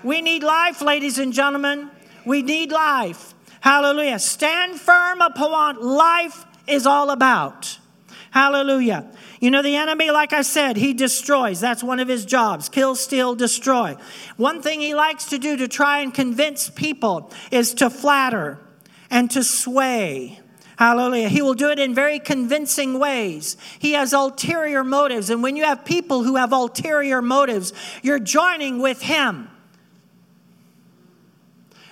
We 0.02 0.22
need 0.22 0.42
life, 0.42 0.80
ladies 0.82 1.18
and 1.18 1.32
gentlemen. 1.32 1.90
We 2.24 2.42
need 2.42 2.72
life. 2.72 3.34
Hallelujah. 3.60 4.18
Stand 4.18 4.80
firm 4.80 5.20
upon 5.20 5.82
life 5.82 6.44
is 6.66 6.86
all 6.86 7.10
about. 7.10 7.78
Hallelujah. 8.36 9.10
You 9.40 9.50
know, 9.50 9.62
the 9.62 9.76
enemy, 9.76 10.10
like 10.10 10.34
I 10.34 10.42
said, 10.42 10.76
he 10.76 10.92
destroys. 10.92 11.58
That's 11.58 11.82
one 11.82 12.00
of 12.00 12.08
his 12.08 12.26
jobs 12.26 12.68
kill, 12.68 12.94
steal, 12.94 13.34
destroy. 13.34 13.96
One 14.36 14.60
thing 14.60 14.82
he 14.82 14.94
likes 14.94 15.30
to 15.30 15.38
do 15.38 15.56
to 15.56 15.66
try 15.66 16.00
and 16.00 16.12
convince 16.12 16.68
people 16.68 17.32
is 17.50 17.72
to 17.76 17.88
flatter 17.88 18.58
and 19.08 19.30
to 19.30 19.42
sway. 19.42 20.38
Hallelujah. 20.78 21.30
He 21.30 21.40
will 21.40 21.54
do 21.54 21.70
it 21.70 21.78
in 21.78 21.94
very 21.94 22.18
convincing 22.18 22.98
ways. 22.98 23.56
He 23.78 23.92
has 23.92 24.12
ulterior 24.12 24.84
motives. 24.84 25.30
And 25.30 25.42
when 25.42 25.56
you 25.56 25.64
have 25.64 25.86
people 25.86 26.22
who 26.22 26.36
have 26.36 26.52
ulterior 26.52 27.22
motives, 27.22 27.72
you're 28.02 28.18
joining 28.18 28.82
with 28.82 29.00
him. 29.00 29.48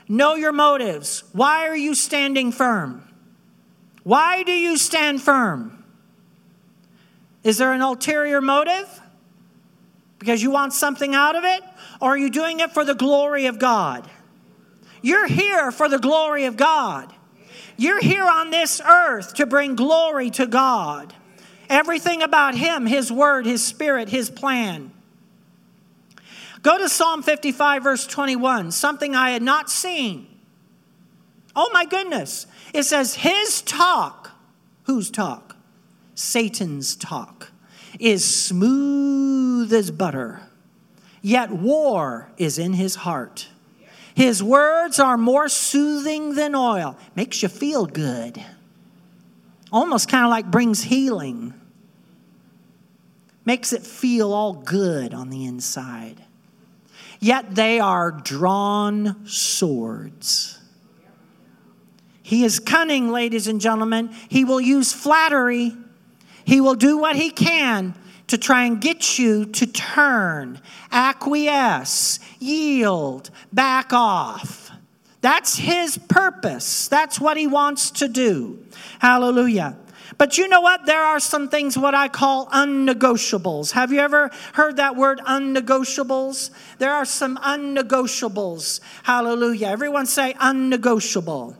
Know 0.08 0.34
your 0.34 0.52
motives. 0.52 1.24
Why 1.32 1.68
are 1.68 1.76
you 1.76 1.94
standing 1.94 2.52
firm? 2.52 3.02
Why 4.02 4.42
do 4.42 4.52
you 4.52 4.76
stand 4.76 5.22
firm? 5.22 5.83
Is 7.44 7.58
there 7.58 7.72
an 7.72 7.82
ulterior 7.82 8.40
motive? 8.40 9.00
Because 10.18 10.42
you 10.42 10.50
want 10.50 10.72
something 10.72 11.14
out 11.14 11.36
of 11.36 11.44
it? 11.44 11.62
Or 12.00 12.10
are 12.10 12.18
you 12.18 12.30
doing 12.30 12.60
it 12.60 12.72
for 12.72 12.84
the 12.84 12.94
glory 12.94 13.46
of 13.46 13.58
God? 13.58 14.08
You're 15.02 15.26
here 15.26 15.70
for 15.70 15.88
the 15.88 15.98
glory 15.98 16.46
of 16.46 16.56
God. 16.56 17.12
You're 17.76 18.00
here 18.00 18.26
on 18.26 18.50
this 18.50 18.80
earth 18.80 19.34
to 19.34 19.46
bring 19.46 19.76
glory 19.76 20.30
to 20.30 20.46
God. 20.46 21.12
Everything 21.68 22.22
about 22.22 22.54
Him, 22.54 22.86
His 22.86 23.12
Word, 23.12 23.44
His 23.44 23.64
Spirit, 23.64 24.08
His 24.08 24.30
plan. 24.30 24.92
Go 26.62 26.78
to 26.78 26.88
Psalm 26.88 27.22
55, 27.22 27.82
verse 27.82 28.06
21, 28.06 28.70
something 28.70 29.14
I 29.14 29.30
had 29.30 29.42
not 29.42 29.68
seen. 29.68 30.26
Oh 31.54 31.68
my 31.74 31.84
goodness. 31.84 32.46
It 32.72 32.84
says, 32.84 33.16
His 33.16 33.60
talk, 33.60 34.30
whose 34.84 35.10
talk? 35.10 35.53
Satan's 36.14 36.96
talk, 36.96 37.50
is 37.98 38.24
smooth 38.24 39.72
as 39.72 39.90
butter, 39.90 40.40
yet 41.22 41.50
war 41.50 42.30
is 42.36 42.58
in 42.58 42.72
his 42.72 42.96
heart. 42.96 43.48
His 44.14 44.42
words 44.42 45.00
are 45.00 45.16
more 45.16 45.48
soothing 45.48 46.34
than 46.34 46.54
oil, 46.54 46.96
makes 47.16 47.42
you 47.42 47.48
feel 47.48 47.86
good. 47.86 48.42
Almost 49.72 50.08
kind 50.08 50.24
of 50.24 50.30
like 50.30 50.50
brings 50.50 50.84
healing, 50.84 51.52
makes 53.44 53.72
it 53.72 53.82
feel 53.82 54.32
all 54.32 54.52
good 54.52 55.12
on 55.12 55.30
the 55.30 55.44
inside. 55.44 56.22
Yet 57.18 57.54
they 57.54 57.80
are 57.80 58.10
drawn 58.10 59.26
swords. 59.26 60.58
He 62.22 62.44
is 62.44 62.58
cunning, 62.58 63.10
ladies 63.10 63.48
and 63.48 63.60
gentlemen. 63.60 64.14
He 64.28 64.44
will 64.44 64.60
use 64.60 64.92
flattery. 64.92 65.72
He 66.44 66.60
will 66.60 66.74
do 66.74 66.98
what 66.98 67.16
he 67.16 67.30
can 67.30 67.94
to 68.26 68.38
try 68.38 68.64
and 68.64 68.80
get 68.80 69.18
you 69.18 69.44
to 69.46 69.66
turn, 69.66 70.60
acquiesce, 70.90 72.18
yield, 72.38 73.30
back 73.52 73.92
off. 73.92 74.70
That's 75.20 75.56
his 75.56 75.96
purpose. 75.96 76.88
That's 76.88 77.20
what 77.20 77.36
he 77.36 77.46
wants 77.46 77.90
to 77.92 78.08
do. 78.08 78.58
Hallelujah. 78.98 79.76
But 80.18 80.38
you 80.38 80.48
know 80.48 80.60
what? 80.60 80.86
There 80.86 81.02
are 81.02 81.18
some 81.18 81.48
things 81.48 81.76
what 81.76 81.94
I 81.94 82.08
call 82.08 82.46
unnegotiables. 82.48 83.72
Have 83.72 83.92
you 83.92 84.00
ever 84.00 84.30
heard 84.52 84.76
that 84.76 84.96
word 84.96 85.20
unnegotiables? 85.20 86.50
There 86.78 86.92
are 86.92 87.04
some 87.04 87.36
unnegotiables. 87.38 88.80
Hallelujah. 89.02 89.68
Everyone 89.68 90.06
say 90.06 90.34
unnegotiable. 90.34 91.56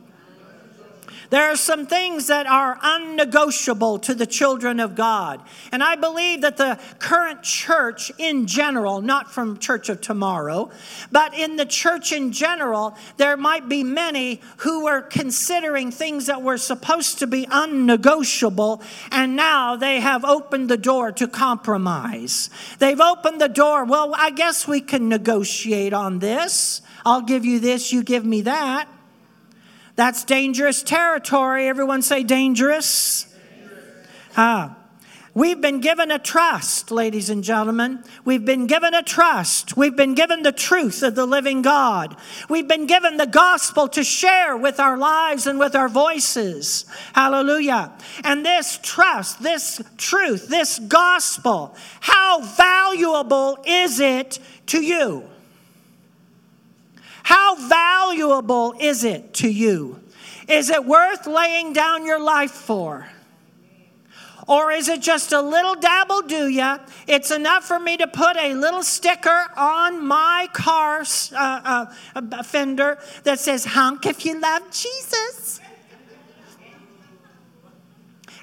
There 1.30 1.50
are 1.50 1.56
some 1.56 1.86
things 1.86 2.26
that 2.26 2.46
are 2.46 2.78
unnegotiable 2.82 3.98
to 4.00 4.14
the 4.14 4.26
children 4.26 4.80
of 4.80 4.94
God. 4.94 5.40
And 5.72 5.82
I 5.82 5.96
believe 5.96 6.42
that 6.42 6.56
the 6.56 6.78
current 6.98 7.42
church 7.42 8.12
in 8.18 8.46
general, 8.46 9.00
not 9.00 9.30
from 9.30 9.58
Church 9.58 9.88
of 9.88 10.00
Tomorrow, 10.00 10.70
but 11.10 11.34
in 11.34 11.56
the 11.56 11.66
church 11.66 12.12
in 12.12 12.32
general, 12.32 12.96
there 13.16 13.36
might 13.36 13.68
be 13.68 13.82
many 13.82 14.40
who 14.58 14.84
were 14.84 15.00
considering 15.00 15.90
things 15.90 16.26
that 16.26 16.42
were 16.42 16.58
supposed 16.58 17.18
to 17.20 17.26
be 17.26 17.46
unnegotiable, 17.50 18.82
and 19.10 19.36
now 19.36 19.76
they 19.76 20.00
have 20.00 20.24
opened 20.24 20.68
the 20.68 20.76
door 20.76 21.12
to 21.12 21.26
compromise. 21.28 22.50
They've 22.78 23.00
opened 23.00 23.40
the 23.40 23.48
door, 23.48 23.84
well, 23.84 24.14
I 24.16 24.30
guess 24.30 24.68
we 24.68 24.80
can 24.80 25.08
negotiate 25.08 25.92
on 25.92 26.18
this. 26.18 26.82
I'll 27.04 27.22
give 27.22 27.44
you 27.44 27.60
this, 27.60 27.92
you 27.92 28.02
give 28.02 28.24
me 28.24 28.42
that. 28.42 28.88
That's 29.96 30.24
dangerous 30.24 30.82
territory. 30.82 31.68
Everyone 31.68 32.02
say 32.02 32.22
dangerous. 32.22 33.24
dangerous. 33.24 34.08
Ah. 34.36 34.76
We've 35.34 35.60
been 35.60 35.80
given 35.80 36.12
a 36.12 36.20
trust, 36.20 36.92
ladies 36.92 37.28
and 37.28 37.42
gentlemen. 37.42 38.04
We've 38.24 38.44
been 38.44 38.68
given 38.68 38.94
a 38.94 39.02
trust. 39.02 39.76
We've 39.76 39.96
been 39.96 40.14
given 40.14 40.42
the 40.42 40.52
truth 40.52 41.02
of 41.02 41.16
the 41.16 41.26
living 41.26 41.60
God. 41.60 42.16
We've 42.48 42.68
been 42.68 42.86
given 42.86 43.16
the 43.16 43.26
gospel 43.26 43.88
to 43.88 44.04
share 44.04 44.56
with 44.56 44.78
our 44.78 44.96
lives 44.96 45.48
and 45.48 45.58
with 45.58 45.74
our 45.74 45.88
voices. 45.88 46.86
Hallelujah. 47.14 47.92
And 48.22 48.46
this 48.46 48.78
trust, 48.80 49.42
this 49.42 49.82
truth, 49.96 50.46
this 50.46 50.78
gospel, 50.78 51.74
how 51.98 52.40
valuable 52.40 53.58
is 53.66 53.98
it 53.98 54.38
to 54.66 54.80
you? 54.84 55.24
How 57.24 57.56
valuable 57.56 58.74
is 58.78 59.02
it 59.02 59.34
to 59.34 59.50
you? 59.50 60.00
Is 60.46 60.70
it 60.70 60.84
worth 60.84 61.26
laying 61.26 61.72
down 61.72 62.04
your 62.04 62.20
life 62.20 62.52
for? 62.52 63.08
Or 64.46 64.70
is 64.70 64.90
it 64.90 65.00
just 65.00 65.32
a 65.32 65.40
little 65.40 65.74
dabble 65.74 66.22
do 66.22 66.48
ya? 66.48 66.78
It's 67.06 67.30
enough 67.30 67.64
for 67.64 67.78
me 67.78 67.96
to 67.96 68.06
put 68.06 68.36
a 68.36 68.52
little 68.52 68.82
sticker 68.82 69.46
on 69.56 70.06
my 70.06 70.48
car 70.52 71.02
uh, 71.34 71.86
uh, 72.14 72.42
fender 72.42 72.98
that 73.22 73.40
says, 73.40 73.64
honk 73.64 74.04
if 74.04 74.26
you 74.26 74.38
love 74.38 74.70
Jesus. 74.70 75.60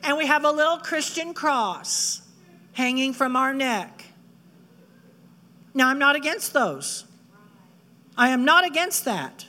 And 0.03 0.17
we 0.17 0.25
have 0.25 0.43
a 0.43 0.51
little 0.51 0.77
Christian 0.77 1.35
cross 1.35 2.21
hanging 2.73 3.13
from 3.13 3.35
our 3.35 3.53
neck. 3.53 4.05
Now, 5.75 5.89
I'm 5.89 5.99
not 5.99 6.15
against 6.15 6.53
those. 6.53 7.05
I 8.21 8.29
am 8.29 8.45
not 8.45 8.67
against 8.67 9.05
that. 9.05 9.47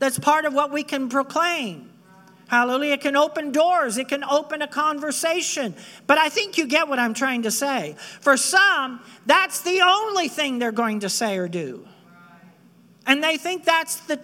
That's 0.00 0.18
part 0.18 0.44
of 0.44 0.52
what 0.52 0.72
we 0.72 0.82
can 0.82 1.08
proclaim. 1.08 1.88
Hallelujah. 2.48 2.94
It 2.94 3.00
can 3.00 3.14
open 3.14 3.52
doors, 3.52 3.96
it 3.96 4.08
can 4.08 4.24
open 4.24 4.60
a 4.60 4.66
conversation. 4.66 5.72
But 6.08 6.18
I 6.18 6.28
think 6.28 6.58
you 6.58 6.66
get 6.66 6.88
what 6.88 6.98
I'm 6.98 7.14
trying 7.14 7.42
to 7.42 7.52
say. 7.52 7.94
For 8.20 8.36
some, 8.36 9.00
that's 9.24 9.60
the 9.60 9.82
only 9.82 10.26
thing 10.26 10.58
they're 10.58 10.72
going 10.72 11.00
to 11.00 11.08
say 11.08 11.38
or 11.38 11.46
do. 11.46 11.86
And 13.06 13.22
they 13.22 13.36
think 13.36 13.64
that's 13.64 13.94
the 14.00 14.18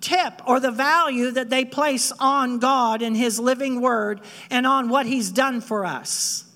tip 0.00 0.42
or 0.44 0.58
the 0.58 0.72
value 0.72 1.30
that 1.30 1.50
they 1.50 1.64
place 1.64 2.12
on 2.18 2.58
God 2.58 3.00
and 3.00 3.16
His 3.16 3.38
living 3.38 3.80
word 3.80 4.22
and 4.50 4.66
on 4.66 4.88
what 4.88 5.06
He's 5.06 5.30
done 5.30 5.60
for 5.60 5.86
us. 5.86 6.46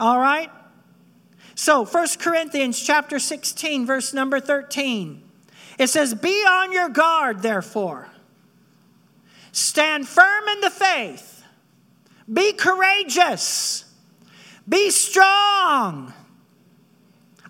All 0.00 0.18
right? 0.18 0.50
So, 1.62 1.84
1 1.84 2.08
Corinthians 2.18 2.82
chapter 2.82 3.20
16 3.20 3.86
verse 3.86 4.12
number 4.12 4.40
13. 4.40 5.22
It 5.78 5.86
says, 5.86 6.12
"Be 6.12 6.44
on 6.44 6.72
your 6.72 6.88
guard 6.88 7.42
therefore. 7.42 8.08
Stand 9.52 10.08
firm 10.08 10.48
in 10.48 10.60
the 10.60 10.70
faith. 10.70 11.44
Be 12.30 12.52
courageous. 12.52 13.84
Be 14.68 14.90
strong. 14.90 16.12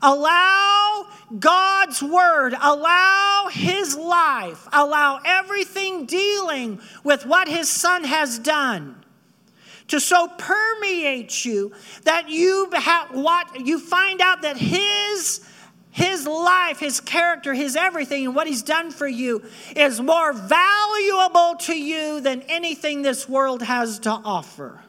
Allow 0.02 1.06
God's 1.38 2.02
word, 2.02 2.54
allow 2.60 3.48
his 3.50 3.96
life, 3.96 4.68
allow 4.74 5.20
everything 5.24 6.04
dealing 6.04 6.82
with 7.02 7.24
what 7.24 7.48
his 7.48 7.70
son 7.70 8.04
has 8.04 8.38
done 8.38 9.01
to 9.88 10.00
so 10.00 10.28
permeate 10.28 11.44
you 11.44 11.72
that 12.04 12.28
you 12.28 12.70
have 12.72 13.10
what 13.10 13.66
you 13.66 13.78
find 13.78 14.20
out 14.20 14.42
that 14.42 14.56
his 14.56 15.40
his 15.92 16.26
life, 16.26 16.80
his 16.80 17.00
character, 17.00 17.52
his 17.52 17.76
everything, 17.76 18.24
and 18.24 18.34
what 18.34 18.46
he's 18.46 18.62
done 18.62 18.90
for 18.90 19.06
you 19.06 19.44
is 19.76 20.00
more 20.00 20.32
valuable 20.32 21.56
to 21.58 21.78
you 21.78 22.18
than 22.22 22.40
anything 22.48 23.02
this 23.02 23.28
world 23.28 23.62
has 23.62 23.98
to 24.00 24.10
offer. 24.10 24.80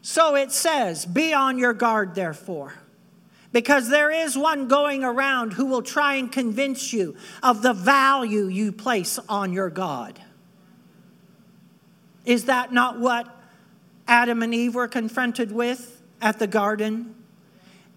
So 0.00 0.36
it 0.36 0.52
says, 0.52 1.04
Be 1.04 1.34
on 1.34 1.58
your 1.58 1.74
guard, 1.74 2.14
therefore, 2.14 2.74
because 3.52 3.90
there 3.90 4.10
is 4.10 4.38
one 4.38 4.66
going 4.66 5.04
around 5.04 5.52
who 5.52 5.66
will 5.66 5.82
try 5.82 6.14
and 6.14 6.32
convince 6.32 6.94
you 6.94 7.14
of 7.42 7.60
the 7.60 7.74
value 7.74 8.46
you 8.46 8.72
place 8.72 9.18
on 9.28 9.52
your 9.52 9.68
God. 9.68 10.18
Is 12.24 12.46
that 12.46 12.72
not 12.72 12.98
what 12.98 13.28
Adam 14.06 14.42
and 14.42 14.54
Eve 14.54 14.74
were 14.74 14.88
confronted 14.88 15.52
with 15.52 16.02
at 16.20 16.38
the 16.38 16.46
garden? 16.46 17.14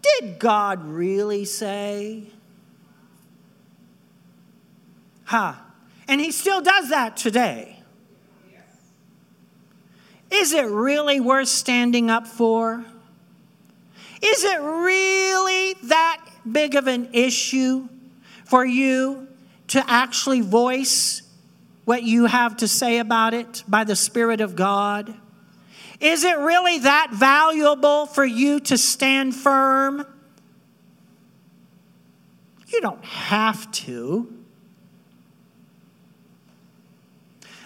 Did 0.01 0.39
God 0.39 0.86
really 0.86 1.45
say? 1.45 2.23
Huh. 5.25 5.53
And 6.07 6.21
he 6.21 6.32
still 6.32 6.61
does 6.61 6.89
that 6.89 7.17
today. 7.17 7.78
Is 10.30 10.53
it 10.53 10.65
really 10.65 11.19
worth 11.19 11.47
standing 11.47 12.09
up 12.09 12.28
for? 12.28 12.86
Is 14.21 14.43
it 14.43 14.59
really 14.59 15.73
that 15.84 16.25
big 16.49 16.75
of 16.75 16.88
an 16.88 17.09
issue 17.13 17.88
for 18.45 18.65
you 18.65 19.28
to 19.67 19.84
actually 19.89 20.41
voice 20.41 21.21
what 21.88 22.04
you 22.04 22.26
have 22.26 22.58
to 22.58 22.68
say 22.68 23.00
about 23.00 23.34
it 23.34 23.64
by 23.66 23.86
the 23.86 23.96
Spirit 23.96 24.42
of 24.42 24.58
God? 24.58 25.14
Is 26.02 26.26
it 26.26 26.38
really 26.38 26.80
that 26.80 27.12
valuable 27.14 28.08
for 28.08 28.26
you 28.26 28.60
to 28.60 28.78
stand 28.78 29.34
firm? 29.34 30.06
You 32.68 32.82
don't 32.82 33.06
have 33.06 33.72
to. 33.72 34.34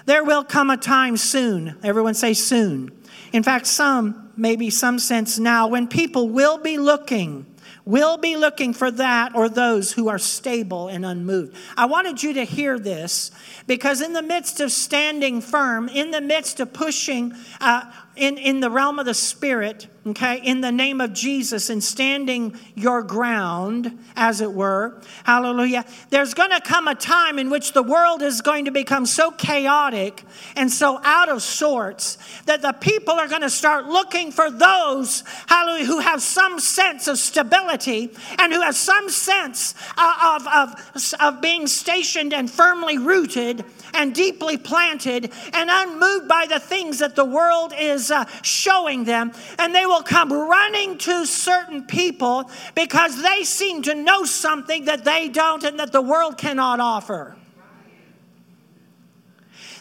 There 0.06 0.24
will 0.24 0.44
come 0.44 0.70
a 0.70 0.78
time 0.78 1.18
soon. 1.18 1.80
Everyone 1.82 2.14
say 2.14 2.36
soon. 2.36 2.92
In 3.34 3.42
fact, 3.42 3.66
some, 3.66 4.32
maybe 4.38 4.70
some 4.70 5.00
sense 5.00 5.40
now, 5.40 5.68
when 5.68 5.88
people 5.88 6.30
will 6.30 6.60
be 6.60 6.78
looking 6.78 7.48
will 7.92 8.18
be 8.18 8.38
looking 8.38 8.74
for 8.74 8.89
that 8.89 9.36
or 9.36 9.50
those 9.50 9.92
who 9.92 10.08
are 10.08 10.18
stable 10.18 10.88
and 10.88 11.06
unmoved. 11.06 11.54
I 11.76 11.86
wanted 11.86 12.24
you 12.24 12.34
to 12.36 12.46
hear 12.46 12.80
this 12.80 13.32
because, 13.68 14.00
in 14.00 14.14
the 14.14 14.22
midst 14.22 14.62
of 14.62 14.72
standing 14.72 15.42
firm, 15.42 15.89
in 15.89 16.12
the 16.12 16.22
midst 16.22 16.62
of 16.62 16.72
pushing 16.72 17.34
uh, 17.60 17.92
in, 18.16 18.38
in 18.38 18.59
the 18.59 18.70
realm 18.70 18.99
of 18.99 19.05
the 19.05 19.14
Spirit, 19.14 19.88
okay, 20.05 20.41
in 20.43 20.62
the 20.62 20.72
name 20.72 20.99
of 20.99 21.14
Jesus 21.14 21.70
and 21.70 21.82
standing 21.82 22.57
your 22.76 23.03
ground, 23.03 23.97
as 24.16 24.41
it 24.41 24.51
were. 24.51 25.01
Hallelujah. 25.24 25.86
There's 26.09 26.34
going 26.34 26.49
to 26.51 26.59
come 26.59 26.88
a 26.88 26.95
time 26.95 27.39
in 27.39 27.49
which 27.49 27.72
the 27.72 27.84
world 27.84 28.22
is 28.22 28.41
going 28.41 28.66
to 28.66 28.72
become 28.72 29.05
so 29.05 29.32
chaotic 29.32 30.24
and 30.55 30.70
so 30.70 30.99
out 31.03 31.30
of 31.30 31.41
sorts 31.41 32.18
that 32.45 32.62
the 32.62 32.74
people 32.74 33.14
are 33.14 33.30
going 33.30 33.41
to 33.41 33.49
start 33.49 33.86
looking 33.86 34.32
for 34.32 34.51
those, 34.51 35.24
hallelujah, 35.47 35.86
who 35.86 35.99
have 35.99 36.22
some 36.22 36.59
sense 36.59 37.07
of 37.07 37.18
stability 37.18 38.12
and 38.38 38.51
who 38.51 38.62
have 38.62 38.76
some 38.76 39.09
sense 39.09 39.74
uh, 39.97 40.38
of, 40.38 40.47
of, 40.47 41.14
of 41.20 41.41
being 41.41 41.66
stationed 41.66 42.34
and 42.34 42.51
firmly 42.51 42.97
rooted 42.97 43.64
and 43.94 44.14
deeply 44.14 44.58
planted 44.58 45.32
and 45.54 45.70
unmoved 45.72 46.28
by 46.28 46.46
the 46.48 46.60
things 46.60 47.00
that 47.00 47.16
the 47.16 47.26
world 47.26 47.74
is 47.78 48.12
uh, 48.12 48.26
showing 48.42 49.04
them. 49.04 49.32
And 49.60 49.74
they 49.74 49.86
will 49.86 50.04
come 50.04 50.32
running 50.32 50.98
to 51.00 51.26
certain 51.26 51.86
people 51.86 52.50
because 52.76 53.22
they 53.22 53.44
seem 53.44 53.82
to 53.84 53.96
know 53.96 54.24
something 54.24 54.86
that 54.86 55.04
they 55.04 55.30
don't 55.30 55.64
and 55.64 55.80
that 55.80 55.92
the 55.92 56.02
world 56.02 56.38
cannot 56.38 56.80
offer. 56.80 57.36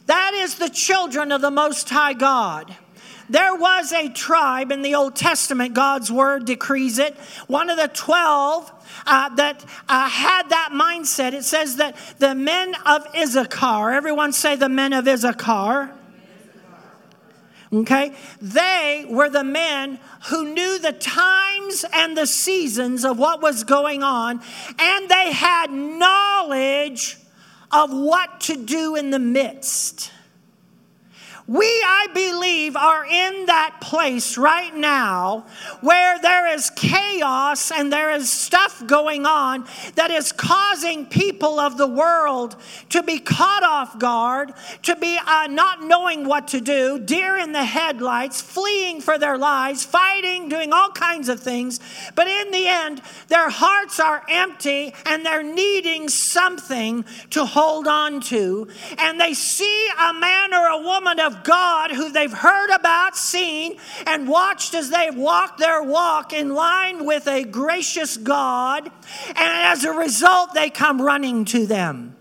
That 0.06 0.34
is 0.34 0.56
the 0.56 0.68
children 0.68 1.30
of 1.30 1.40
the 1.40 1.50
Most 1.50 1.88
High 1.88 2.14
God. 2.14 2.74
There 3.28 3.54
was 3.54 3.92
a 3.92 4.08
tribe 4.08 4.72
in 4.72 4.82
the 4.82 4.96
Old 4.96 5.14
Testament, 5.14 5.72
God's 5.72 6.10
word 6.10 6.46
decrees 6.46 6.98
it. 6.98 7.16
One 7.46 7.70
of 7.70 7.76
the 7.76 7.86
12 7.86 8.72
uh, 9.06 9.34
that 9.36 9.64
uh, 9.88 10.08
had 10.08 10.48
that 10.50 10.70
mindset. 10.72 11.32
It 11.32 11.44
says 11.44 11.76
that 11.76 11.96
the 12.18 12.34
men 12.34 12.74
of 12.86 13.06
Issachar, 13.14 13.92
everyone 13.92 14.32
say 14.32 14.56
the 14.56 14.68
men 14.68 14.92
of 14.92 15.06
Issachar. 15.06 15.94
Okay? 17.72 18.14
They 18.40 19.06
were 19.08 19.30
the 19.30 19.44
men 19.44 20.00
who 20.26 20.52
knew 20.52 20.78
the 20.78 20.92
times 20.92 21.84
and 21.92 22.16
the 22.16 22.26
seasons 22.26 23.04
of 23.04 23.18
what 23.18 23.40
was 23.40 23.64
going 23.64 24.02
on, 24.02 24.40
and 24.78 25.08
they 25.08 25.32
had 25.32 25.70
knowledge 25.70 27.16
of 27.70 27.92
what 27.92 28.40
to 28.40 28.56
do 28.56 28.96
in 28.96 29.10
the 29.10 29.20
midst. 29.20 30.10
We, 31.46 31.66
I 31.66 32.06
believe, 32.14 32.76
are 32.76 33.04
in 33.04 33.46
that 33.46 33.78
place 33.80 34.38
right 34.38 34.74
now 34.74 35.46
where 35.80 36.18
there 36.20 36.54
is 36.54 36.70
chaos 36.70 37.72
and 37.72 37.92
there 37.92 38.12
is 38.12 38.30
stuff 38.30 38.86
going 38.86 39.26
on 39.26 39.66
that 39.96 40.10
is 40.10 40.32
causing 40.32 41.06
people 41.06 41.58
of 41.58 41.76
the 41.76 41.86
world 41.86 42.56
to 42.90 43.02
be 43.02 43.18
caught 43.18 43.64
off 43.64 43.98
guard, 43.98 44.52
to 44.82 44.94
be 44.96 45.18
uh, 45.26 45.48
not 45.50 45.82
knowing 45.82 46.26
what 46.26 46.48
to 46.48 46.60
do, 46.60 46.98
deer 46.98 47.36
in 47.36 47.52
the 47.52 47.64
headlights, 47.64 48.40
fleeing 48.40 49.00
for 49.00 49.18
their 49.18 49.38
lives, 49.38 49.84
fighting, 49.84 50.48
doing 50.48 50.72
all 50.72 50.90
kinds 50.90 51.28
of 51.28 51.40
things. 51.40 51.80
But 52.14 52.28
in 52.28 52.50
the 52.50 52.66
end, 52.68 53.02
their 53.28 53.50
hearts 53.50 53.98
are 53.98 54.22
empty 54.28 54.94
and 55.06 55.24
they're 55.24 55.42
needing 55.42 56.08
something 56.08 57.04
to 57.30 57.44
hold 57.44 57.86
on 57.86 58.20
to. 58.20 58.68
And 58.98 59.20
they 59.20 59.34
see 59.34 59.88
a 59.98 60.12
man 60.12 60.54
or 60.54 60.66
a 60.68 60.82
woman 60.82 61.18
of 61.20 61.39
God 61.44 61.90
who 61.90 62.10
they've 62.10 62.32
heard 62.32 62.74
about, 62.74 63.16
seen, 63.16 63.76
and 64.06 64.28
watched 64.28 64.74
as 64.74 64.90
they've 64.90 65.14
walked 65.14 65.58
their 65.58 65.82
walk 65.82 66.32
in 66.32 66.54
line 66.54 67.04
with 67.04 67.26
a 67.26 67.44
gracious 67.44 68.16
God. 68.16 68.90
And 69.28 69.38
as 69.38 69.84
a 69.84 69.92
result, 69.92 70.54
they 70.54 70.70
come 70.70 71.00
running 71.00 71.44
to 71.46 71.66
them. 71.66 72.16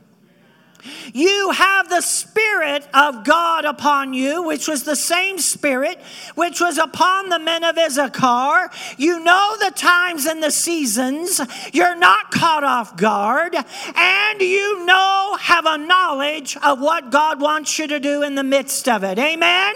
You 1.13 1.51
have 1.51 1.89
the 1.89 2.01
Spirit 2.01 2.87
of 2.93 3.23
God 3.23 3.65
upon 3.65 4.13
you, 4.13 4.43
which 4.43 4.67
was 4.67 4.83
the 4.83 4.95
same 4.95 5.39
Spirit 5.39 5.99
which 6.35 6.61
was 6.61 6.77
upon 6.77 7.29
the 7.29 7.39
men 7.39 7.63
of 7.63 7.77
Issachar. 7.77 8.69
You 8.97 9.23
know 9.23 9.55
the 9.59 9.71
times 9.71 10.25
and 10.25 10.41
the 10.41 10.51
seasons. 10.51 11.41
You're 11.73 11.97
not 11.97 12.31
caught 12.31 12.63
off 12.63 12.97
guard. 12.97 13.55
And 13.95 14.41
you 14.41 14.85
know, 14.85 15.37
have 15.39 15.65
a 15.65 15.77
knowledge 15.77 16.57
of 16.57 16.79
what 16.79 17.11
God 17.11 17.41
wants 17.41 17.77
you 17.79 17.87
to 17.87 17.99
do 17.99 18.23
in 18.23 18.35
the 18.35 18.43
midst 18.43 18.87
of 18.87 19.03
it. 19.03 19.19
Amen? 19.19 19.75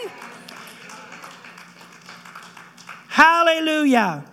Hallelujah. 3.08 4.24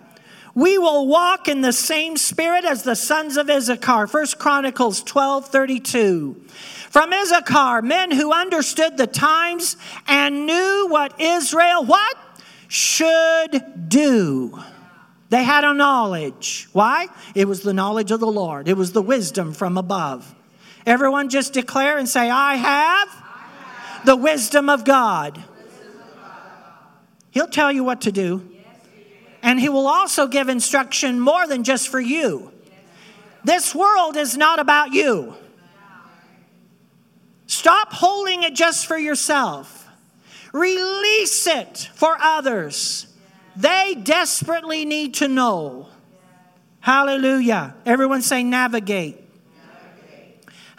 We 0.53 0.77
will 0.77 1.07
walk 1.07 1.47
in 1.47 1.61
the 1.61 1.73
same 1.73 2.17
spirit 2.17 2.65
as 2.65 2.83
the 2.83 2.95
sons 2.95 3.37
of 3.37 3.49
Issachar. 3.49 4.07
First 4.07 4.37
Chronicles 4.37 5.01
12 5.03 5.47
32. 5.47 6.41
From 6.89 7.13
Issachar, 7.13 7.81
men 7.81 8.11
who 8.11 8.33
understood 8.33 8.97
the 8.97 9.07
times 9.07 9.77
and 10.07 10.45
knew 10.45 10.87
what 10.89 11.19
Israel 11.21 11.85
what 11.85 12.17
should 12.67 13.89
do. 13.89 14.59
They 15.29 15.45
had 15.45 15.63
a 15.63 15.73
knowledge. 15.73 16.67
Why? 16.73 17.07
It 17.33 17.47
was 17.47 17.61
the 17.61 17.73
knowledge 17.73 18.11
of 18.11 18.19
the 18.19 18.27
Lord. 18.27 18.67
It 18.67 18.75
was 18.75 18.91
the 18.91 19.01
wisdom 19.01 19.53
from 19.53 19.77
above. 19.77 20.35
Everyone 20.85 21.29
just 21.29 21.53
declare 21.53 21.97
and 21.97 22.09
say, 22.09 22.29
I 22.29 22.55
have, 22.55 23.07
I 23.09 23.47
have. 23.97 24.05
the 24.05 24.15
wisdom 24.17 24.69
of 24.69 24.83
God. 24.83 25.41
He'll 27.29 27.47
tell 27.47 27.71
you 27.71 27.85
what 27.85 28.01
to 28.01 28.11
do. 28.11 28.45
And 29.43 29.59
he 29.59 29.69
will 29.69 29.87
also 29.87 30.27
give 30.27 30.49
instruction 30.49 31.19
more 31.19 31.47
than 31.47 31.63
just 31.63 31.89
for 31.89 31.99
you. 31.99 32.51
This 33.43 33.73
world 33.73 34.17
is 34.17 34.37
not 34.37 34.59
about 34.59 34.93
you. 34.93 35.35
Stop 37.47 37.91
holding 37.91 38.43
it 38.43 38.53
just 38.55 38.85
for 38.85 38.97
yourself. 38.97 39.87
Release 40.53 41.47
it 41.47 41.89
for 41.93 42.17
others. 42.21 43.07
They 43.55 43.95
desperately 44.01 44.85
need 44.85 45.15
to 45.15 45.27
know. 45.27 45.87
Hallelujah. 46.79 47.75
Everyone 47.85 48.21
say 48.21 48.43
navigate. 48.43 49.20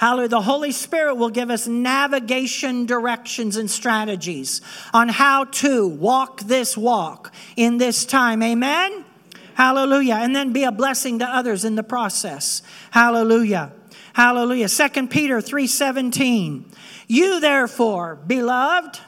Hallelujah. 0.03 0.31
The 0.31 0.41
Holy 0.41 0.73
Spirit 0.73 1.15
will 1.15 1.31
give 1.31 1.49
us 1.49 1.69
navigation 1.69 2.87
directions 2.87 3.57
and 3.57 3.71
strategies 3.71 4.61
on 4.93 5.09
how 5.09 5.45
to 5.45 5.87
walk 5.87 6.41
this 6.41 6.77
walk 6.77 7.33
in 7.55 7.79
this 7.79 8.05
time. 8.05 8.43
Amen. 8.43 9.05
Hallelujah. 9.55 10.17
And 10.17 10.35
then 10.35 10.53
be 10.53 10.65
a 10.65 10.73
blessing 10.73 11.21
to 11.21 11.25
others 11.25 11.65
in 11.65 11.77
the 11.77 11.85
process. 11.85 12.63
Hallelujah. 12.91 13.71
Hallelujah. 14.15 14.69
2 14.69 15.09
Peter 15.09 15.41
3:17. 15.41 16.65
You 17.07 17.39
therefore, 17.39 18.17
beloved, 18.27 18.99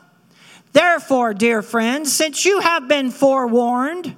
therefore, 0.74 1.34
dear 1.34 1.60
friends, 1.60 2.12
since 2.12 2.44
you 2.44 2.60
have 2.60 2.86
been 2.86 3.10
forewarned, 3.10 4.14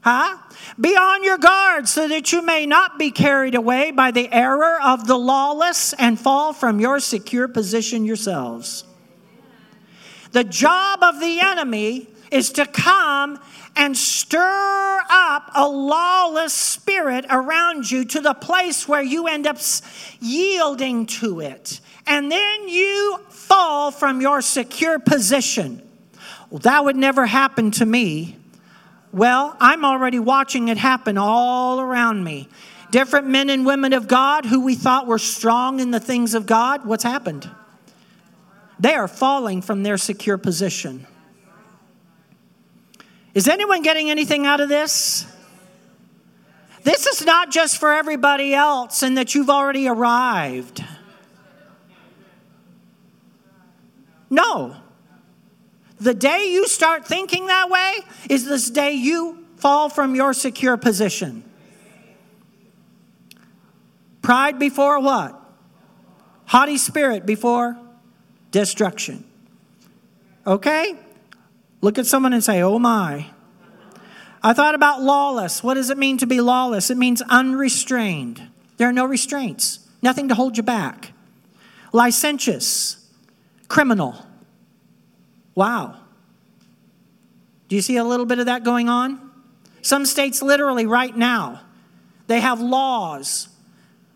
huh? 0.00 0.38
Be 0.80 0.96
on 0.96 1.24
your 1.24 1.38
guard 1.38 1.88
so 1.88 2.08
that 2.08 2.32
you 2.32 2.42
may 2.42 2.66
not 2.66 2.98
be 2.98 3.10
carried 3.10 3.54
away 3.54 3.90
by 3.90 4.10
the 4.10 4.32
error 4.32 4.78
of 4.82 5.06
the 5.06 5.16
lawless 5.16 5.92
and 5.94 6.18
fall 6.18 6.52
from 6.52 6.80
your 6.80 7.00
secure 7.00 7.48
position 7.48 8.04
yourselves. 8.04 8.84
The 10.32 10.44
job 10.44 11.02
of 11.02 11.20
the 11.20 11.40
enemy 11.40 12.08
is 12.30 12.50
to 12.52 12.66
come 12.66 13.38
and 13.76 13.96
stir 13.96 15.00
up 15.08 15.50
a 15.54 15.68
lawless 15.68 16.52
spirit 16.52 17.24
around 17.30 17.90
you 17.90 18.04
to 18.04 18.20
the 18.20 18.34
place 18.34 18.88
where 18.88 19.02
you 19.02 19.26
end 19.26 19.46
up 19.46 19.58
yielding 20.20 21.06
to 21.06 21.40
it. 21.40 21.80
And 22.06 22.30
then 22.30 22.68
you 22.68 23.20
fall 23.28 23.90
from 23.90 24.20
your 24.20 24.42
secure 24.42 24.98
position. 24.98 25.82
Well, 26.50 26.60
that 26.60 26.84
would 26.84 26.96
never 26.96 27.26
happen 27.26 27.70
to 27.72 27.86
me. 27.86 28.36
Well, 29.14 29.56
I'm 29.60 29.84
already 29.84 30.18
watching 30.18 30.66
it 30.66 30.76
happen 30.76 31.16
all 31.16 31.80
around 31.80 32.24
me. 32.24 32.48
Different 32.90 33.28
men 33.28 33.48
and 33.48 33.64
women 33.64 33.92
of 33.92 34.08
God 34.08 34.44
who 34.44 34.64
we 34.64 34.74
thought 34.74 35.06
were 35.06 35.20
strong 35.20 35.78
in 35.78 35.92
the 35.92 36.00
things 36.00 36.34
of 36.34 36.46
God, 36.46 36.84
what's 36.84 37.04
happened? 37.04 37.48
They 38.80 38.92
are 38.92 39.06
falling 39.06 39.62
from 39.62 39.84
their 39.84 39.98
secure 39.98 40.36
position. 40.36 41.06
Is 43.34 43.46
anyone 43.46 43.82
getting 43.82 44.10
anything 44.10 44.46
out 44.46 44.60
of 44.60 44.68
this? 44.68 45.26
This 46.82 47.06
is 47.06 47.24
not 47.24 47.52
just 47.52 47.78
for 47.78 47.92
everybody 47.92 48.52
else 48.52 49.04
and 49.04 49.16
that 49.16 49.32
you've 49.32 49.48
already 49.48 49.86
arrived. 49.86 50.84
No. 54.28 54.74
The 56.00 56.14
day 56.14 56.50
you 56.50 56.66
start 56.66 57.06
thinking 57.06 57.46
that 57.46 57.70
way 57.70 58.00
is 58.28 58.46
this 58.46 58.70
day 58.70 58.92
you 58.92 59.44
fall 59.56 59.88
from 59.88 60.14
your 60.14 60.32
secure 60.32 60.76
position. 60.76 61.44
Pride 64.22 64.58
before 64.58 65.00
what? 65.00 65.40
Haughty 66.46 66.78
spirit 66.78 67.26
before 67.26 67.78
destruction. 68.50 69.24
Okay? 70.46 70.94
Look 71.80 71.98
at 71.98 72.06
someone 72.06 72.32
and 72.32 72.42
say, 72.42 72.62
oh 72.62 72.78
my. 72.78 73.26
I 74.42 74.52
thought 74.52 74.74
about 74.74 75.02
lawless. 75.02 75.62
What 75.62 75.74
does 75.74 75.90
it 75.90 75.96
mean 75.96 76.18
to 76.18 76.26
be 76.26 76.40
lawless? 76.40 76.90
It 76.90 76.98
means 76.98 77.22
unrestrained. 77.22 78.42
There 78.76 78.88
are 78.88 78.92
no 78.92 79.06
restraints, 79.06 79.80
nothing 80.02 80.28
to 80.28 80.34
hold 80.34 80.56
you 80.56 80.62
back. 80.62 81.12
Licentious, 81.92 83.06
criminal. 83.68 84.26
Wow. 85.54 85.98
Do 87.68 87.76
you 87.76 87.82
see 87.82 87.96
a 87.96 88.04
little 88.04 88.26
bit 88.26 88.38
of 88.38 88.46
that 88.46 88.64
going 88.64 88.88
on? 88.88 89.30
Some 89.82 90.06
states, 90.06 90.42
literally, 90.42 90.86
right 90.86 91.14
now, 91.16 91.60
they 92.26 92.40
have 92.40 92.60
laws 92.60 93.48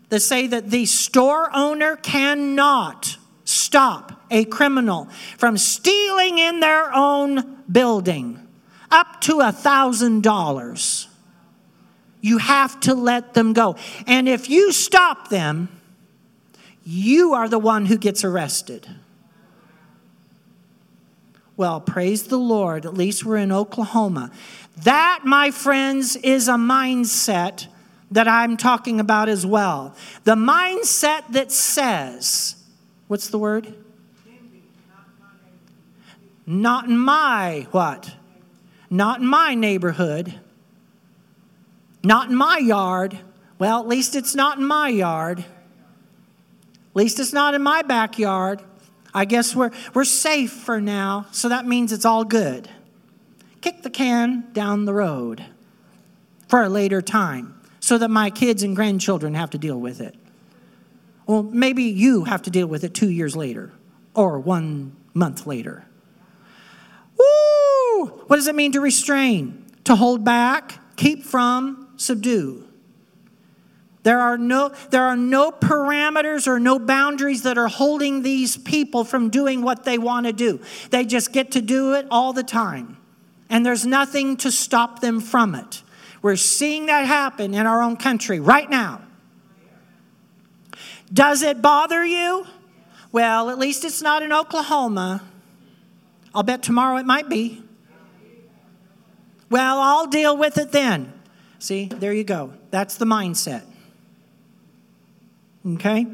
that 0.09 0.21
say 0.21 0.47
that 0.47 0.69
the 0.71 0.85
store 0.85 1.49
owner 1.53 1.95
cannot 1.95 3.17
stop 3.45 4.25
a 4.31 4.45
criminal 4.45 5.05
from 5.37 5.57
stealing 5.57 6.37
in 6.37 6.59
their 6.59 6.93
own 6.93 7.63
building 7.71 8.47
up 8.91 9.21
to 9.21 9.41
a 9.41 9.51
thousand 9.51 10.23
dollars. 10.23 11.07
You 12.21 12.37
have 12.39 12.79
to 12.81 12.93
let 12.93 13.33
them 13.33 13.53
go. 13.53 13.75
And 14.05 14.27
if 14.27 14.49
you 14.49 14.71
stop 14.71 15.29
them, 15.29 15.69
you 16.83 17.33
are 17.33 17.47
the 17.47 17.59
one 17.59 17.85
who 17.85 17.97
gets 17.97 18.23
arrested. 18.23 18.87
Well, 21.59 21.81
praise 21.81 22.23
the 22.23 22.37
Lord. 22.37 22.85
At 22.85 22.93
least 22.93 23.25
we're 23.25 23.35
in 23.35 23.51
Oklahoma. 23.51 24.31
That, 24.77 25.23
my 25.25 25.51
friends, 25.51 26.15
is 26.15 26.47
a 26.47 26.53
mindset 26.53 27.67
that 28.11 28.29
I'm 28.29 28.55
talking 28.55 29.01
about 29.01 29.27
as 29.27 29.45
well. 29.45 29.93
The 30.23 30.35
mindset 30.35 31.27
that 31.33 31.51
says, 31.51 32.55
what's 33.09 33.27
the 33.27 33.37
word? 33.37 33.75
Not 36.45 36.85
in 36.85 36.97
my 36.97 37.67
what? 37.71 38.15
Not 38.89 39.19
in 39.19 39.27
my 39.27 39.53
neighborhood. 39.53 40.39
Not 42.05 42.29
in 42.29 42.37
my 42.37 42.59
yard. 42.59 43.19
Well, 43.57 43.81
at 43.81 43.87
least 43.89 44.15
it's 44.15 44.33
not 44.33 44.59
in 44.59 44.63
my 44.65 44.87
yard. 44.87 45.39
At 45.39 45.45
least 46.93 47.19
it's 47.19 47.33
not 47.33 47.53
in 47.53 47.61
my 47.61 47.81
backyard. 47.81 48.61
I 49.13 49.25
guess 49.25 49.55
we're, 49.55 49.71
we're 49.93 50.05
safe 50.05 50.51
for 50.51 50.79
now, 50.79 51.27
so 51.31 51.49
that 51.49 51.65
means 51.65 51.91
it's 51.91 52.05
all 52.05 52.23
good. 52.23 52.69
Kick 53.61 53.81
the 53.81 53.89
can 53.89 54.47
down 54.53 54.85
the 54.85 54.93
road 54.93 55.45
for 56.47 56.63
a 56.63 56.69
later 56.69 57.01
time 57.01 57.59
so 57.79 57.97
that 57.97 58.09
my 58.09 58.29
kids 58.29 58.63
and 58.63 58.75
grandchildren 58.75 59.33
have 59.33 59.49
to 59.51 59.57
deal 59.57 59.79
with 59.79 59.99
it. 59.99 60.15
Well, 61.25 61.43
maybe 61.43 61.83
you 61.83 62.23
have 62.25 62.43
to 62.43 62.49
deal 62.49 62.67
with 62.67 62.83
it 62.83 62.93
two 62.93 63.09
years 63.09 63.35
later 63.35 63.71
or 64.13 64.39
one 64.39 64.95
month 65.13 65.45
later. 65.45 65.85
Woo! 67.17 68.05
What 68.27 68.37
does 68.37 68.47
it 68.47 68.55
mean 68.55 68.71
to 68.73 68.81
restrain? 68.81 69.65
To 69.85 69.95
hold 69.95 70.23
back, 70.23 70.79
keep 70.95 71.23
from, 71.23 71.89
subdue. 71.97 72.68
There 74.03 74.19
are, 74.19 74.37
no, 74.37 74.69
there 74.91 75.03
are 75.03 75.17
no 75.17 75.51
parameters 75.51 76.47
or 76.47 76.59
no 76.59 76.79
boundaries 76.79 77.43
that 77.43 77.57
are 77.57 77.67
holding 77.67 78.21
these 78.21 78.55
people 78.55 79.03
from 79.03 79.29
doing 79.29 79.61
what 79.61 79.83
they 79.83 79.97
want 79.97 80.25
to 80.25 80.33
do. 80.33 80.61
They 80.89 81.03
just 81.03 81.33
get 81.33 81.51
to 81.51 81.61
do 81.61 81.93
it 81.93 82.07
all 82.09 82.31
the 82.31 82.43
time. 82.43 82.97
And 83.49 83.65
there's 83.65 83.85
nothing 83.85 84.37
to 84.37 84.51
stop 84.51 85.01
them 85.01 85.19
from 85.19 85.53
it. 85.53 85.83
We're 86.21 86.37
seeing 86.37 86.85
that 86.85 87.05
happen 87.07 87.53
in 87.53 87.65
our 87.65 87.81
own 87.81 87.97
country 87.97 88.39
right 88.39 88.69
now. 88.69 89.01
Does 91.11 91.41
it 91.41 91.61
bother 91.61 92.05
you? 92.05 92.45
Well, 93.11 93.49
at 93.49 93.57
least 93.57 93.83
it's 93.83 94.01
not 94.01 94.21
in 94.21 94.31
Oklahoma. 94.31 95.23
I'll 96.33 96.43
bet 96.43 96.61
tomorrow 96.61 96.97
it 96.97 97.05
might 97.05 97.27
be. 97.27 97.63
Well, 99.49 99.79
I'll 99.79 100.05
deal 100.05 100.37
with 100.37 100.57
it 100.57 100.71
then. 100.71 101.11
See, 101.57 101.85
there 101.87 102.13
you 102.13 102.23
go. 102.23 102.53
That's 102.69 102.95
the 102.95 103.05
mindset. 103.05 103.63
Okay? 105.65 106.07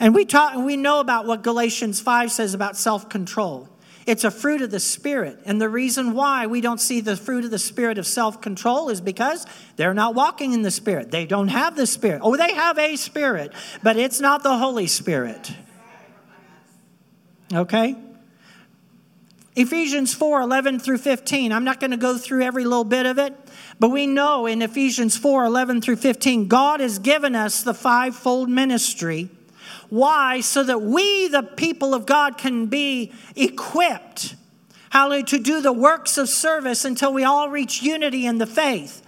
And 0.00 0.14
we 0.14 0.24
talk 0.24 0.54
and 0.54 0.64
we 0.64 0.76
know 0.76 1.00
about 1.00 1.26
what 1.26 1.42
Galatians 1.42 2.00
5 2.00 2.30
says 2.30 2.54
about 2.54 2.76
self-control. 2.76 3.68
It's 4.08 4.24
a 4.24 4.30
fruit 4.30 4.62
of 4.62 4.70
the 4.70 4.80
Spirit. 4.80 5.38
And 5.44 5.60
the 5.60 5.68
reason 5.68 6.14
why 6.14 6.46
we 6.46 6.62
don't 6.62 6.80
see 6.80 7.02
the 7.02 7.14
fruit 7.14 7.44
of 7.44 7.50
the 7.50 7.58
Spirit 7.58 7.98
of 7.98 8.06
self 8.06 8.40
control 8.40 8.88
is 8.88 9.02
because 9.02 9.46
they're 9.76 9.92
not 9.92 10.14
walking 10.14 10.54
in 10.54 10.62
the 10.62 10.70
Spirit. 10.70 11.10
They 11.10 11.26
don't 11.26 11.48
have 11.48 11.76
the 11.76 11.86
Spirit. 11.86 12.22
Oh, 12.24 12.34
they 12.34 12.54
have 12.54 12.78
a 12.78 12.96
Spirit, 12.96 13.52
but 13.82 13.98
it's 13.98 14.18
not 14.18 14.42
the 14.42 14.56
Holy 14.56 14.86
Spirit. 14.86 15.52
Okay? 17.52 17.96
Ephesians 19.56 20.14
4 20.14 20.40
11 20.40 20.78
through 20.78 20.98
15. 20.98 21.52
I'm 21.52 21.64
not 21.64 21.78
going 21.78 21.90
to 21.90 21.96
go 21.98 22.16
through 22.16 22.42
every 22.42 22.64
little 22.64 22.84
bit 22.84 23.04
of 23.04 23.18
it, 23.18 23.34
but 23.80 23.90
we 23.90 24.06
know 24.06 24.46
in 24.46 24.62
Ephesians 24.62 25.16
4 25.16 25.44
11 25.44 25.80
through 25.80 25.96
15, 25.96 26.48
God 26.48 26.80
has 26.80 26.98
given 26.98 27.34
us 27.34 27.62
the 27.62 27.74
fivefold 27.74 28.48
ministry 28.48 29.30
why? 29.88 30.40
So 30.40 30.62
that 30.64 30.82
we, 30.82 31.28
the 31.28 31.42
people 31.42 31.94
of 31.94 32.06
God, 32.06 32.38
can 32.38 32.66
be 32.66 33.12
equipped, 33.34 34.36
hallelujah, 34.90 35.24
to 35.24 35.38
do 35.38 35.60
the 35.60 35.72
works 35.72 36.18
of 36.18 36.28
service 36.28 36.84
until 36.84 37.12
we 37.12 37.24
all 37.24 37.48
reach 37.48 37.82
unity 37.82 38.26
in 38.26 38.38
the 38.38 38.46
faith. 38.46 39.02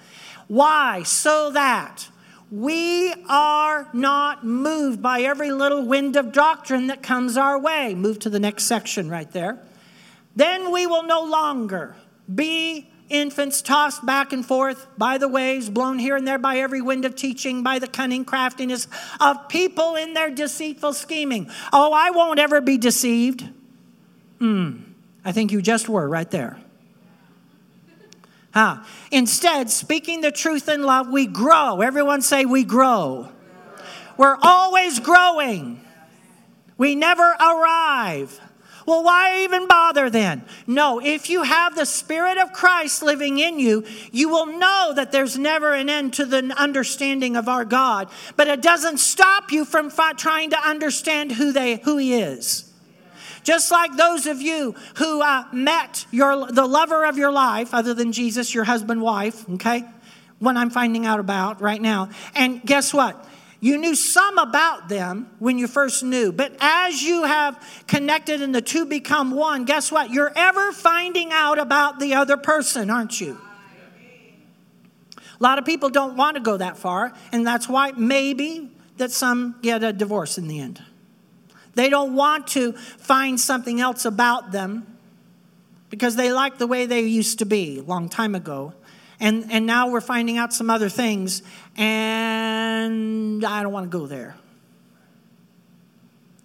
Why? 0.48 1.02
So 1.02 1.50
that 1.52 2.08
we 2.50 3.12
are 3.28 3.88
not 3.92 4.44
moved 4.44 5.00
by 5.00 5.20
every 5.20 5.52
little 5.52 5.84
wind 5.84 6.16
of 6.16 6.32
doctrine 6.32 6.88
that 6.88 7.02
comes 7.02 7.36
our 7.36 7.58
way. 7.58 7.94
Move 7.94 8.18
to 8.20 8.30
the 8.30 8.40
next 8.40 8.64
section 8.64 9.08
right 9.08 9.30
there. 9.30 9.58
Then 10.34 10.72
we 10.72 10.86
will 10.86 11.04
no 11.04 11.22
longer 11.22 11.94
be 12.32 12.89
infants 13.10 13.60
tossed 13.60 14.06
back 14.06 14.32
and 14.32 14.46
forth 14.46 14.86
by 14.96 15.18
the 15.18 15.28
waves, 15.28 15.68
blown 15.68 15.98
here 15.98 16.16
and 16.16 16.26
there 16.26 16.38
by 16.38 16.58
every 16.58 16.80
wind 16.80 17.04
of 17.04 17.14
teaching, 17.16 17.62
by 17.62 17.78
the 17.78 17.88
cunning 17.88 18.24
craftiness 18.24 18.88
of 19.20 19.48
people 19.48 19.96
in 19.96 20.14
their 20.14 20.30
deceitful 20.30 20.94
scheming. 20.94 21.50
Oh, 21.72 21.92
I 21.92 22.10
won't 22.10 22.38
ever 22.38 22.60
be 22.60 22.78
deceived. 22.78 23.48
Hmm, 24.38 24.76
I 25.24 25.32
think 25.32 25.52
you 25.52 25.60
just 25.60 25.88
were 25.88 26.08
right 26.08 26.30
there. 26.30 26.58
Huh. 28.52 28.78
Instead, 29.10 29.70
speaking 29.70 30.22
the 30.22 30.32
truth 30.32 30.68
in 30.68 30.82
love, 30.82 31.08
we 31.08 31.26
grow. 31.26 31.82
Everyone 31.82 32.22
say, 32.22 32.44
we 32.44 32.64
grow. 32.64 33.28
We're 34.16 34.38
always 34.42 34.98
growing. 34.98 35.80
We 36.76 36.94
never 36.94 37.22
arrive. 37.22 38.40
Well, 38.90 39.04
why 39.04 39.44
even 39.44 39.68
bother 39.68 40.10
then? 40.10 40.42
No, 40.66 41.00
if 41.00 41.30
you 41.30 41.44
have 41.44 41.76
the 41.76 41.86
Spirit 41.86 42.38
of 42.38 42.52
Christ 42.52 43.04
living 43.04 43.38
in 43.38 43.60
you, 43.60 43.84
you 44.10 44.28
will 44.28 44.46
know 44.46 44.92
that 44.96 45.12
there's 45.12 45.38
never 45.38 45.74
an 45.74 45.88
end 45.88 46.14
to 46.14 46.26
the 46.26 46.52
understanding 46.58 47.36
of 47.36 47.48
our 47.48 47.64
God. 47.64 48.08
But 48.34 48.48
it 48.48 48.62
doesn't 48.62 48.98
stop 48.98 49.52
you 49.52 49.64
from 49.64 49.92
trying 50.16 50.50
to 50.50 50.58
understand 50.58 51.30
who, 51.30 51.52
they, 51.52 51.76
who 51.76 51.98
He 51.98 52.14
is. 52.14 52.68
Just 53.44 53.70
like 53.70 53.96
those 53.96 54.26
of 54.26 54.42
you 54.42 54.74
who 54.96 55.22
uh, 55.22 55.44
met 55.52 56.04
your, 56.10 56.50
the 56.50 56.66
lover 56.66 57.04
of 57.04 57.16
your 57.16 57.30
life, 57.30 57.72
other 57.72 57.94
than 57.94 58.10
Jesus, 58.10 58.52
your 58.52 58.64
husband, 58.64 59.00
wife, 59.00 59.48
okay? 59.50 59.84
One 60.40 60.56
I'm 60.56 60.70
finding 60.70 61.06
out 61.06 61.20
about 61.20 61.60
right 61.60 61.80
now. 61.80 62.10
And 62.34 62.60
guess 62.62 62.92
what? 62.92 63.24
You 63.60 63.76
knew 63.76 63.94
some 63.94 64.38
about 64.38 64.88
them 64.88 65.30
when 65.38 65.58
you 65.58 65.66
first 65.66 66.02
knew, 66.02 66.32
but 66.32 66.56
as 66.60 67.02
you 67.02 67.24
have 67.24 67.62
connected 67.86 68.40
and 68.40 68.54
the 68.54 68.62
two 68.62 68.86
become 68.86 69.32
one, 69.32 69.66
guess 69.66 69.92
what? 69.92 70.10
You're 70.10 70.32
ever 70.34 70.72
finding 70.72 71.30
out 71.30 71.58
about 71.58 72.00
the 72.00 72.14
other 72.14 72.38
person, 72.38 72.88
aren't 72.88 73.20
you? 73.20 73.38
A 75.18 75.42
lot 75.42 75.58
of 75.58 75.66
people 75.66 75.90
don't 75.90 76.16
want 76.16 76.36
to 76.36 76.42
go 76.42 76.56
that 76.56 76.78
far, 76.78 77.12
and 77.32 77.46
that's 77.46 77.68
why 77.68 77.92
maybe 77.92 78.70
that 78.96 79.10
some 79.10 79.56
get 79.62 79.84
a 79.84 79.92
divorce 79.92 80.38
in 80.38 80.48
the 80.48 80.58
end. 80.58 80.82
They 81.74 81.88
don't 81.88 82.14
want 82.14 82.46
to 82.48 82.72
find 82.72 83.38
something 83.38 83.80
else 83.80 84.04
about 84.04 84.52
them 84.52 84.86
because 85.88 86.16
they 86.16 86.32
like 86.32 86.58
the 86.58 86.66
way 86.66 86.86
they 86.86 87.00
used 87.00 87.38
to 87.40 87.46
be 87.46 87.78
a 87.78 87.82
long 87.82 88.08
time 88.08 88.34
ago. 88.34 88.74
And, 89.18 89.50
and 89.50 89.66
now 89.66 89.90
we're 89.90 90.00
finding 90.00 90.38
out 90.38 90.52
some 90.52 90.70
other 90.70 90.88
things, 90.88 91.42
and 91.76 93.44
I 93.44 93.62
don't 93.62 93.72
want 93.72 93.90
to 93.90 93.98
go 93.98 94.06
there. 94.06 94.36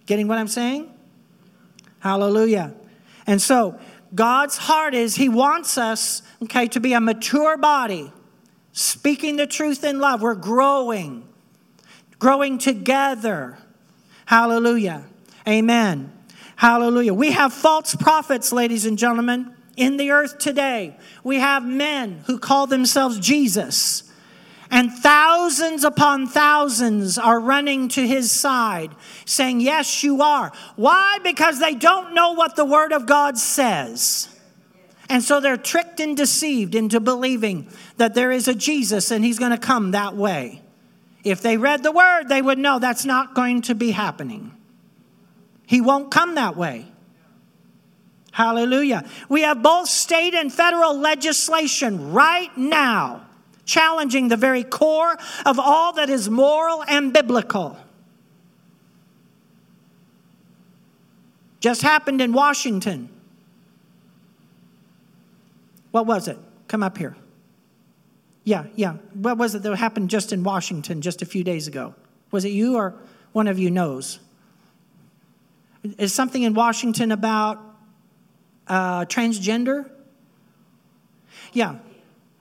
Getting 0.06 0.28
what 0.28 0.38
I'm 0.38 0.48
saying? 0.48 0.90
Hallelujah. 1.98 2.74
And 3.26 3.42
so, 3.42 3.78
God's 4.14 4.56
heart 4.56 4.94
is 4.94 5.16
He 5.16 5.28
wants 5.28 5.76
us, 5.76 6.22
okay, 6.44 6.68
to 6.68 6.80
be 6.80 6.92
a 6.92 7.00
mature 7.00 7.56
body. 7.56 8.12
speaking 8.76 9.36
the 9.36 9.46
truth 9.46 9.82
in 9.84 9.98
love. 9.98 10.20
We're 10.20 10.34
growing, 10.34 11.26
growing 12.18 12.58
together. 12.58 13.56
Hallelujah. 14.26 15.06
Amen. 15.48 16.12
Hallelujah. 16.56 17.14
We 17.14 17.32
have 17.32 17.54
false 17.54 17.94
prophets, 17.94 18.52
ladies 18.52 18.84
and 18.84 18.98
gentlemen, 18.98 19.54
in 19.76 19.96
the 19.96 20.10
earth 20.10 20.38
today. 20.38 20.96
We 21.24 21.36
have 21.36 21.64
men 21.64 22.22
who 22.26 22.38
call 22.38 22.66
themselves 22.66 23.18
Jesus. 23.18 24.05
And 24.70 24.92
thousands 24.92 25.84
upon 25.84 26.26
thousands 26.26 27.18
are 27.18 27.38
running 27.38 27.88
to 27.90 28.06
his 28.06 28.32
side, 28.32 28.94
saying, 29.24 29.60
Yes, 29.60 30.02
you 30.02 30.22
are. 30.22 30.52
Why? 30.74 31.18
Because 31.22 31.60
they 31.60 31.74
don't 31.74 32.14
know 32.14 32.32
what 32.32 32.56
the 32.56 32.64
Word 32.64 32.92
of 32.92 33.06
God 33.06 33.38
says. 33.38 34.28
And 35.08 35.22
so 35.22 35.40
they're 35.40 35.56
tricked 35.56 36.00
and 36.00 36.16
deceived 36.16 36.74
into 36.74 36.98
believing 36.98 37.68
that 37.96 38.14
there 38.14 38.32
is 38.32 38.48
a 38.48 38.54
Jesus 38.54 39.12
and 39.12 39.24
he's 39.24 39.38
going 39.38 39.52
to 39.52 39.58
come 39.58 39.92
that 39.92 40.16
way. 40.16 40.62
If 41.22 41.42
they 41.42 41.56
read 41.56 41.84
the 41.84 41.92
Word, 41.92 42.24
they 42.28 42.42
would 42.42 42.58
know 42.58 42.78
that's 42.78 43.04
not 43.04 43.34
going 43.34 43.62
to 43.62 43.74
be 43.74 43.92
happening. 43.92 44.52
He 45.66 45.80
won't 45.80 46.10
come 46.10 46.34
that 46.34 46.56
way. 46.56 46.86
Hallelujah. 48.32 49.04
We 49.28 49.42
have 49.42 49.62
both 49.62 49.88
state 49.88 50.34
and 50.34 50.52
federal 50.52 50.98
legislation 50.98 52.12
right 52.12 52.54
now 52.56 53.25
challenging 53.66 54.28
the 54.28 54.36
very 54.36 54.64
core 54.64 55.18
of 55.44 55.58
all 55.58 55.92
that 55.94 56.08
is 56.08 56.30
moral 56.30 56.82
and 56.88 57.12
biblical. 57.12 57.76
Just 61.60 61.82
happened 61.82 62.20
in 62.20 62.32
Washington. 62.32 63.10
What 65.90 66.06
was 66.06 66.28
it? 66.28 66.38
Come 66.68 66.82
up 66.82 66.96
here. 66.96 67.16
Yeah, 68.44 68.66
yeah. 68.76 68.94
What 69.14 69.38
was 69.38 69.54
it 69.56 69.62
that 69.64 69.74
happened 69.76 70.08
just 70.08 70.32
in 70.32 70.44
Washington 70.44 71.02
just 71.02 71.20
a 71.20 71.26
few 71.26 71.42
days 71.42 71.66
ago? 71.66 71.94
Was 72.30 72.44
it 72.44 72.50
you 72.50 72.76
or 72.76 72.94
one 73.32 73.48
of 73.48 73.58
you 73.58 73.70
knows? 73.70 74.20
Is 75.98 76.14
something 76.14 76.42
in 76.42 76.54
Washington 76.54 77.10
about 77.10 77.60
uh, 78.68 79.04
transgender? 79.06 79.90
Yeah, 81.52 81.76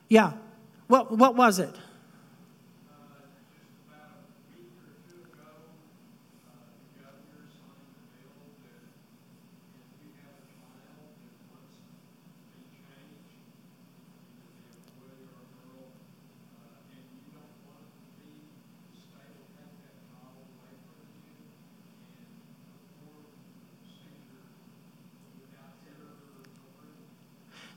yeah. 0.10 0.34
What, 0.88 1.18
what 1.18 1.36
was 1.36 1.60
it? 1.60 1.76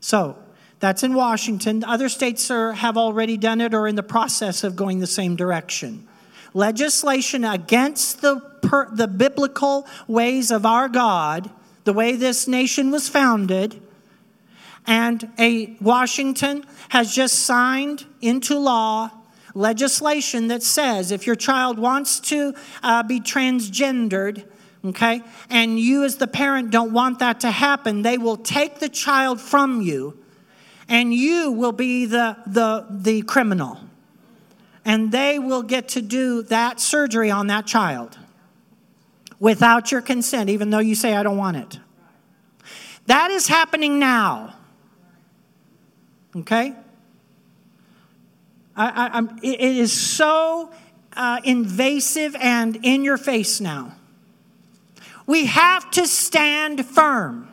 So 0.01 0.39
that's 0.81 1.03
in 1.03 1.15
Washington. 1.15 1.83
Other 1.85 2.09
states 2.09 2.51
are, 2.51 2.73
have 2.73 2.97
already 2.97 3.37
done 3.37 3.61
it 3.61 3.75
or 3.75 3.89
in 3.89 3.97
the 3.97 4.03
process 4.03 4.63
of 4.63 4.77
going 4.77 5.01
the 5.01 5.07
same 5.07 5.35
direction. 5.37 6.07
Legislation 6.55 7.45
against 7.45 8.21
the, 8.21 8.41
per, 8.63 8.89
the 8.91 9.09
biblical 9.09 9.87
ways 10.07 10.51
of 10.51 10.65
our 10.65 10.89
God, 10.89 11.51
the 11.85 11.93
way 11.93 12.17
this 12.17 12.47
nation 12.47 12.91
was 12.91 13.09
founded, 13.09 13.83
and 14.87 15.31
a 15.39 15.77
Washington 15.81 16.65
has 16.89 17.15
just 17.15 17.41
signed 17.41 18.07
into 18.23 18.59
law 18.59 19.11
legislation 19.55 20.49
that 20.49 20.63
says 20.63 21.11
if 21.11 21.27
your 21.27 21.37
child 21.37 21.79
wants 21.79 22.21
to 22.21 22.55
uh, 22.83 23.03
be 23.03 23.21
transgendered, 23.21 24.45
okay, 24.85 25.21
and 25.51 25.79
you 25.79 26.05
as 26.05 26.17
the 26.17 26.27
parent 26.27 26.71
don't 26.71 26.93
want 26.93 27.19
that 27.19 27.41
to 27.41 27.51
happen, 27.51 28.03
they 28.03 28.17
will 28.17 28.37
take 28.37 28.79
the 28.79 28.89
child 28.89 29.41
from 29.41 29.83
you 29.83 30.17
and 30.89 31.13
you 31.13 31.53
will 31.53 31.73
be 31.73 32.07
the, 32.07 32.37
the, 32.47 32.87
the 32.91 33.23
criminal. 33.23 33.79
And 34.85 35.13
they 35.13 35.39
will 35.39 35.63
get 35.63 35.89
to 35.91 36.03
do 36.03 36.43
that 36.45 36.81
surgery 36.81 37.31
on 37.31 37.49
that 37.49 37.67
child 37.67 38.19
without 39.39 39.93
your 39.93 40.01
consent, 40.01 40.49
even 40.49 40.71
though 40.71 40.79
you 40.79 40.95
say, 40.95 41.15
I 41.15 41.23
don't 41.23 41.37
want 41.37 41.59
it. 41.59 41.79
That 43.07 43.31
is 43.31 43.49
happening 43.49 43.99
now. 43.99 44.55
Okay? 46.35 46.75
I, 48.77 49.21
I, 49.21 49.29
it 49.43 49.61
is 49.61 49.93
so 49.93 50.71
uh, 51.15 51.41
invasive 51.45 52.37
and 52.37 52.79
in 52.83 53.03
your 53.03 53.17
face 53.17 53.61
now. 53.61 53.95
We 55.27 55.47
have 55.47 55.91
to 55.93 56.07
stand 56.07 56.87
firm. 56.87 57.49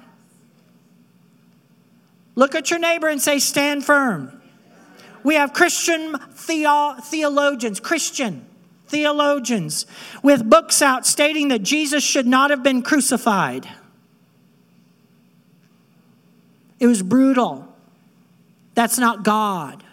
Look 2.35 2.53
at 2.53 2.69
your 2.69 2.79
neighbor 2.79 3.07
and 3.07 3.21
say, 3.21 3.39
Stand 3.39 3.85
firm. 3.85 4.41
We 5.23 5.35
have 5.35 5.53
Christian 5.53 6.17
theo- 6.33 6.95
theologians, 7.01 7.79
Christian 7.79 8.45
theologians, 8.87 9.87
with 10.21 10.47
books 10.47 10.81
out 10.81 11.05
stating 11.05 11.47
that 11.47 11.63
Jesus 11.63 12.03
should 12.03 12.27
not 12.27 12.51
have 12.51 12.61
been 12.61 12.83
crucified. 12.83 13.67
It 16.79 16.87
was 16.87 17.01
brutal. 17.01 17.67
That's 18.75 18.99
not 18.99 19.23
God. 19.23 19.83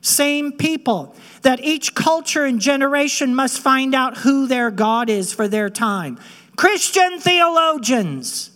Same 0.00 0.52
people 0.52 1.16
that 1.42 1.60
each 1.60 1.94
culture 1.94 2.44
and 2.44 2.60
generation 2.60 3.34
must 3.34 3.60
find 3.60 3.94
out 3.94 4.18
who 4.18 4.46
their 4.46 4.70
God 4.70 5.10
is 5.10 5.32
for 5.32 5.48
their 5.48 5.68
time. 5.68 6.18
Christian 6.56 7.18
theologians. 7.18 8.50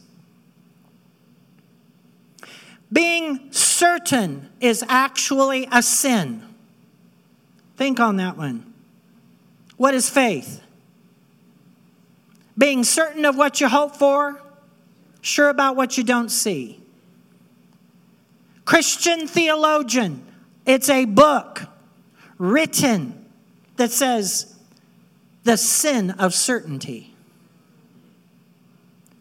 Being 2.92 3.52
certain 3.52 4.50
is 4.60 4.84
actually 4.88 5.68
a 5.70 5.82
sin. 5.82 6.42
Think 7.76 8.00
on 8.00 8.16
that 8.16 8.36
one. 8.36 8.72
What 9.76 9.94
is 9.94 10.10
faith? 10.10 10.60
Being 12.58 12.84
certain 12.84 13.24
of 13.24 13.36
what 13.36 13.60
you 13.60 13.68
hope 13.68 13.96
for, 13.96 14.42
sure 15.22 15.48
about 15.48 15.76
what 15.76 15.96
you 15.96 16.04
don't 16.04 16.28
see. 16.28 16.80
Christian 18.64 19.26
theologian, 19.26 20.26
it's 20.66 20.88
a 20.88 21.04
book 21.04 21.62
written 22.38 23.24
that 23.76 23.90
says 23.90 24.54
the 25.44 25.56
sin 25.56 26.10
of 26.10 26.34
certainty. 26.34 27.14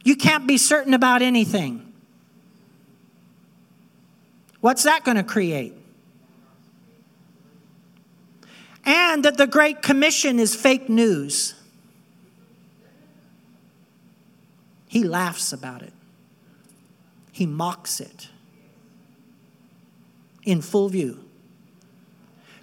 You 0.04 0.16
can't 0.16 0.46
be 0.46 0.58
certain 0.58 0.94
about 0.94 1.22
anything. 1.22 1.89
What's 4.62 4.84
that 4.84 5.04
going 5.04 5.18
to 5.18 5.24
create? 5.24 5.74
And 8.86 9.24
that 9.26 9.38
the 9.38 9.48
Great 9.48 9.82
Commission 9.82 10.40
is 10.40 10.56
fake 10.56 10.90
news. 10.90 11.54
He 14.88 15.04
laughs 15.04 15.54
about 15.54 15.82
it, 15.84 15.94
he 17.32 17.46
mocks 17.46 18.00
it 18.00 18.30
in 20.44 20.62
full 20.62 20.90
view. 20.90 21.24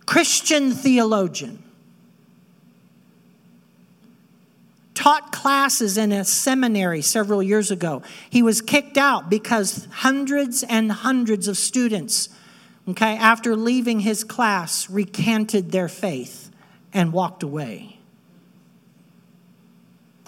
Christian 0.07 0.73
theologian. 0.73 1.63
Taught 4.97 5.31
classes 5.31 5.99
in 5.99 6.11
a 6.11 6.25
seminary 6.25 7.03
several 7.03 7.43
years 7.43 7.71
ago. 7.71 8.03
He 8.31 8.43
was 8.43 8.63
kicked 8.63 8.97
out 8.97 9.29
because 9.29 9.87
hundreds 9.93 10.63
and 10.63 10.91
hundreds 10.91 11.49
of 11.49 11.59
students, 11.59 12.31
okay, 12.89 13.15
after 13.17 13.55
leaving 13.55 14.01
his 14.01 14.25
class, 14.25 14.89
recanted 14.89 15.71
their 15.71 15.89
faith 15.89 16.51
and 16.95 17.13
walked 17.13 17.43
away. 17.43 17.99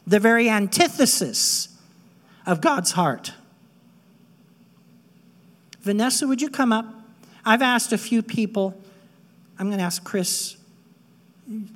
The 0.07 0.21
very 0.21 0.51
antithesis 0.51 1.71
of 2.47 2.61
God's 2.61 2.93
heart. 2.93 3.33
Vanessa, 5.81 6.29
would 6.29 6.43
you 6.43 6.51
come 6.51 6.73
up? 6.73 6.87
I've 7.43 7.62
asked 7.62 7.93
a 7.95 7.99
few 7.99 8.23
people 8.23 8.79
I'm 9.59 9.69
going 9.69 9.79
to 9.79 9.85
ask 9.85 10.05
Chris 10.05 10.57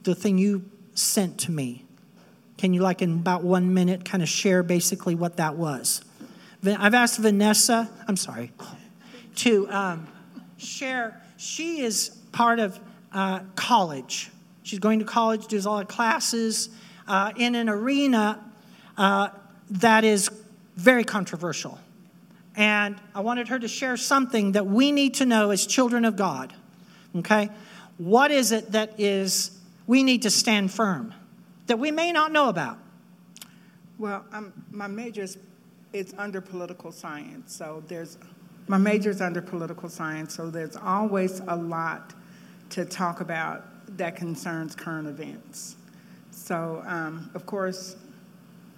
the 0.03 0.15
thing 0.15 0.39
you 0.39 0.65
sent 0.95 1.39
to 1.39 1.51
me. 1.51 1.85
Can 2.63 2.73
you, 2.73 2.81
like, 2.81 3.03
in 3.03 3.15
about 3.15 3.43
one 3.43 3.75
minute, 3.75 4.05
kind 4.05 4.23
of 4.23 4.29
share 4.29 4.63
basically 4.63 5.17
what 5.17 5.39
that 5.39 5.57
was? 5.57 6.01
I've 6.65 6.95
asked 6.95 7.19
Vanessa, 7.19 7.91
I'm 8.07 8.17
sorry, 8.17 8.53
to 9.35 9.69
um, 9.69 10.07
share. 10.59 11.21
She 11.37 11.81
is 11.81 12.11
part 12.31 12.61
of 12.61 12.79
uh, 13.13 13.41
college. 13.57 14.31
She's 14.63 14.79
going 14.79 15.01
to 15.01 15.05
college, 15.05 15.49
does 15.49 15.67
all 15.67 15.79
the 15.79 15.85
classes 15.85 16.69
uh, 17.09 17.33
in 17.37 17.57
an 17.57 17.69
arena 17.69 18.39
uh, 18.97 19.31
that 19.71 20.05
is 20.05 20.31
very 20.77 21.03
controversial. 21.03 21.81
And 22.55 22.95
I 23.13 23.23
wanted 23.23 23.49
her 23.49 23.59
to 23.59 23.67
share 23.67 23.97
something 23.97 24.53
that 24.53 24.69
we 24.69 24.93
need 24.93 25.15
to 25.15 25.27
know 25.27 25.51
as 25.51 25.67
children 25.67 26.05
of 26.05 26.15
God. 26.15 26.53
Okay? 27.17 27.51
What 27.99 28.31
is 28.31 28.53
it 28.53 28.71
that 28.71 29.01
is 29.01 29.51
we 29.89 30.05
need 30.05 30.23
to 30.23 30.31
stand 30.31 30.71
firm 30.71 31.13
that 31.73 31.79
we 31.79 31.91
may 31.91 32.13
not 32.13 32.33
know 32.33 32.51
about? 32.51 32.77
Well, 33.99 34.27
I'm, 34.31 34.53
my 34.71 34.89
major 34.89 35.23
is, 35.23 35.39
is 35.95 36.15
under 36.19 36.43
political 36.43 36.93
science, 36.93 37.57
so 37.57 37.83
there's 37.89 38.19
my 38.67 38.77
major 38.77 39.09
is 39.09 39.23
under 39.23 39.41
political 39.41 39.89
science, 39.89 40.35
so 40.35 40.51
there's 40.51 40.77
always 40.77 41.41
a 41.49 41.57
lot 41.57 42.13
to 42.69 42.85
talk 42.85 43.23
about 43.23 43.65
that 43.97 44.17
concerns 44.17 44.75
current 44.75 45.09
events. 45.09 45.77
So, 46.31 46.83
um, 46.87 47.31
of 47.33 47.47
course, 47.47 47.97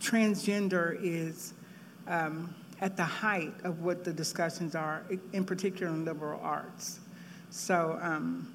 transgender 0.01 0.97
is 1.03 1.53
um, 2.07 2.55
at 2.81 2.97
the 2.97 3.03
height 3.03 3.55
of 3.65 3.81
what 3.81 4.05
the 4.05 4.13
discussions 4.13 4.77
are, 4.77 5.03
in 5.33 5.45
particular 5.45 5.93
in 5.93 6.05
liberal 6.05 6.39
arts. 6.45 7.01
So, 7.51 7.99
um, 8.01 8.55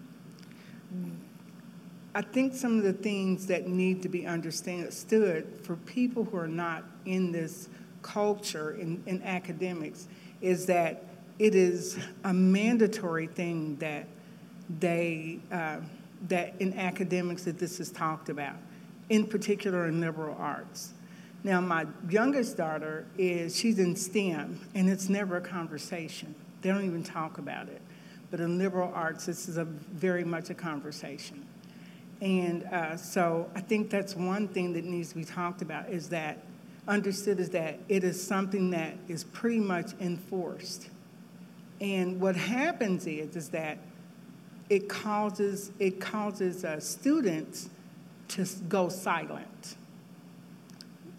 I 2.15 2.21
think 2.21 2.55
some 2.55 2.77
of 2.77 2.83
the 2.83 2.93
things 2.93 3.45
that 3.47 3.67
need 3.67 4.01
to 4.01 4.09
be 4.09 4.25
understood 4.25 5.47
for 5.61 5.75
people 5.75 6.23
who 6.23 6.37
are 6.37 6.47
not 6.47 6.83
in 7.05 7.31
this 7.31 7.69
culture 8.01 8.71
in, 8.71 9.03
in 9.05 9.21
academics 9.23 10.07
is 10.41 10.65
that 10.67 11.03
it 11.37 11.53
is 11.53 11.97
a 12.23 12.33
mandatory 12.33 13.27
thing 13.27 13.75
that 13.77 14.07
they 14.79 15.39
uh, 15.51 15.77
that 16.27 16.53
in 16.59 16.77
academics 16.77 17.43
that 17.45 17.59
this 17.59 17.79
is 17.79 17.91
talked 17.91 18.29
about, 18.29 18.57
in 19.09 19.25
particular 19.25 19.87
in 19.87 20.01
liberal 20.01 20.35
arts. 20.37 20.93
Now, 21.43 21.61
my 21.61 21.85
youngest 22.09 22.57
daughter 22.57 23.05
is 23.17 23.55
she's 23.55 23.79
in 23.79 23.95
STEM, 23.95 24.59
and 24.75 24.89
it's 24.89 25.07
never 25.07 25.37
a 25.37 25.41
conversation. 25.41 26.35
They 26.61 26.69
don't 26.69 26.83
even 26.83 27.03
talk 27.03 27.37
about 27.37 27.69
it. 27.69 27.81
But 28.29 28.41
in 28.41 28.57
liberal 28.57 28.91
arts, 28.93 29.25
this 29.25 29.47
is 29.47 29.57
a 29.57 29.63
very 29.63 30.25
much 30.25 30.49
a 30.49 30.53
conversation. 30.53 31.45
And 32.21 32.63
uh, 32.65 32.97
so 32.97 33.49
I 33.55 33.61
think 33.61 33.89
that's 33.89 34.15
one 34.15 34.47
thing 34.47 34.73
that 34.73 34.83
needs 34.83 35.09
to 35.09 35.15
be 35.15 35.23
talked 35.23 35.61
about 35.61 35.89
is 35.89 36.09
that 36.09 36.39
understood 36.87 37.39
is 37.39 37.49
that 37.51 37.79
it 37.87 38.03
is 38.03 38.21
something 38.21 38.71
that 38.71 38.95
is 39.07 39.23
pretty 39.23 39.59
much 39.59 39.91
enforced 40.01 40.89
and 41.81 42.19
what 42.19 42.35
happens 42.35 43.07
is, 43.07 43.35
is 43.35 43.49
that 43.49 43.77
it 44.69 44.89
causes, 44.89 45.71
it 45.79 45.99
causes 45.99 46.65
uh, 46.65 46.79
students 46.79 47.69
to 48.29 48.45
go 48.67 48.89
silent. 48.89 49.75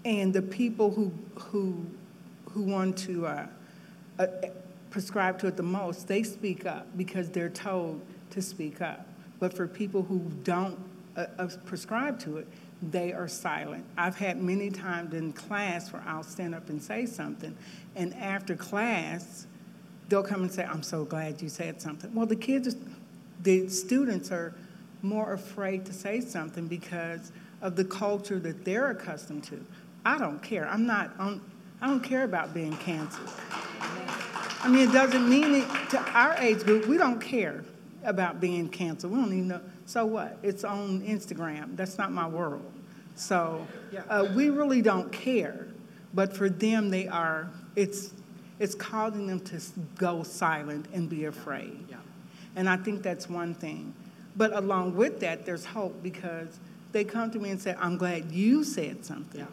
And 0.04 0.32
the 0.32 0.42
people 0.42 0.90
who, 0.90 1.12
who, 1.34 1.86
who 2.50 2.62
want 2.62 2.96
to 2.98 3.26
uh, 3.26 3.46
uh, 4.18 4.26
prescribe 4.90 5.38
to 5.40 5.46
it 5.46 5.56
the 5.56 5.62
most, 5.62 6.06
they 6.08 6.22
speak 6.22 6.66
up 6.66 6.86
because 6.96 7.30
they're 7.30 7.48
told 7.50 8.00
to 8.30 8.42
speak 8.42 8.80
up. 8.80 9.06
But 9.38 9.54
for 9.54 9.66
people 9.66 10.02
who 10.02 10.20
don't 10.44 10.78
uh, 11.38 11.42
uh, 11.42 11.48
prescribe 11.64 12.18
to 12.20 12.38
it, 12.38 12.48
they 12.82 13.12
are 13.12 13.28
silent. 13.28 13.84
I've 13.96 14.16
had 14.16 14.42
many 14.42 14.70
times 14.70 15.14
in 15.14 15.32
class 15.32 15.92
where 15.92 16.02
I'll 16.06 16.22
stand 16.22 16.54
up 16.54 16.68
and 16.70 16.82
say 16.82 17.06
something, 17.06 17.56
and 17.94 18.14
after 18.14 18.56
class, 18.56 19.46
they'll 20.08 20.22
come 20.22 20.42
and 20.42 20.52
say, 20.52 20.64
I'm 20.64 20.82
so 20.82 21.04
glad 21.04 21.42
you 21.42 21.48
said 21.48 21.80
something. 21.80 22.14
Well, 22.14 22.26
the 22.26 22.36
kids, 22.36 22.74
the 23.42 23.68
students 23.68 24.30
are 24.30 24.54
more 25.02 25.32
afraid 25.32 25.84
to 25.86 25.92
say 25.92 26.20
something 26.20 26.66
because 26.66 27.32
of 27.60 27.76
the 27.76 27.84
culture 27.84 28.38
that 28.38 28.64
they're 28.64 28.90
accustomed 28.90 29.44
to. 29.44 29.64
I 30.04 30.18
don't 30.18 30.42
care. 30.42 30.66
I'm 30.66 30.86
not 30.86 31.12
on, 31.18 31.42
I 31.80 31.86
don't 31.86 32.02
care 32.02 32.24
about 32.24 32.54
being 32.54 32.76
canceled. 32.78 33.30
I 34.62 34.68
mean, 34.68 34.88
it 34.88 34.92
doesn't 34.92 35.28
mean 35.28 35.54
it 35.54 35.90
to 35.90 35.98
our 36.12 36.34
age 36.38 36.64
group, 36.64 36.86
we 36.86 36.98
don't 36.98 37.20
care 37.20 37.64
about 38.04 38.40
being 38.40 38.68
canceled. 38.68 39.12
We 39.12 39.18
don't 39.18 39.32
even 39.32 39.48
know. 39.48 39.60
So 39.90 40.06
what? 40.06 40.38
It's 40.44 40.62
on 40.62 41.00
Instagram. 41.00 41.76
That's 41.76 41.98
not 41.98 42.12
my 42.12 42.28
world. 42.28 42.72
So 43.16 43.66
uh, 44.08 44.28
we 44.36 44.48
really 44.48 44.82
don't 44.82 45.10
care. 45.10 45.66
But 46.14 46.32
for 46.32 46.48
them, 46.48 46.90
they 46.90 47.08
are, 47.08 47.50
it's 47.74 48.12
it's 48.60 48.76
causing 48.76 49.26
them 49.26 49.40
to 49.40 49.60
go 49.96 50.22
silent 50.22 50.86
and 50.92 51.10
be 51.10 51.24
afraid. 51.24 51.86
Yeah. 51.88 51.96
And 52.54 52.68
I 52.68 52.76
think 52.76 53.02
that's 53.02 53.28
one 53.28 53.52
thing. 53.52 53.92
But 54.36 54.52
along 54.52 54.94
with 54.94 55.18
that, 55.20 55.44
there's 55.44 55.64
hope 55.64 56.00
because 56.04 56.60
they 56.92 57.02
come 57.02 57.32
to 57.32 57.40
me 57.40 57.50
and 57.50 57.60
say, 57.60 57.74
I'm 57.76 57.96
glad 57.96 58.30
you 58.30 58.62
said 58.62 59.04
something. 59.04 59.40
Yeah. 59.40 59.46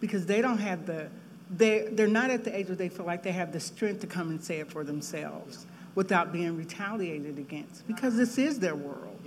Because 0.00 0.26
they 0.26 0.42
don't 0.42 0.58
have 0.58 0.84
the, 0.86 1.10
they, 1.48 1.86
they're 1.92 2.08
not 2.08 2.30
at 2.30 2.42
the 2.42 2.56
age 2.56 2.66
where 2.66 2.76
they 2.76 2.88
feel 2.88 3.06
like 3.06 3.22
they 3.22 3.32
have 3.32 3.52
the 3.52 3.60
strength 3.60 4.00
to 4.00 4.08
come 4.08 4.30
and 4.30 4.42
say 4.42 4.58
it 4.58 4.72
for 4.72 4.82
themselves 4.82 5.66
without 5.94 6.32
being 6.32 6.56
retaliated 6.56 7.38
against 7.38 7.86
because 7.86 8.16
this 8.16 8.38
is 8.38 8.58
their 8.58 8.74
world. 8.74 9.19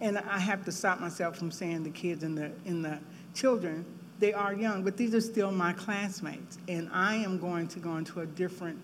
Yeah. 0.00 0.06
Yeah. 0.06 0.08
And 0.08 0.18
I 0.18 0.38
have 0.38 0.64
to 0.64 0.72
stop 0.72 1.00
myself 1.00 1.36
from 1.36 1.50
saying 1.50 1.84
the 1.84 1.90
kids 1.90 2.22
and 2.22 2.36
the, 2.36 2.50
and 2.66 2.84
the 2.84 2.98
children 3.34 3.84
they 4.18 4.32
are 4.32 4.54
young, 4.54 4.82
but 4.82 4.96
these 4.96 5.14
are 5.14 5.20
still 5.20 5.50
my 5.50 5.72
classmates. 5.72 6.58
And 6.68 6.88
I 6.92 7.16
am 7.16 7.38
going 7.38 7.68
to 7.68 7.78
go 7.78 7.96
into 7.96 8.20
a 8.20 8.26
different 8.26 8.78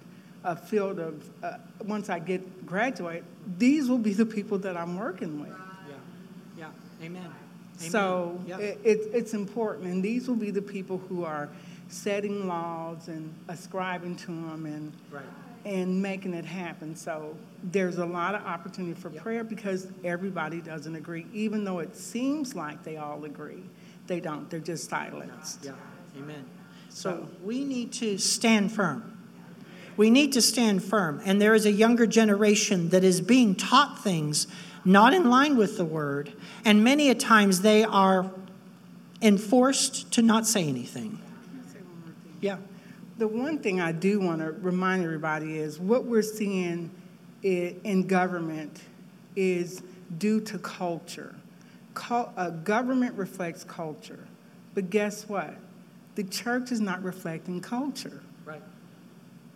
uh, 0.45 0.55
field 0.55 0.99
of, 0.99 1.29
uh, 1.43 1.59
once 1.85 2.09
I 2.09 2.19
get 2.19 2.67
graduate, 2.67 3.25
these 3.59 3.89
will 3.89 3.99
be 3.99 4.13
the 4.13 4.27
people 4.27 4.59
that 4.59 4.77
I'm 4.77 4.99
working 4.99 5.41
with. 5.41 5.51
Yeah, 5.89 5.95
yeah, 6.59 7.07
amen. 7.07 7.23
amen. 7.23 7.91
So 7.91 8.41
yep. 8.47 8.61
it, 8.61 8.81
it, 8.85 8.99
it's 9.13 9.35
important, 9.35 9.87
and 9.87 10.03
these 10.03 10.29
will 10.29 10.37
be 10.37 10.51
the 10.51 10.63
people 10.63 10.99
who 11.09 11.25
are 11.25 11.49
setting 11.89 12.47
laws 12.47 13.09
and 13.09 13.35
ascribing 13.49 14.17
to 14.17 14.27
them 14.27 14.67
and 14.67 14.93
right. 15.11 15.25
And 15.65 16.01
making 16.01 16.35
it 16.35 16.45
happen. 16.45 16.97
So 16.97 17.37
there's 17.65 17.99
a 17.99 18.07
lot 18.07 18.35
of 18.35 18.45
opportunity 18.47 18.99
for 18.99 19.11
yep. 19.11 19.23
prayer 19.23 19.45
because 19.45 19.89
everybody 20.05 20.61
doesn't 20.61 20.95
agree, 20.95 21.27
even 21.33 21.65
though 21.65 21.81
it 21.81 21.97
seems 21.97 22.55
like 22.55 22.83
they 22.83 22.97
all 22.97 23.25
agree. 23.25 23.65
They 24.07 24.21
don't, 24.21 24.49
they're 24.51 24.61
just 24.61 24.89
silenced. 24.89 25.65
Yeah, 25.65 25.73
amen. 26.17 26.45
So 26.89 27.29
we 27.45 27.65
need 27.65 27.93
to 27.95 28.19
stand 28.19 28.73
firm. 28.73 29.19
We 29.97 30.11
need 30.11 30.33
to 30.33 30.43
stand 30.43 30.83
firm. 30.83 31.21
And 31.25 31.41
there 31.41 31.55
is 31.55 31.67
a 31.67 31.73
younger 31.73 32.07
generation 32.07 32.89
that 32.89 33.05
is 33.05 33.21
being 33.21 33.55
taught 33.55 34.03
things 34.03 34.47
not 34.85 35.13
in 35.13 35.29
line 35.29 35.57
with 35.57 35.77
the 35.77 35.85
word. 35.85 36.33
And 36.65 36.83
many 36.83 37.11
a 37.11 37.15
times 37.15 37.61
they 37.61 37.85
are 37.85 38.31
enforced 39.21 40.11
to 40.13 40.23
not 40.23 40.47
say 40.47 40.67
anything. 40.67 41.21
Yeah. 42.41 42.57
The 43.21 43.29
one 43.29 43.59
thing 43.59 43.81
I 43.81 43.93
do 43.93 44.19
want 44.19 44.41
to 44.41 44.51
remind 44.51 45.05
everybody 45.05 45.59
is 45.59 45.79
what 45.79 46.07
we're 46.07 46.23
seeing 46.23 46.91
in 47.43 48.07
government 48.07 48.81
is 49.37 49.83
due 50.19 50.41
to 50.41 50.59
culture 50.59 51.37
uh, 52.11 52.51
government 52.51 53.15
reflects 53.17 53.65
culture. 53.65 54.27
But 54.75 54.91
guess 54.91 55.29
what? 55.29 55.55
The 56.15 56.25
church 56.25 56.73
is 56.73 56.81
not 56.81 57.03
reflecting 57.03 57.61
culture. 57.61 58.23
Right. 58.45 58.63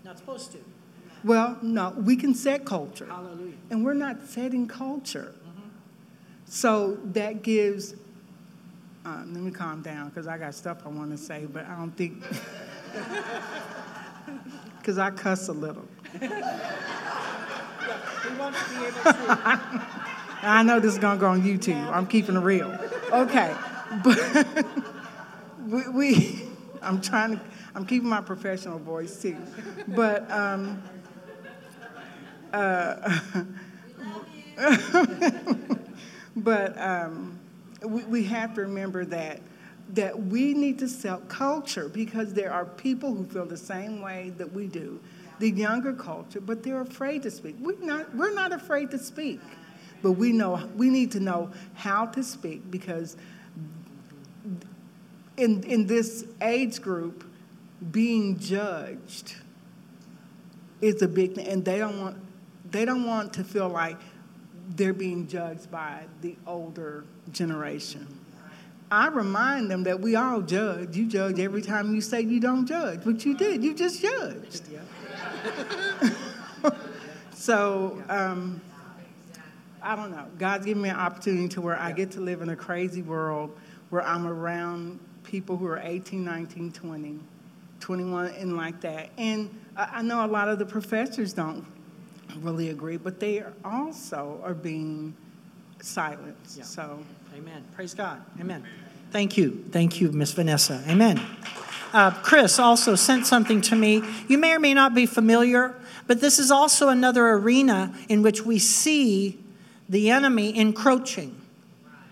Not 0.05 0.19
supposed 0.19 0.53
to. 0.53 0.59
Well, 1.23 1.59
no, 1.63 1.95
we 1.97 2.17
can 2.17 2.35
set 2.35 2.65
culture. 2.65 3.07
Hallelujah. 3.07 3.55
And 3.71 3.85
we're 3.85 3.95
not 3.95 4.27
setting 4.27 4.69
culture. 4.69 5.35
Mm-hmm. 5.39 5.69
So 6.45 6.99
that 7.13 7.43
gives, 7.43 7.95
um, 9.07 9.33
let 9.33 9.43
me 9.43 9.51
calm 9.51 9.81
down 9.81 10.11
because 10.11 10.27
I 10.27 10.37
got 10.37 10.55
stuff 10.55 10.83
I 10.85 10.91
want 10.91 11.11
to 11.13 11.19
say, 11.19 11.47
but 11.47 11.65
I 11.67 11.77
don't 11.77 11.97
think, 11.97 12.23
because 14.79 14.99
I 14.99 15.11
cuss 15.11 15.49
a 15.49 15.53
little. 15.53 15.87
I 20.43 20.63
know 20.63 20.79
this 20.79 20.93
is 20.93 20.99
going 20.99 21.17
to 21.17 21.21
go 21.21 21.29
on 21.29 21.43
YouTube. 21.43 21.91
I'm 21.91 22.07
keeping 22.07 22.37
it 22.37 22.41
real. 22.41 22.79
Okay. 23.11 23.55
But 24.03 24.47
we, 25.67 25.89
we, 25.89 26.43
I'm 26.83 27.01
trying 27.01 27.39
to, 27.39 27.41
I'm 27.75 27.87
keeping 27.87 28.09
my 28.09 28.21
professional 28.21 28.79
voice 28.79 29.21
too. 29.21 29.37
But, 29.89 30.31
um, 30.31 30.83
uh, 32.53 33.21
but 36.37 36.79
um, 36.81 37.41
we, 37.83 38.05
we 38.05 38.25
have 38.25 38.55
to 38.55 38.63
remember 38.63 39.05
that 39.07 39.41
that 39.91 40.19
we 40.27 40.55
need 40.55 40.79
to 40.79 40.89
sell 40.89 41.19
culture 41.29 41.89
because 41.89 42.33
there 42.33 42.53
are 42.53 42.65
people 42.65 43.15
who 43.15 43.25
feel 43.27 43.47
the 43.47 43.57
same 43.57 44.01
way 44.01 44.33
that 44.39 44.53
we 44.53 44.67
do, 44.67 45.01
the 45.39 45.51
younger 45.51 45.93
culture, 45.93 46.41
but 46.41 46.63
they're 46.63 46.81
afraid 46.81 47.23
to 47.23 47.31
speak. 47.31 47.57
We're 47.61 47.79
not, 47.81 48.15
we're 48.15 48.35
not 48.35 48.53
afraid 48.53 48.91
to 48.93 48.99
speak 48.99 49.41
but 50.05 50.13
we 50.13 50.33
know 50.33 50.63
we 50.77 50.91
need 50.91 51.11
to 51.13 51.19
know 51.19 51.51
how 51.73 52.05
to 52.05 52.23
speak 52.23 52.71
because 52.71 53.17
in 55.39 55.63
in 55.65 55.87
this 55.87 56.27
age 56.43 56.83
group, 56.83 57.25
being 57.91 58.39
judged 58.39 59.35
is 60.83 61.01
a 61.01 61.09
big 61.09 61.35
thing, 61.35 61.47
and 61.47 61.65
they 61.65 61.79
don't 61.79 61.99
want 61.99 62.19
they 62.71 62.85
don't 62.85 63.07
want 63.07 63.33
to 63.33 63.45
feel 63.45 63.71
like 63.71 63.97
they're 64.77 64.93
being 64.93 65.27
judged 65.27 65.71
by 65.71 66.05
the 66.21 66.37
older 66.47 67.05
generation. 67.33 68.07
I 68.95 69.09
remind 69.09 69.71
them 69.71 69.83
that 69.85 70.01
we 70.01 70.17
all 70.17 70.41
judge. 70.41 70.97
You 70.97 71.07
judge 71.07 71.39
every 71.39 71.63
time 71.63 71.95
you 71.95 72.01
say 72.01 72.21
you 72.21 72.41
don't 72.41 72.67
judge, 72.67 73.01
but 73.05 73.25
you 73.25 73.37
did. 73.37 73.65
You 73.65 73.75
just 73.75 74.01
judged. 74.01 74.63
so 77.35 78.03
um, 78.09 78.61
I 79.83 79.97
don't 79.97 80.11
know. 80.11 80.27
God's 80.39 80.65
given 80.65 80.83
me 80.83 80.89
an 80.89 80.97
opportunity 80.97 81.49
to 81.49 81.61
where 81.61 81.79
I 81.79 81.93
get 81.93 82.13
to 82.13 82.21
live 82.21 82.41
in 82.41 82.49
a 82.51 82.57
crazy 82.57 83.03
world 83.03 83.57
where 83.91 84.03
I'm 84.03 84.27
around 84.27 85.01
people 85.25 85.57
who 85.57 85.67
are 85.67 85.79
18, 85.79 86.25
19, 86.25 86.73
20, 86.73 87.19
21, 87.81 88.27
and 88.27 88.57
like 88.57 88.81
that. 88.81 89.11
And 89.19 89.51
I 89.77 90.03
know 90.03 90.25
a 90.25 90.29
lot 90.29 90.49
of 90.49 90.59
the 90.59 90.67
professors 90.67 91.33
don't 91.33 91.67
really 92.39 92.71
agree, 92.71 92.97
but 92.97 93.21
they 93.21 93.43
also 93.65 94.41
are 94.45 94.55
being 94.55 95.15
silenced. 95.81 96.59
Yeah. 96.59 96.65
So, 96.65 96.99
Amen. 97.37 97.65
Praise 97.75 97.95
God. 97.95 98.23
Amen. 98.41 98.65
Thank 99.15 99.37
you. 99.37 99.65
Thank 99.71 100.01
you, 100.01 100.11
Miss 100.11 100.33
Vanessa. 100.33 100.83
Amen. 100.89 101.25
Uh, 101.93 102.11
Chris 102.11 102.59
also 102.59 102.97
sent 102.97 103.29
something 103.29 103.61
to 103.61 103.77
me. 103.77 104.03
You 104.27 104.39
may 104.39 104.55
or 104.55 104.59
may 104.59 104.75
not 104.75 104.93
be 104.93 105.07
familiar, 105.07 105.73
but 106.09 106.21
this 106.21 106.41
is 106.41 106.51
also 106.51 106.89
another 106.89 107.29
arena 107.29 107.95
in 108.09 108.23
which 108.23 108.45
we 108.45 108.59
see 108.59 109.39
the 109.89 110.11
enemy 110.11 110.59
encroaching. 110.59 111.41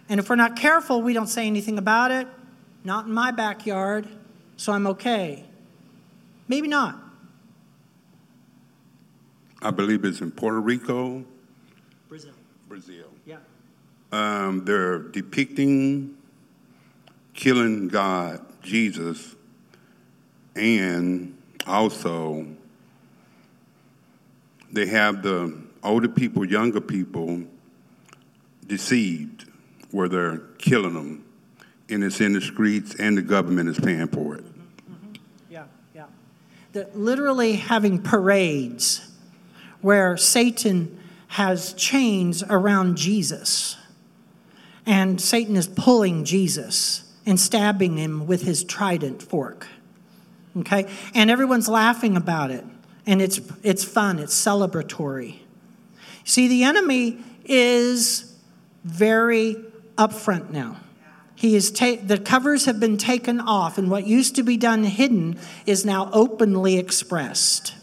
And 0.08 0.20
if 0.20 0.30
we're 0.30 0.36
not 0.36 0.54
careful, 0.54 1.02
we 1.02 1.12
don't 1.12 1.26
say 1.26 1.48
anything 1.48 1.76
about 1.76 2.12
it. 2.12 2.28
Not 2.84 3.06
in 3.06 3.12
my 3.12 3.32
backyard, 3.32 4.06
so 4.56 4.72
I'm 4.72 4.86
okay. 4.86 5.42
Maybe 6.46 6.68
not. 6.68 7.00
I 9.60 9.72
believe 9.72 10.04
it's 10.04 10.20
in 10.20 10.30
Puerto 10.30 10.60
Rico. 10.60 11.24
Brazil. 12.08 12.34
Brazil. 12.68 13.06
Yeah. 13.26 13.38
Um, 14.12 14.64
they're 14.64 15.00
depicting 15.00 16.16
killing 17.34 17.88
God, 17.88 18.44
Jesus, 18.62 19.34
and 20.54 21.36
also 21.66 22.46
they 24.70 24.86
have 24.86 25.22
the 25.22 25.56
older 25.82 26.08
people, 26.08 26.44
younger 26.44 26.80
people 26.80 27.42
deceived 28.66 29.46
where 29.90 30.08
they're 30.08 30.38
killing 30.58 30.94
them. 30.94 31.24
And 31.90 32.02
it's 32.02 32.20
in 32.20 32.32
the 32.32 32.40
streets, 32.40 32.94
and 32.94 33.18
the 33.18 33.22
government 33.22 33.68
is 33.68 33.78
paying 33.78 34.08
for 34.08 34.36
it. 34.36 34.44
Mm-hmm. 34.44 35.14
Yeah, 35.50 35.64
yeah. 35.94 36.84
Literally 36.94 37.56
having 37.56 38.00
parades 38.00 39.10
where 39.82 40.16
Satan 40.16 40.98
has 41.28 41.74
chains 41.74 42.42
around 42.48 42.96
Jesus, 42.96 43.76
and 44.86 45.20
Satan 45.20 45.56
is 45.56 45.66
pulling 45.66 46.24
Jesus 46.24 47.11
and 47.26 47.38
stabbing 47.38 47.96
him 47.96 48.26
with 48.26 48.42
his 48.42 48.64
trident 48.64 49.22
fork. 49.22 49.66
Okay? 50.56 50.86
And 51.14 51.30
everyone's 51.30 51.68
laughing 51.68 52.16
about 52.16 52.50
it. 52.50 52.64
And 53.06 53.20
it's, 53.20 53.40
it's 53.62 53.84
fun, 53.84 54.18
it's 54.18 54.34
celebratory. 54.34 55.38
See, 56.24 56.48
the 56.48 56.64
enemy 56.64 57.18
is 57.44 58.36
very 58.84 59.56
upfront 59.96 60.50
now. 60.50 60.76
He 61.34 61.56
is 61.56 61.72
ta- 61.72 61.96
the 62.00 62.18
covers 62.18 62.66
have 62.66 62.78
been 62.78 62.96
taken 62.96 63.40
off, 63.40 63.76
and 63.76 63.90
what 63.90 64.06
used 64.06 64.36
to 64.36 64.44
be 64.44 64.56
done 64.56 64.84
hidden 64.84 65.38
is 65.66 65.84
now 65.84 66.08
openly 66.12 66.78
expressed. 66.78 67.74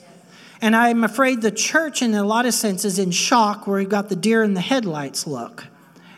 And 0.62 0.76
I'm 0.76 1.04
afraid 1.04 1.42
the 1.42 1.52
church, 1.52 2.02
in 2.02 2.14
a 2.14 2.24
lot 2.24 2.46
of 2.46 2.54
senses, 2.54 3.00
in 3.00 3.12
shock 3.12 3.68
where 3.68 3.80
we've 3.80 3.90
got 3.90 4.08
the 4.08 4.16
deer 4.16 4.44
in 4.44 4.54
the 4.54 4.62
headlights 4.62 5.28
look. 5.28 5.68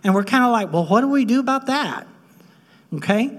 And 0.03 0.13
we're 0.13 0.23
kind 0.23 0.43
of 0.43 0.51
like, 0.51 0.71
well, 0.71 0.85
what 0.85 1.01
do 1.01 1.07
we 1.07 1.25
do 1.25 1.39
about 1.39 1.65
that? 1.67 2.07
Okay? 2.93 3.37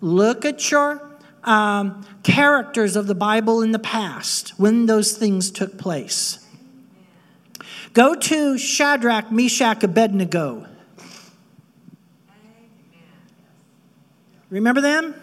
Look 0.00 0.44
at 0.44 0.70
your 0.70 1.10
um, 1.44 2.06
characters 2.22 2.96
of 2.96 3.06
the 3.06 3.14
Bible 3.14 3.62
in 3.62 3.72
the 3.72 3.78
past 3.78 4.50
when 4.58 4.86
those 4.86 5.12
things 5.12 5.50
took 5.50 5.78
place. 5.78 6.46
Go 7.92 8.14
to 8.14 8.58
Shadrach, 8.58 9.30
Meshach, 9.30 9.82
Abednego. 9.84 10.66
Remember 14.50 14.80
them? 14.80 15.14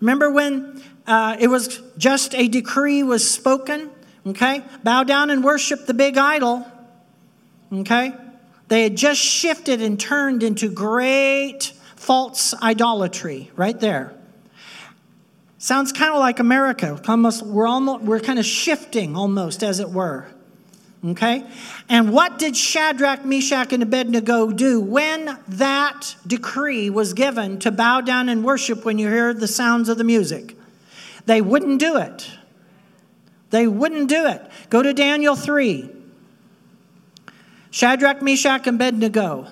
Remember 0.00 0.30
when 0.30 0.82
uh, 1.06 1.36
it 1.38 1.48
was 1.48 1.80
just 1.96 2.34
a 2.34 2.48
decree 2.48 3.02
was 3.02 3.28
spoken? 3.28 3.90
Okay? 4.26 4.62
Bow 4.82 5.04
down 5.04 5.30
and 5.30 5.44
worship 5.44 5.86
the 5.86 5.94
big 5.94 6.16
idol. 6.16 6.66
Okay? 7.72 8.12
They 8.68 8.82
had 8.84 8.96
just 8.96 9.20
shifted 9.20 9.82
and 9.82 9.98
turned 9.98 10.42
into 10.42 10.68
great 10.68 11.72
false 12.02 12.52
idolatry 12.60 13.50
right 13.54 13.78
there. 13.78 14.12
Sounds 15.58 15.92
kind 15.92 16.12
of 16.12 16.18
like 16.18 16.40
America. 16.40 17.00
Almost, 17.06 17.46
we're, 17.46 17.68
almost, 17.68 18.02
we're 18.02 18.18
kind 18.18 18.40
of 18.40 18.44
shifting 18.44 19.14
almost, 19.16 19.62
as 19.62 19.78
it 19.78 19.88
were. 19.88 20.26
Okay? 21.04 21.44
And 21.88 22.12
what 22.12 22.40
did 22.40 22.56
Shadrach, 22.56 23.24
Meshach, 23.24 23.72
and 23.72 23.84
Abednego 23.84 24.50
do 24.50 24.80
when 24.80 25.38
that 25.46 26.16
decree 26.26 26.90
was 26.90 27.14
given 27.14 27.60
to 27.60 27.70
bow 27.70 28.00
down 28.00 28.28
and 28.28 28.44
worship 28.44 28.84
when 28.84 28.98
you 28.98 29.08
hear 29.08 29.32
the 29.32 29.46
sounds 29.46 29.88
of 29.88 29.98
the 29.98 30.04
music? 30.04 30.56
They 31.26 31.40
wouldn't 31.40 31.78
do 31.78 31.96
it. 31.98 32.28
They 33.50 33.68
wouldn't 33.68 34.08
do 34.08 34.26
it. 34.26 34.42
Go 34.70 34.82
to 34.82 34.92
Daniel 34.92 35.36
3. 35.36 35.88
Shadrach, 37.70 38.20
Meshach, 38.22 38.66
and 38.66 38.74
Abednego. 38.74 39.46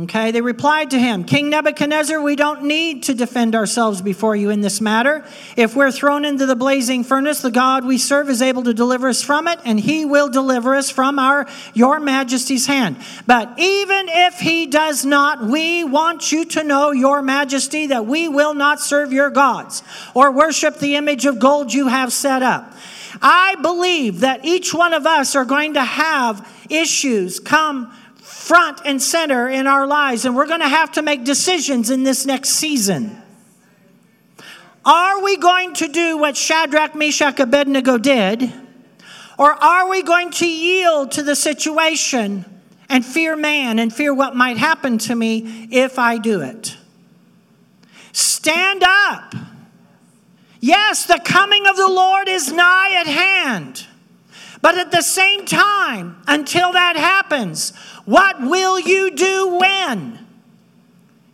Okay, 0.00 0.30
they 0.30 0.40
replied 0.40 0.92
to 0.92 0.98
him, 0.98 1.24
King 1.24 1.50
Nebuchadnezzar, 1.50 2.20
we 2.22 2.36
don't 2.36 2.62
need 2.62 3.02
to 3.04 3.14
defend 3.14 3.56
ourselves 3.56 4.00
before 4.00 4.36
you 4.36 4.50
in 4.50 4.60
this 4.60 4.80
matter. 4.80 5.24
If 5.56 5.74
we're 5.74 5.90
thrown 5.90 6.24
into 6.24 6.46
the 6.46 6.54
blazing 6.54 7.02
furnace, 7.02 7.40
the 7.40 7.50
God 7.50 7.84
we 7.84 7.98
serve 7.98 8.30
is 8.30 8.40
able 8.40 8.62
to 8.62 8.72
deliver 8.72 9.08
us 9.08 9.24
from 9.24 9.48
it, 9.48 9.58
and 9.64 9.80
he 9.80 10.04
will 10.04 10.28
deliver 10.28 10.76
us 10.76 10.88
from 10.88 11.18
our 11.18 11.48
your 11.74 11.98
majesty's 11.98 12.66
hand. 12.66 12.96
But 13.26 13.58
even 13.58 14.06
if 14.08 14.34
he 14.34 14.66
does 14.66 15.04
not, 15.04 15.42
we 15.42 15.82
want 15.82 16.30
you 16.30 16.44
to 16.44 16.62
know, 16.62 16.92
your 16.92 17.20
majesty, 17.20 17.88
that 17.88 18.06
we 18.06 18.28
will 18.28 18.54
not 18.54 18.78
serve 18.78 19.12
your 19.12 19.30
gods 19.30 19.82
or 20.14 20.30
worship 20.30 20.78
the 20.78 20.94
image 20.94 21.26
of 21.26 21.40
gold 21.40 21.74
you 21.74 21.88
have 21.88 22.12
set 22.12 22.44
up. 22.44 22.72
I 23.20 23.56
believe 23.56 24.20
that 24.20 24.44
each 24.44 24.72
one 24.72 24.92
of 24.92 25.06
us 25.06 25.34
are 25.34 25.44
going 25.44 25.74
to 25.74 25.82
have 25.82 26.48
issues 26.70 27.40
come 27.40 27.92
front 28.48 28.80
and 28.86 29.00
center 29.00 29.46
in 29.46 29.66
our 29.66 29.86
lives, 29.86 30.24
and 30.24 30.34
we're 30.34 30.46
going 30.46 30.62
to 30.62 30.68
have 30.68 30.90
to 30.92 31.02
make 31.02 31.22
decisions 31.22 31.90
in 31.90 32.02
this 32.02 32.24
next 32.24 32.48
season. 32.48 33.22
Are 34.86 35.22
we 35.22 35.36
going 35.36 35.74
to 35.74 35.88
do 35.88 36.16
what 36.16 36.34
Shadrach, 36.34 36.94
Meshach, 36.94 37.38
Abednego 37.40 37.98
did, 37.98 38.50
or 39.38 39.52
are 39.52 39.90
we 39.90 40.02
going 40.02 40.30
to 40.30 40.48
yield 40.48 41.12
to 41.12 41.22
the 41.22 41.36
situation 41.36 42.46
and 42.88 43.04
fear 43.04 43.36
man 43.36 43.78
and 43.78 43.92
fear 43.92 44.14
what 44.14 44.34
might 44.34 44.56
happen 44.56 44.96
to 44.96 45.14
me 45.14 45.68
if 45.70 45.98
I 45.98 46.16
do 46.16 46.40
it? 46.40 46.74
Stand 48.12 48.82
up. 48.82 49.34
Yes, 50.58 51.04
the 51.04 51.20
coming 51.22 51.66
of 51.66 51.76
the 51.76 51.86
Lord 51.86 52.30
is 52.30 52.50
nigh 52.50 52.94
at 52.98 53.06
hand. 53.06 53.86
But 54.60 54.76
at 54.76 54.90
the 54.90 55.02
same 55.02 55.44
time, 55.44 56.16
until 56.26 56.72
that 56.72 56.96
happens, 56.96 57.72
what 58.08 58.40
will 58.40 58.80
you 58.80 59.10
do 59.10 59.58
when 59.58 60.18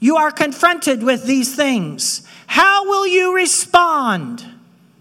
you 0.01 0.17
are 0.17 0.33
confronted 0.33 1.05
with 1.05 1.25
these 1.25 1.55
things? 1.55 2.27
How 2.49 2.85
will 2.89 3.07
you 3.07 3.33
respond? 3.33 4.45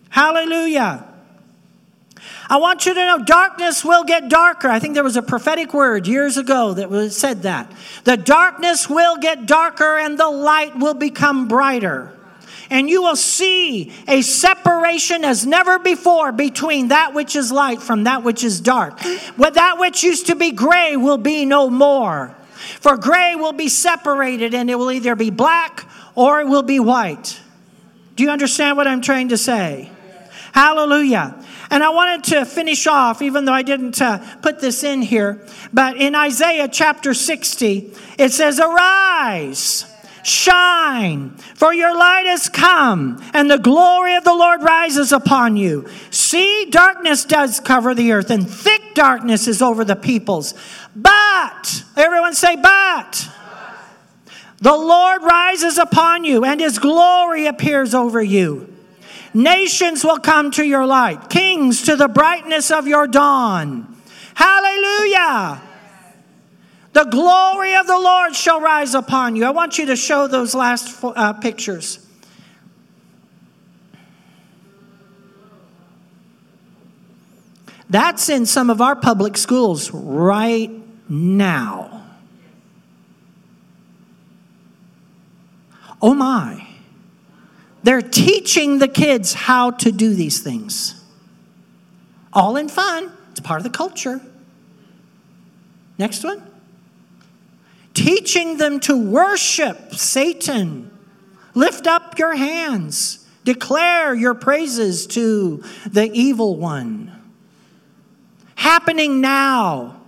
Hallelujah. 0.09 1.03
I 2.47 2.57
want 2.57 2.85
you 2.85 2.93
to 2.93 3.03
know 3.03 3.23
darkness 3.25 3.83
will 3.83 4.03
get 4.03 4.29
darker. 4.29 4.69
I 4.69 4.77
think 4.77 4.93
there 4.93 5.03
was 5.03 5.17
a 5.17 5.23
prophetic 5.23 5.73
word 5.73 6.05
years 6.05 6.37
ago 6.37 6.75
that 6.75 6.91
was, 6.91 7.17
said 7.17 7.41
that. 7.41 7.71
The 8.03 8.17
darkness 8.17 8.87
will 8.87 9.17
get 9.17 9.47
darker 9.47 9.97
and 9.97 10.15
the 10.15 10.29
light 10.29 10.77
will 10.77 10.93
become 10.93 11.47
brighter 11.47 12.15
and 12.69 12.89
you 12.89 13.01
will 13.01 13.15
see 13.15 13.91
a 14.07 14.21
separation 14.21 15.23
as 15.23 15.45
never 15.45 15.79
before 15.79 16.31
between 16.31 16.89
that 16.89 17.13
which 17.13 17.35
is 17.35 17.51
light 17.51 17.81
from 17.81 18.05
that 18.05 18.23
which 18.23 18.43
is 18.43 18.59
dark. 18.61 18.99
What 19.35 19.55
that 19.55 19.77
which 19.79 20.03
used 20.03 20.27
to 20.27 20.35
be 20.35 20.51
gray 20.51 20.95
will 20.95 21.17
be 21.17 21.45
no 21.45 21.69
more. 21.69 22.35
For 22.79 22.97
gray 22.97 23.35
will 23.35 23.53
be 23.53 23.67
separated 23.67 24.53
and 24.53 24.69
it 24.69 24.75
will 24.75 24.91
either 24.91 25.15
be 25.15 25.29
black 25.29 25.85
or 26.15 26.41
it 26.41 26.47
will 26.47 26.63
be 26.63 26.79
white. 26.79 27.39
Do 28.15 28.23
you 28.23 28.29
understand 28.29 28.77
what 28.77 28.87
I'm 28.87 29.01
trying 29.01 29.29
to 29.29 29.37
say? 29.37 29.89
Hallelujah. 30.53 31.43
And 31.71 31.83
I 31.83 31.89
wanted 31.89 32.23
to 32.25 32.45
finish 32.45 32.85
off, 32.85 33.23
even 33.23 33.45
though 33.45 33.53
I 33.53 33.63
didn't 33.63 33.99
uh, 33.99 34.19
put 34.41 34.59
this 34.59 34.83
in 34.83 35.01
here, 35.01 35.43
but 35.73 35.97
in 35.97 36.13
Isaiah 36.13 36.67
chapter 36.67 37.15
60, 37.15 37.91
it 38.19 38.31
says, 38.31 38.59
Arise 38.59 39.85
Shine, 40.23 41.31
for 41.55 41.73
your 41.73 41.95
light 41.95 42.25
has 42.25 42.47
come, 42.47 43.21
and 43.33 43.51
the 43.51 43.57
glory 43.57 44.15
of 44.15 44.23
the 44.23 44.33
Lord 44.33 44.63
rises 44.63 45.11
upon 45.11 45.57
you. 45.57 45.87
See, 46.11 46.67
darkness 46.69 47.25
does 47.25 47.59
cover 47.59 47.93
the 47.93 48.13
earth, 48.13 48.29
and 48.29 48.49
thick 48.49 48.95
darkness 48.95 49.47
is 49.47 49.61
over 49.61 49.83
the 49.83 49.95
peoples. 49.97 50.53
But, 50.95 51.83
everyone 51.97 52.33
say, 52.33 52.55
but. 52.55 53.29
The 54.59 54.75
Lord 54.75 55.23
rises 55.23 55.77
upon 55.77 56.23
you, 56.23 56.45
and 56.45 56.61
his 56.61 56.79
glory 56.79 57.47
appears 57.47 57.93
over 57.93 58.23
you. 58.23 58.73
Nations 59.33 60.05
will 60.05 60.19
come 60.19 60.51
to 60.51 60.63
your 60.63 60.85
light, 60.85 61.29
kings 61.29 61.81
to 61.83 61.97
the 61.97 62.07
brightness 62.07 62.71
of 62.71 62.87
your 62.87 63.07
dawn. 63.07 64.01
Hallelujah. 64.35 65.61
The 66.93 67.05
glory 67.05 67.75
of 67.75 67.87
the 67.87 67.99
Lord 67.99 68.35
shall 68.35 68.61
rise 68.61 68.93
upon 68.93 69.35
you. 69.35 69.45
I 69.45 69.49
want 69.49 69.79
you 69.79 69.87
to 69.87 69.95
show 69.95 70.27
those 70.27 70.53
last 70.53 71.03
uh, 71.03 71.33
pictures. 71.33 72.05
That's 77.89 78.29
in 78.29 78.45
some 78.45 78.69
of 78.69 78.79
our 78.79 78.95
public 78.95 79.37
schools 79.37 79.91
right 79.91 80.71
now. 81.09 82.05
Oh 86.01 86.13
my. 86.13 86.67
They're 87.81 88.01
teaching 88.01 88.79
the 88.79 88.87
kids 88.87 89.33
how 89.33 89.71
to 89.71 89.91
do 89.91 90.13
these 90.13 90.41
things. 90.41 91.03
All 92.31 92.55
in 92.55 92.69
fun, 92.69 93.11
it's 93.31 93.39
part 93.39 93.59
of 93.59 93.63
the 93.63 93.69
culture. 93.69 94.21
Next 95.97 96.23
one. 96.23 96.52
Teaching 97.93 98.57
them 98.57 98.79
to 98.81 98.97
worship 98.97 99.93
Satan. 99.93 100.91
Lift 101.53 101.85
up 101.87 102.17
your 102.17 102.35
hands. 102.35 103.27
Declare 103.43 104.15
your 104.15 104.33
praises 104.33 105.05
to 105.07 105.63
the 105.85 106.09
evil 106.11 106.55
one. 106.55 107.11
Happening 108.55 109.21
now. 109.21 110.01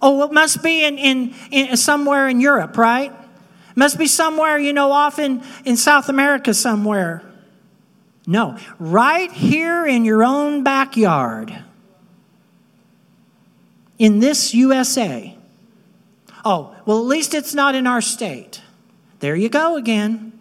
Oh, 0.00 0.24
it 0.24 0.32
must 0.32 0.62
be 0.62 0.84
in, 0.84 0.98
in, 0.98 1.34
in 1.50 1.76
somewhere 1.76 2.28
in 2.28 2.40
Europe, 2.40 2.76
right? 2.76 3.12
Must 3.76 3.98
be 3.98 4.06
somewhere, 4.06 4.58
you 4.58 4.72
know, 4.72 4.90
off 4.90 5.18
in, 5.18 5.42
in 5.64 5.76
South 5.76 6.08
America 6.08 6.52
somewhere. 6.54 7.22
No, 8.26 8.56
right 8.78 9.30
here 9.32 9.86
in 9.86 10.04
your 10.04 10.22
own 10.22 10.62
backyard, 10.62 11.64
in 13.98 14.20
this 14.20 14.54
USA. 14.54 15.31
Oh, 16.44 16.74
well, 16.86 16.98
at 16.98 17.04
least 17.04 17.34
it's 17.34 17.54
not 17.54 17.74
in 17.74 17.86
our 17.86 18.00
state. 18.00 18.62
There 19.20 19.36
you 19.36 19.48
go 19.48 19.76
again. 19.76 20.38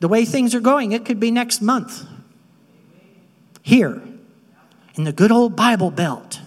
The 0.00 0.08
way 0.08 0.24
things 0.24 0.54
are 0.54 0.60
going, 0.60 0.92
it 0.92 1.04
could 1.04 1.20
be 1.20 1.30
next 1.30 1.60
month. 1.60 2.06
Here, 3.62 4.02
in 4.94 5.04
the 5.04 5.12
good 5.12 5.32
old 5.32 5.56
Bible 5.56 5.90
Belt 5.90 6.40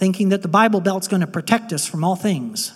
thinking 0.00 0.30
that 0.30 0.40
the 0.40 0.48
Bible 0.48 0.80
Belt's 0.80 1.08
going 1.08 1.20
to 1.20 1.26
protect 1.26 1.74
us 1.74 1.86
from 1.86 2.02
all 2.02 2.16
things. 2.16 2.72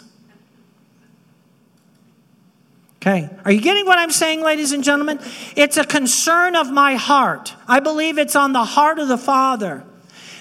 Okay, 2.96 3.30
are 3.46 3.50
you 3.50 3.62
getting 3.62 3.86
what 3.86 3.98
I'm 3.98 4.10
saying, 4.10 4.42
ladies 4.42 4.72
and 4.72 4.84
gentlemen? 4.84 5.18
It's 5.56 5.78
a 5.78 5.84
concern 5.84 6.54
of 6.54 6.70
my 6.70 6.96
heart. 6.96 7.54
I 7.66 7.80
believe 7.80 8.18
it's 8.18 8.36
on 8.36 8.52
the 8.52 8.64
heart 8.64 8.98
of 8.98 9.08
the 9.08 9.16
Father 9.16 9.84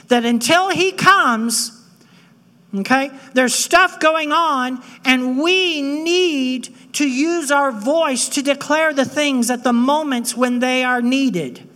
that 0.07 0.25
until 0.25 0.69
He 0.69 0.91
comes, 0.91 1.83
okay, 2.75 3.11
there's 3.33 3.55
stuff 3.55 3.99
going 3.99 4.31
on, 4.31 4.83
and 5.05 5.39
we 5.41 5.81
need 5.81 6.69
to 6.93 7.07
use 7.07 7.51
our 7.51 7.71
voice 7.71 8.29
to 8.29 8.41
declare 8.41 8.93
the 8.93 9.05
things 9.05 9.49
at 9.49 9.63
the 9.63 9.73
moments 9.73 10.35
when 10.35 10.59
they 10.59 10.83
are 10.83 11.01
needed. 11.01 11.67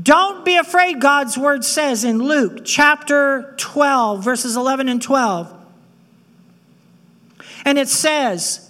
Don't 0.00 0.44
be 0.44 0.56
afraid, 0.56 1.00
God's 1.00 1.38
word 1.38 1.64
says 1.64 2.04
in 2.04 2.18
Luke 2.18 2.62
chapter 2.64 3.54
12, 3.56 4.22
verses 4.22 4.56
11 4.56 4.88
and 4.88 5.00
12. 5.00 5.52
And 7.64 7.78
it 7.78 7.88
says, 7.88 8.65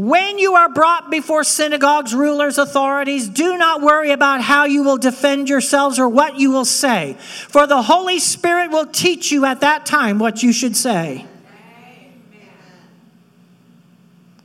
When 0.00 0.38
you 0.38 0.54
are 0.54 0.70
brought 0.70 1.10
before 1.10 1.44
synagogues, 1.44 2.14
rulers, 2.14 2.56
authorities, 2.56 3.28
do 3.28 3.58
not 3.58 3.82
worry 3.82 4.12
about 4.12 4.40
how 4.40 4.64
you 4.64 4.82
will 4.82 4.96
defend 4.96 5.50
yourselves 5.50 5.98
or 5.98 6.08
what 6.08 6.40
you 6.40 6.50
will 6.50 6.64
say, 6.64 7.18
for 7.20 7.66
the 7.66 7.82
Holy 7.82 8.18
Spirit 8.18 8.70
will 8.70 8.86
teach 8.86 9.30
you 9.30 9.44
at 9.44 9.60
that 9.60 9.84
time 9.84 10.18
what 10.18 10.42
you 10.42 10.54
should 10.54 10.74
say. 10.74 11.26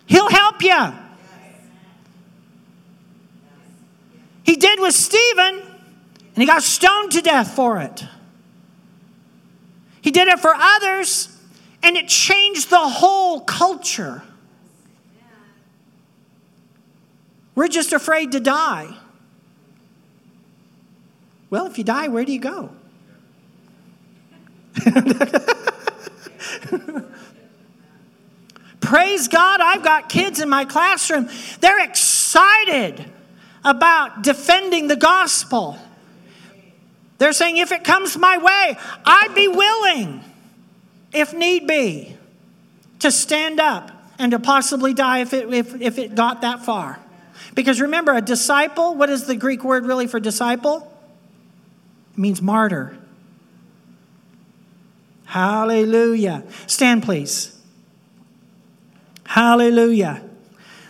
He'll 0.08 0.28
help 0.28 0.62
you. 0.62 0.94
He 4.44 4.58
did 4.58 4.82
with 4.82 4.94
Stephen. 4.94 5.62
And 6.36 6.42
he 6.42 6.46
got 6.46 6.64
stoned 6.64 7.14
to 7.14 7.22
death 7.22 7.56
for 7.56 7.80
it. 7.80 8.04
He 10.02 10.12
did 10.12 10.28
it 10.28 10.42
for 10.42 10.54
others, 10.54 11.30
and 11.82 11.96
it 11.96 12.10
changed 12.10 12.70
the 12.70 12.78
whole 12.78 13.40
culture. 13.40 14.22
We're 17.56 17.70
just 17.70 17.94
afraid 17.94 18.34
to 18.34 18.40
die. 18.40 18.94
Well, 21.50 21.66
if 21.68 21.78
you 21.78 21.86
die, 21.86 22.10
where 22.10 22.26
do 22.26 22.34
you 22.34 22.40
go? 22.40 22.72
Praise 28.82 29.30
God, 29.30 29.62
I've 29.62 29.84
got 29.84 30.10
kids 30.10 30.42
in 30.42 30.50
my 30.50 30.66
classroom. 30.66 31.30
They're 31.62 31.84
excited 31.84 33.04
about 33.64 34.22
defending 34.22 34.88
the 34.88 34.96
gospel. 34.96 35.80
They're 37.18 37.34
saying, 37.34 37.58
if 37.58 37.72
it 37.72 37.84
comes 37.84 38.18
my 38.18 38.38
way, 38.38 38.78
I'd 39.06 39.34
be 39.34 39.48
willing, 39.48 40.22
if 41.14 41.34
need 41.34 41.66
be, 41.66 42.16
to 43.00 43.12
stand 43.12 43.60
up 43.60 43.92
and 44.20 44.32
to 44.32 44.40
possibly 44.40 44.94
die 44.94 45.20
if 45.20 45.34
it, 45.34 45.52
if, 45.54 45.82
if 45.82 45.98
it 45.98 46.16
got 46.16 46.42
that 46.42 46.66
far. 46.66 47.00
Because 47.56 47.80
remember, 47.82 48.14
a 48.14 48.22
disciple, 48.22 48.96
what 48.96 49.10
is 49.10 49.26
the 49.26 49.36
Greek 49.36 49.64
word 49.64 49.86
really 49.86 50.08
for 50.08 50.20
disciple? 50.20 50.92
It 52.12 52.20
means 52.20 52.42
martyr. 52.42 52.98
Hallelujah. 55.26 56.44
Stand, 56.68 57.04
please. 57.04 57.60
Hallelujah. 59.26 60.22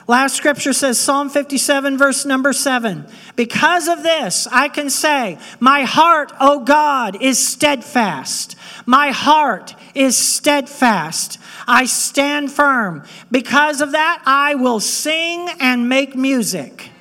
Last 0.08 0.36
scripture 0.36 0.74
says, 0.74 1.00
Psalm 1.00 1.30
57, 1.30 1.98
verse 1.98 2.26
number 2.26 2.54
7. 2.54 3.08
Because 3.36 3.88
of 3.88 4.04
this, 4.04 4.48
I 4.52 4.68
can 4.68 4.92
say, 4.92 5.40
My 5.60 5.82
heart, 5.82 6.32
O 6.40 6.60
God, 6.60 7.20
is 7.22 7.46
steadfast. 7.46 8.56
My 8.86 9.10
heart 9.10 9.74
is 9.96 10.16
steadfast. 10.16 11.40
I 11.68 11.86
stand 11.86 12.52
firm. 12.52 13.04
Because 13.32 13.82
of 13.82 13.94
that, 13.94 14.22
I 14.28 14.54
will 14.54 14.80
sing 14.80 15.50
and 15.60 15.90
make 15.90 16.16
music. 16.16 16.92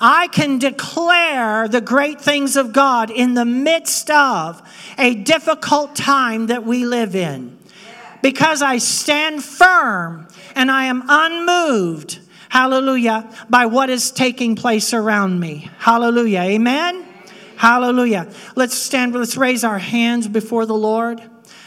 I 0.00 0.28
can 0.28 0.60
declare 0.60 1.66
the 1.66 1.80
great 1.80 2.20
things 2.20 2.56
of 2.56 2.72
God 2.72 3.10
in 3.10 3.34
the 3.34 3.44
midst 3.44 4.12
of 4.12 4.62
a 4.96 5.16
difficult 5.16 5.96
time 5.96 6.46
that 6.46 6.64
we 6.64 6.86
live 6.86 7.16
in. 7.16 7.58
Because 8.22 8.62
I 8.62 8.78
stand 8.78 9.42
firm 9.42 10.28
and 10.54 10.70
I 10.70 10.84
am 10.84 11.02
unmoved 11.08 12.20
Hallelujah. 12.48 13.30
By 13.48 13.66
what 13.66 13.90
is 13.90 14.10
taking 14.10 14.56
place 14.56 14.94
around 14.94 15.38
me. 15.38 15.70
Hallelujah. 15.78 16.40
Amen. 16.40 17.06
Hallelujah. 17.56 18.30
Let's 18.54 18.76
stand, 18.76 19.14
let's 19.14 19.36
raise 19.36 19.64
our 19.64 19.78
hands 19.78 20.28
before 20.28 20.64
the 20.64 20.74
Lord. 20.74 21.20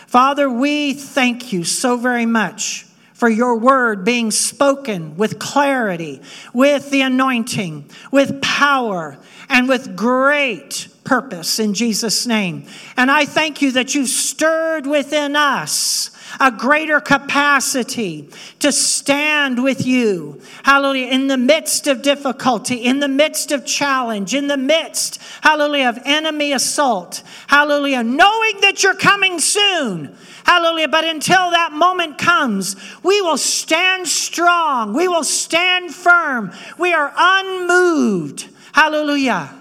Father, 0.07 0.49
we 0.49 0.93
thank 0.93 1.53
you 1.53 1.63
so 1.63 1.97
very 1.97 2.25
much 2.25 2.85
for 3.13 3.29
your 3.29 3.57
word 3.57 4.03
being 4.03 4.31
spoken 4.31 5.15
with 5.15 5.37
clarity, 5.37 6.21
with 6.53 6.89
the 6.89 7.01
anointing, 7.01 7.89
with 8.11 8.41
power, 8.41 9.17
and 9.47 9.69
with 9.69 9.95
great 9.95 10.87
purpose 11.11 11.59
in 11.59 11.73
Jesus' 11.73 12.25
name. 12.25 12.63
And 12.95 13.11
I 13.11 13.25
thank 13.25 13.61
you 13.61 13.73
that 13.73 13.93
you've 13.93 14.07
stirred 14.07 14.87
within 14.87 15.35
us 15.35 16.09
a 16.39 16.49
greater 16.49 17.01
capacity 17.01 18.29
to 18.59 18.71
stand 18.71 19.61
with 19.61 19.85
you. 19.85 20.41
Hallelujah. 20.63 21.07
In 21.07 21.27
the 21.27 21.35
midst 21.35 21.87
of 21.87 22.01
difficulty, 22.01 22.75
in 22.75 23.01
the 23.01 23.09
midst 23.09 23.51
of 23.51 23.65
challenge, 23.65 24.33
in 24.33 24.47
the 24.47 24.55
midst, 24.55 25.21
hallelujah, 25.41 25.89
of 25.89 25.99
enemy 26.05 26.53
assault. 26.53 27.23
Hallelujah. 27.47 28.03
Knowing 28.03 28.61
that 28.61 28.81
you're 28.81 28.95
coming 28.95 29.37
soon. 29.39 30.15
Hallelujah. 30.45 30.87
But 30.87 31.03
until 31.03 31.51
that 31.51 31.73
moment 31.73 32.19
comes, 32.19 32.77
we 33.03 33.19
will 33.19 33.37
stand 33.37 34.07
strong. 34.07 34.93
We 34.93 35.09
will 35.09 35.25
stand 35.25 35.93
firm. 35.93 36.53
We 36.77 36.93
are 36.93 37.11
unmoved. 37.13 38.47
Hallelujah 38.71 39.57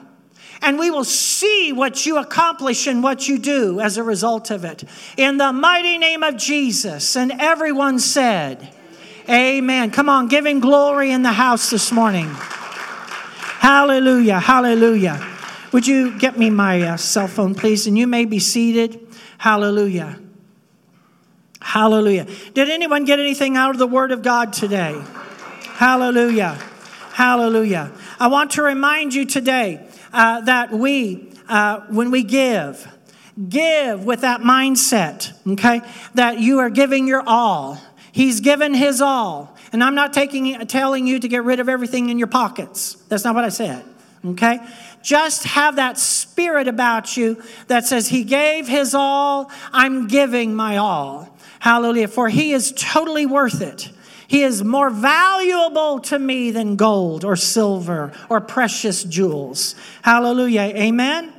and 0.62 0.78
we 0.78 0.90
will 0.90 1.04
see 1.04 1.72
what 1.72 2.04
you 2.04 2.18
accomplish 2.18 2.86
and 2.86 3.02
what 3.02 3.28
you 3.28 3.38
do 3.38 3.80
as 3.80 3.96
a 3.96 4.02
result 4.02 4.50
of 4.50 4.64
it. 4.64 4.84
In 5.16 5.38
the 5.38 5.52
mighty 5.52 5.98
name 5.98 6.22
of 6.22 6.36
Jesus. 6.36 7.16
And 7.16 7.32
everyone 7.38 7.98
said, 7.98 8.72
Amen. 9.28 9.90
Come 9.90 10.08
on, 10.08 10.28
giving 10.28 10.60
glory 10.60 11.12
in 11.12 11.22
the 11.22 11.32
house 11.32 11.70
this 11.70 11.92
morning. 11.92 12.28
Hallelujah, 13.60 14.40
hallelujah. 14.40 15.24
Would 15.72 15.86
you 15.86 16.18
get 16.18 16.36
me 16.36 16.50
my 16.50 16.82
uh, 16.82 16.96
cell 16.96 17.28
phone, 17.28 17.54
please? 17.54 17.86
And 17.86 17.96
you 17.96 18.06
may 18.06 18.24
be 18.24 18.38
seated. 18.40 18.98
Hallelujah. 19.38 20.18
Hallelujah. 21.60 22.26
Did 22.54 22.70
anyone 22.70 23.04
get 23.04 23.20
anything 23.20 23.56
out 23.56 23.70
of 23.70 23.78
the 23.78 23.86
Word 23.86 24.10
of 24.12 24.22
God 24.22 24.52
today? 24.52 25.00
Hallelujah. 25.74 26.58
Hallelujah. 27.12 27.92
I 28.18 28.26
want 28.26 28.52
to 28.52 28.62
remind 28.62 29.14
you 29.14 29.26
today 29.26 29.86
uh, 30.12 30.40
that 30.42 30.72
we, 30.72 31.32
uh, 31.48 31.80
when 31.88 32.10
we 32.10 32.22
give, 32.22 32.86
give 33.48 34.04
with 34.04 34.22
that 34.22 34.40
mindset, 34.40 35.32
okay, 35.46 35.82
that 36.14 36.40
you 36.40 36.58
are 36.58 36.70
giving 36.70 37.06
your 37.06 37.22
all. 37.26 37.80
He's 38.12 38.40
given 38.40 38.74
his 38.74 39.00
all. 39.00 39.56
And 39.72 39.84
I'm 39.84 39.94
not 39.94 40.12
taking, 40.12 40.66
telling 40.66 41.06
you 41.06 41.20
to 41.20 41.28
get 41.28 41.44
rid 41.44 41.60
of 41.60 41.68
everything 41.68 42.08
in 42.08 42.18
your 42.18 42.26
pockets. 42.26 42.94
That's 43.08 43.24
not 43.24 43.34
what 43.34 43.44
I 43.44 43.50
said, 43.50 43.84
okay? 44.24 44.58
Just 45.02 45.44
have 45.44 45.76
that 45.76 45.96
spirit 45.96 46.68
about 46.68 47.16
you 47.16 47.42
that 47.68 47.86
says, 47.86 48.08
He 48.08 48.24
gave 48.24 48.68
His 48.68 48.94
all, 48.94 49.50
I'm 49.72 50.08
giving 50.08 50.54
my 50.54 50.76
all. 50.76 51.36
Hallelujah. 51.60 52.08
For 52.08 52.28
He 52.28 52.52
is 52.52 52.72
totally 52.76 53.26
worth 53.26 53.62
it. 53.62 53.90
He 54.30 54.44
is 54.44 54.62
more 54.62 54.90
valuable 54.90 55.98
to 56.02 56.16
me 56.16 56.52
than 56.52 56.76
gold 56.76 57.24
or 57.24 57.34
silver 57.34 58.12
or 58.28 58.40
precious 58.40 59.02
jewels. 59.02 59.74
Hallelujah. 60.02 60.72
Amen. 60.76 61.32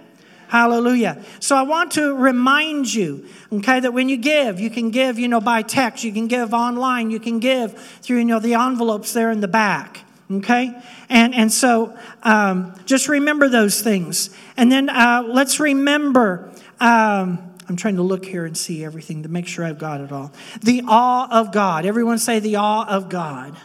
Hallelujah. 0.50 1.24
So 1.40 1.56
I 1.56 1.62
want 1.62 1.94
to 1.94 2.14
remind 2.14 2.94
you, 2.94 3.26
okay, 3.50 3.80
that 3.80 3.94
when 3.94 4.10
you 4.10 4.18
give, 4.18 4.60
you 4.60 4.70
can 4.70 4.90
give, 4.92 5.18
you 5.18 5.30
know, 5.30 5.40
by 5.40 5.62
text, 5.62 6.04
you 6.04 6.12
can 6.12 6.28
give 6.28 6.54
online, 6.54 7.12
you 7.12 7.22
can 7.22 7.40
give 7.40 7.82
through, 8.02 8.18
you 8.18 8.26
know, 8.26 8.40
the 8.40 8.56
envelopes 8.56 9.14
there 9.14 9.32
in 9.32 9.40
the 9.40 9.48
back, 9.48 10.02
okay? 10.30 10.78
And, 11.08 11.34
and 11.34 11.50
so 11.50 11.98
um, 12.24 12.76
just 12.86 13.08
remember 13.08 13.48
those 13.48 13.82
things. 13.82 14.32
And 14.58 14.70
then 14.70 14.90
uh, 14.90 15.24
let's 15.26 15.62
remember, 15.62 16.52
um, 16.82 17.51
I'm 17.72 17.78
trying 17.78 17.96
to 17.96 18.04
look 18.04 18.26
here 18.26 18.46
and 18.46 18.58
see 18.58 18.84
everything 18.84 19.24
to 19.24 19.30
make 19.30 19.48
sure 19.48 19.64
I've 19.64 19.80
got 19.80 20.02
it 20.02 20.12
all. 20.12 20.34
The 20.62 20.84
awe 20.88 21.28
of 21.32 21.54
God. 21.54 21.86
Everyone 21.86 22.18
say 22.18 22.40
the 22.40 22.58
awe 22.58 22.86
of 22.86 23.08
God. 23.08 23.56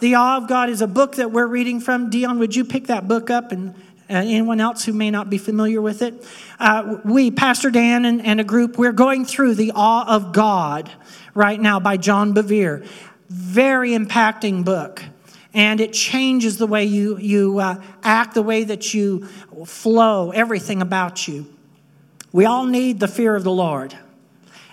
The 0.00 0.14
Awe 0.16 0.36
of 0.36 0.48
God 0.48 0.68
is 0.70 0.82
a 0.82 0.86
book 0.86 1.16
that 1.16 1.30
we're 1.30 1.46
reading 1.46 1.80
from. 1.80 2.10
Dion, 2.10 2.38
would 2.38 2.54
you 2.54 2.64
pick 2.64 2.88
that 2.88 3.08
book 3.08 3.30
up 3.30 3.52
and 3.52 3.74
uh, 4.10 4.14
anyone 4.14 4.60
else 4.60 4.84
who 4.84 4.92
may 4.92 5.10
not 5.10 5.30
be 5.30 5.38
familiar 5.38 5.80
with 5.80 6.02
it? 6.02 6.26
Uh, 6.58 6.98
we, 7.04 7.30
Pastor 7.30 7.70
Dan 7.70 8.04
and, 8.04 8.24
and, 8.24 8.40
a 8.40 8.44
group, 8.44 8.78
we're 8.78 8.92
going 8.92 9.24
through 9.24 9.54
The 9.54 9.72
Awe 9.74 10.06
of 10.06 10.32
God 10.32 10.90
right 11.34 11.60
now 11.60 11.80
by 11.80 11.96
John 11.96 12.34
Bevere. 12.34 12.86
Very 13.28 13.90
impacting 13.90 14.64
book. 14.64 15.02
And 15.54 15.80
it 15.80 15.92
changes 15.92 16.58
the 16.58 16.66
way 16.66 16.84
you, 16.84 17.18
you 17.18 17.58
uh, 17.58 17.82
act, 18.02 18.34
the 18.34 18.42
way 18.42 18.64
that 18.64 18.94
you 18.94 19.26
flow, 19.64 20.30
everything 20.30 20.82
about 20.82 21.26
you. 21.26 21.46
We 22.30 22.44
all 22.44 22.66
need 22.66 23.00
the 23.00 23.08
fear 23.08 23.34
of 23.34 23.44
the 23.44 23.52
Lord. 23.52 23.96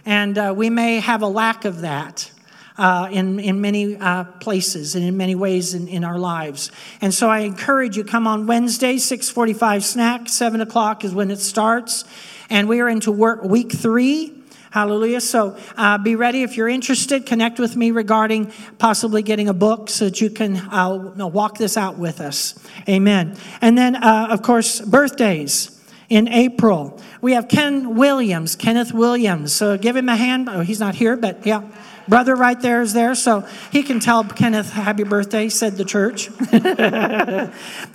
And 0.06 0.38
uh, 0.38 0.54
we 0.56 0.70
may 0.70 1.00
have 1.00 1.22
a 1.22 1.28
lack 1.28 1.66
of 1.66 1.82
that 1.82 2.30
uh, 2.78 3.08
in, 3.12 3.40
in 3.40 3.62
many 3.62 3.96
uh, 3.96 4.26
places 4.26 4.96
and 4.96 5.06
in 5.06 5.16
many 5.16 5.36
ways 5.36 5.74
in, 5.74 5.88
in 5.88 6.04
our 6.04 6.20
lives. 6.20 6.70
And 7.00 7.14
so 7.14 7.30
I 7.30 7.40
encourage 7.40 7.96
you, 7.96 8.04
come 8.04 8.28
on 8.28 8.46
Wednesday, 8.46 8.98
645 8.98 9.86
snack, 9.86 10.28
7 10.28 10.60
o'clock 10.60 11.06
is 11.06 11.14
when 11.14 11.32
it 11.32 11.40
starts. 11.40 12.04
And 12.50 12.68
we 12.68 12.82
are 12.82 12.90
into 12.90 13.12
work 13.12 13.44
week 13.44 13.72
three. 13.72 14.34
Hallelujah. 14.72 15.22
So 15.22 15.58
uh, 15.78 15.98
be 15.98 16.18
ready 16.18 16.44
if 16.44 16.58
you're 16.58 16.68
interested. 16.68 17.26
Connect 17.26 17.60
with 17.60 17.78
me 17.78 17.92
regarding 17.92 18.52
possibly 18.78 19.24
getting 19.24 19.48
a 19.48 19.54
book 19.54 19.90
so 19.90 20.06
that 20.06 20.20
you 20.20 20.30
can 20.30 20.58
uh, 20.58 21.14
walk 21.28 21.58
this 21.58 21.78
out 21.78 21.98
with 21.98 22.20
us. 22.20 22.60
Amen. 22.90 23.38
And 23.62 23.78
then, 23.78 23.96
uh, 23.96 24.28
of 24.30 24.42
course, 24.42 24.82
birthdays 24.82 25.75
in 26.10 26.28
April. 26.28 27.00
We 27.22 27.34
have 27.34 27.48
Ken 27.48 27.96
Williams, 27.96 28.56
Kenneth 28.56 28.94
Williams. 28.94 29.54
So 29.54 29.78
give 29.78 29.96
him 29.96 30.10
a 30.10 30.16
hand. 30.16 30.50
Oh, 30.50 30.62
he's 30.62 30.80
not 30.80 30.96
here, 30.96 31.16
but 31.16 31.46
yeah. 31.46 31.64
Brother 32.08 32.36
right 32.36 32.60
there 32.60 32.82
is 32.82 32.94
there, 32.94 33.16
so 33.16 33.48
he 33.72 33.82
can 33.82 34.00
tell 34.00 34.24
Kenneth 34.24 34.72
happy 34.72 35.04
birthday, 35.04 35.50
said 35.50 35.76
the 35.76 35.86
church. 35.86 36.30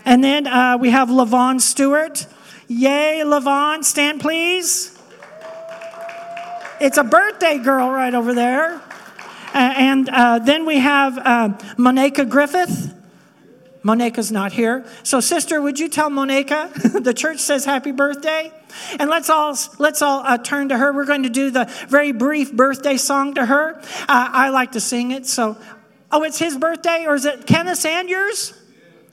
and 0.04 0.24
then 0.24 0.48
uh, 0.48 0.78
we 0.80 0.90
have 0.90 1.08
Levon 1.10 1.60
Stewart. 1.60 2.26
Yay, 2.66 3.22
Levon, 3.24 3.84
stand 3.84 4.20
please. 4.20 4.98
It's 6.80 6.98
a 6.98 7.04
birthday 7.04 7.58
girl 7.58 7.90
right 7.90 8.14
over 8.14 8.34
there. 8.34 8.80
Uh, 9.52 9.74
and 9.76 10.08
uh, 10.08 10.38
then 10.38 10.66
we 10.66 10.78
have 10.78 11.18
uh, 11.18 11.58
Monica 11.76 12.24
Griffith. 12.24 12.94
Monica's 13.82 14.30
not 14.30 14.52
here. 14.52 14.84
So, 15.02 15.20
sister, 15.20 15.60
would 15.60 15.78
you 15.78 15.88
tell 15.88 16.10
Monica 16.10 16.70
the 17.00 17.14
church 17.14 17.38
says 17.38 17.64
happy 17.64 17.92
birthday? 17.92 18.52
And 18.98 19.08
let's 19.08 19.30
all 19.30 19.56
let's 19.78 20.02
all 20.02 20.20
uh, 20.20 20.38
turn 20.38 20.68
to 20.68 20.78
her. 20.78 20.92
We're 20.92 21.06
going 21.06 21.22
to 21.24 21.30
do 21.30 21.50
the 21.50 21.64
very 21.88 22.12
brief 22.12 22.52
birthday 22.52 22.96
song 22.96 23.34
to 23.34 23.46
her. 23.46 23.78
Uh, 23.78 24.06
I 24.08 24.50
like 24.50 24.72
to 24.72 24.80
sing 24.80 25.12
it. 25.12 25.26
So, 25.26 25.56
oh, 26.12 26.22
it's 26.22 26.38
his 26.38 26.56
birthday, 26.56 27.06
or 27.06 27.14
is 27.14 27.24
it 27.24 27.46
Kenneth 27.46 27.84
and 27.86 28.08
yours? 28.08 28.54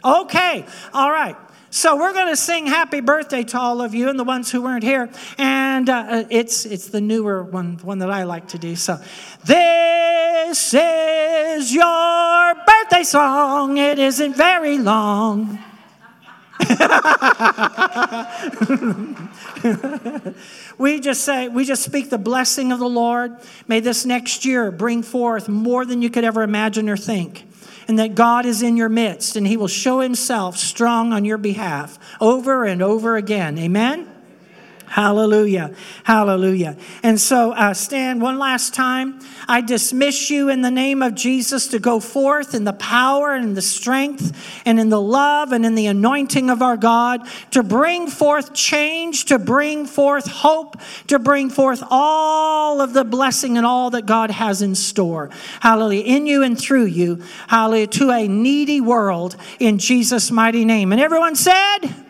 Okay, 0.04 0.66
all 0.94 1.12
right. 1.12 1.36
So 1.78 1.96
we're 1.96 2.12
going 2.12 2.30
to 2.30 2.36
sing 2.36 2.66
happy 2.66 3.02
birthday 3.02 3.44
to 3.44 3.60
all 3.60 3.84
of 3.84 3.94
you 3.94 4.10
and 4.10 4.18
the 4.18 4.24
ones 4.24 4.52
who 4.52 4.64
weren't 4.64 4.84
here. 4.84 5.12
And 5.38 5.88
uh, 5.88 6.24
it's, 6.32 6.66
it's 6.66 6.88
the 6.88 7.02
newer 7.02 7.44
one, 7.44 7.78
one 7.84 8.00
that 8.00 8.10
I 8.10 8.24
like 8.24 8.48
to 8.48 8.58
do. 8.58 8.76
So 8.76 9.00
this 9.46 10.74
is 10.74 11.72
your 11.72 12.56
birthday 12.66 13.04
song. 13.04 13.78
It 13.78 14.00
isn't 14.00 14.36
very 14.36 14.80
long. 14.80 15.60
we 20.80 21.00
just 21.00 21.24
say, 21.24 21.48
we 21.48 21.64
just 21.64 21.84
speak 21.84 22.10
the 22.10 22.18
blessing 22.18 22.72
of 22.72 22.80
the 22.80 22.90
Lord. 22.90 23.38
May 23.68 23.82
this 23.82 24.04
next 24.04 24.46
year 24.46 24.72
bring 24.72 25.04
forth 25.04 25.48
more 25.48 25.86
than 25.86 26.02
you 26.02 26.10
could 26.10 26.24
ever 26.24 26.42
imagine 26.42 26.90
or 26.90 26.98
think 26.98 27.44
and 27.88 28.00
that 28.00 28.16
God 28.16 28.46
is 28.46 28.62
in 28.62 28.78
your 28.78 28.90
midst 28.90 29.36
and 29.36 29.48
He 29.48 29.58
will 29.58 29.68
show 29.68 30.00
Himself 30.00 30.58
strong 30.58 31.14
on 31.14 31.26
your 31.26 31.38
behalf 31.38 31.98
over 32.20 32.66
and 32.66 32.82
over 32.82 33.16
again. 33.16 33.58
Amen? 33.58 34.17
Hallelujah. 34.88 35.74
Hallelujah. 36.06 36.78
And 37.04 37.20
so, 37.20 37.52
uh, 37.52 37.74
Stan, 37.74 38.22
one 38.22 38.40
last 38.40 38.74
time, 38.74 39.20
I 39.48 39.60
dismiss 39.60 40.30
you 40.30 40.48
in 40.48 40.62
the 40.62 40.72
name 40.72 41.04
of 41.04 41.14
Jesus 41.14 41.68
to 41.68 41.80
go 41.80 42.00
forth 42.00 42.56
in 42.56 42.64
the 42.64 42.74
power 42.74 43.34
and 43.34 43.56
the 43.56 43.62
strength 43.62 44.62
and 44.66 44.80
in 44.80 44.90
the 44.90 45.02
love 45.02 45.52
and 45.52 45.66
in 45.66 45.76
the 45.76 45.88
anointing 45.88 46.50
of 46.50 46.62
our 46.62 46.78
God 46.78 47.28
to 47.52 47.64
bring 47.64 48.08
forth 48.08 48.54
change, 48.54 49.26
to 49.26 49.38
bring 49.38 49.86
forth 49.86 50.28
hope, 50.28 50.78
to 51.08 51.20
bring 51.20 51.50
forth 51.50 51.84
all 51.92 52.80
of 52.80 52.94
the 52.94 53.04
blessing 53.04 53.58
and 53.58 53.66
all 53.66 53.90
that 53.90 54.06
God 54.06 54.32
has 54.32 54.62
in 54.62 54.74
store. 54.74 55.30
Hallelujah. 55.60 56.04
In 56.04 56.28
you 56.28 56.44
and 56.44 56.58
through 56.58 56.86
you. 56.86 57.22
Hallelujah. 57.48 57.88
To 57.88 58.12
a 58.12 58.28
needy 58.28 58.80
world 58.80 59.36
in 59.60 59.80
Jesus' 59.80 60.32
mighty 60.32 60.64
name. 60.64 60.94
And 60.94 61.02
everyone 61.02 61.36
said, 61.36 62.07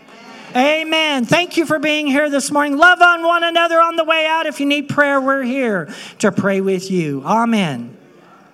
Amen. 0.58 1.26
Thank 1.26 1.56
you 1.56 1.66
for 1.68 1.78
being 1.78 2.08
here 2.08 2.30
this 2.30 2.50
morning. 2.50 2.78
Love 2.78 3.00
on 3.02 3.22
one 3.24 3.44
another 3.44 3.80
on 3.80 3.96
the 3.96 4.04
way 4.04 4.26
out. 4.26 4.48
If 4.48 4.60
you 4.60 4.66
need 4.66 4.90
prayer, 4.90 5.22
we're 5.22 5.44
here 5.44 5.94
to 6.20 6.32
pray 6.32 6.62
with 6.62 6.90
you. 6.90 7.24
Amen. 7.24 7.97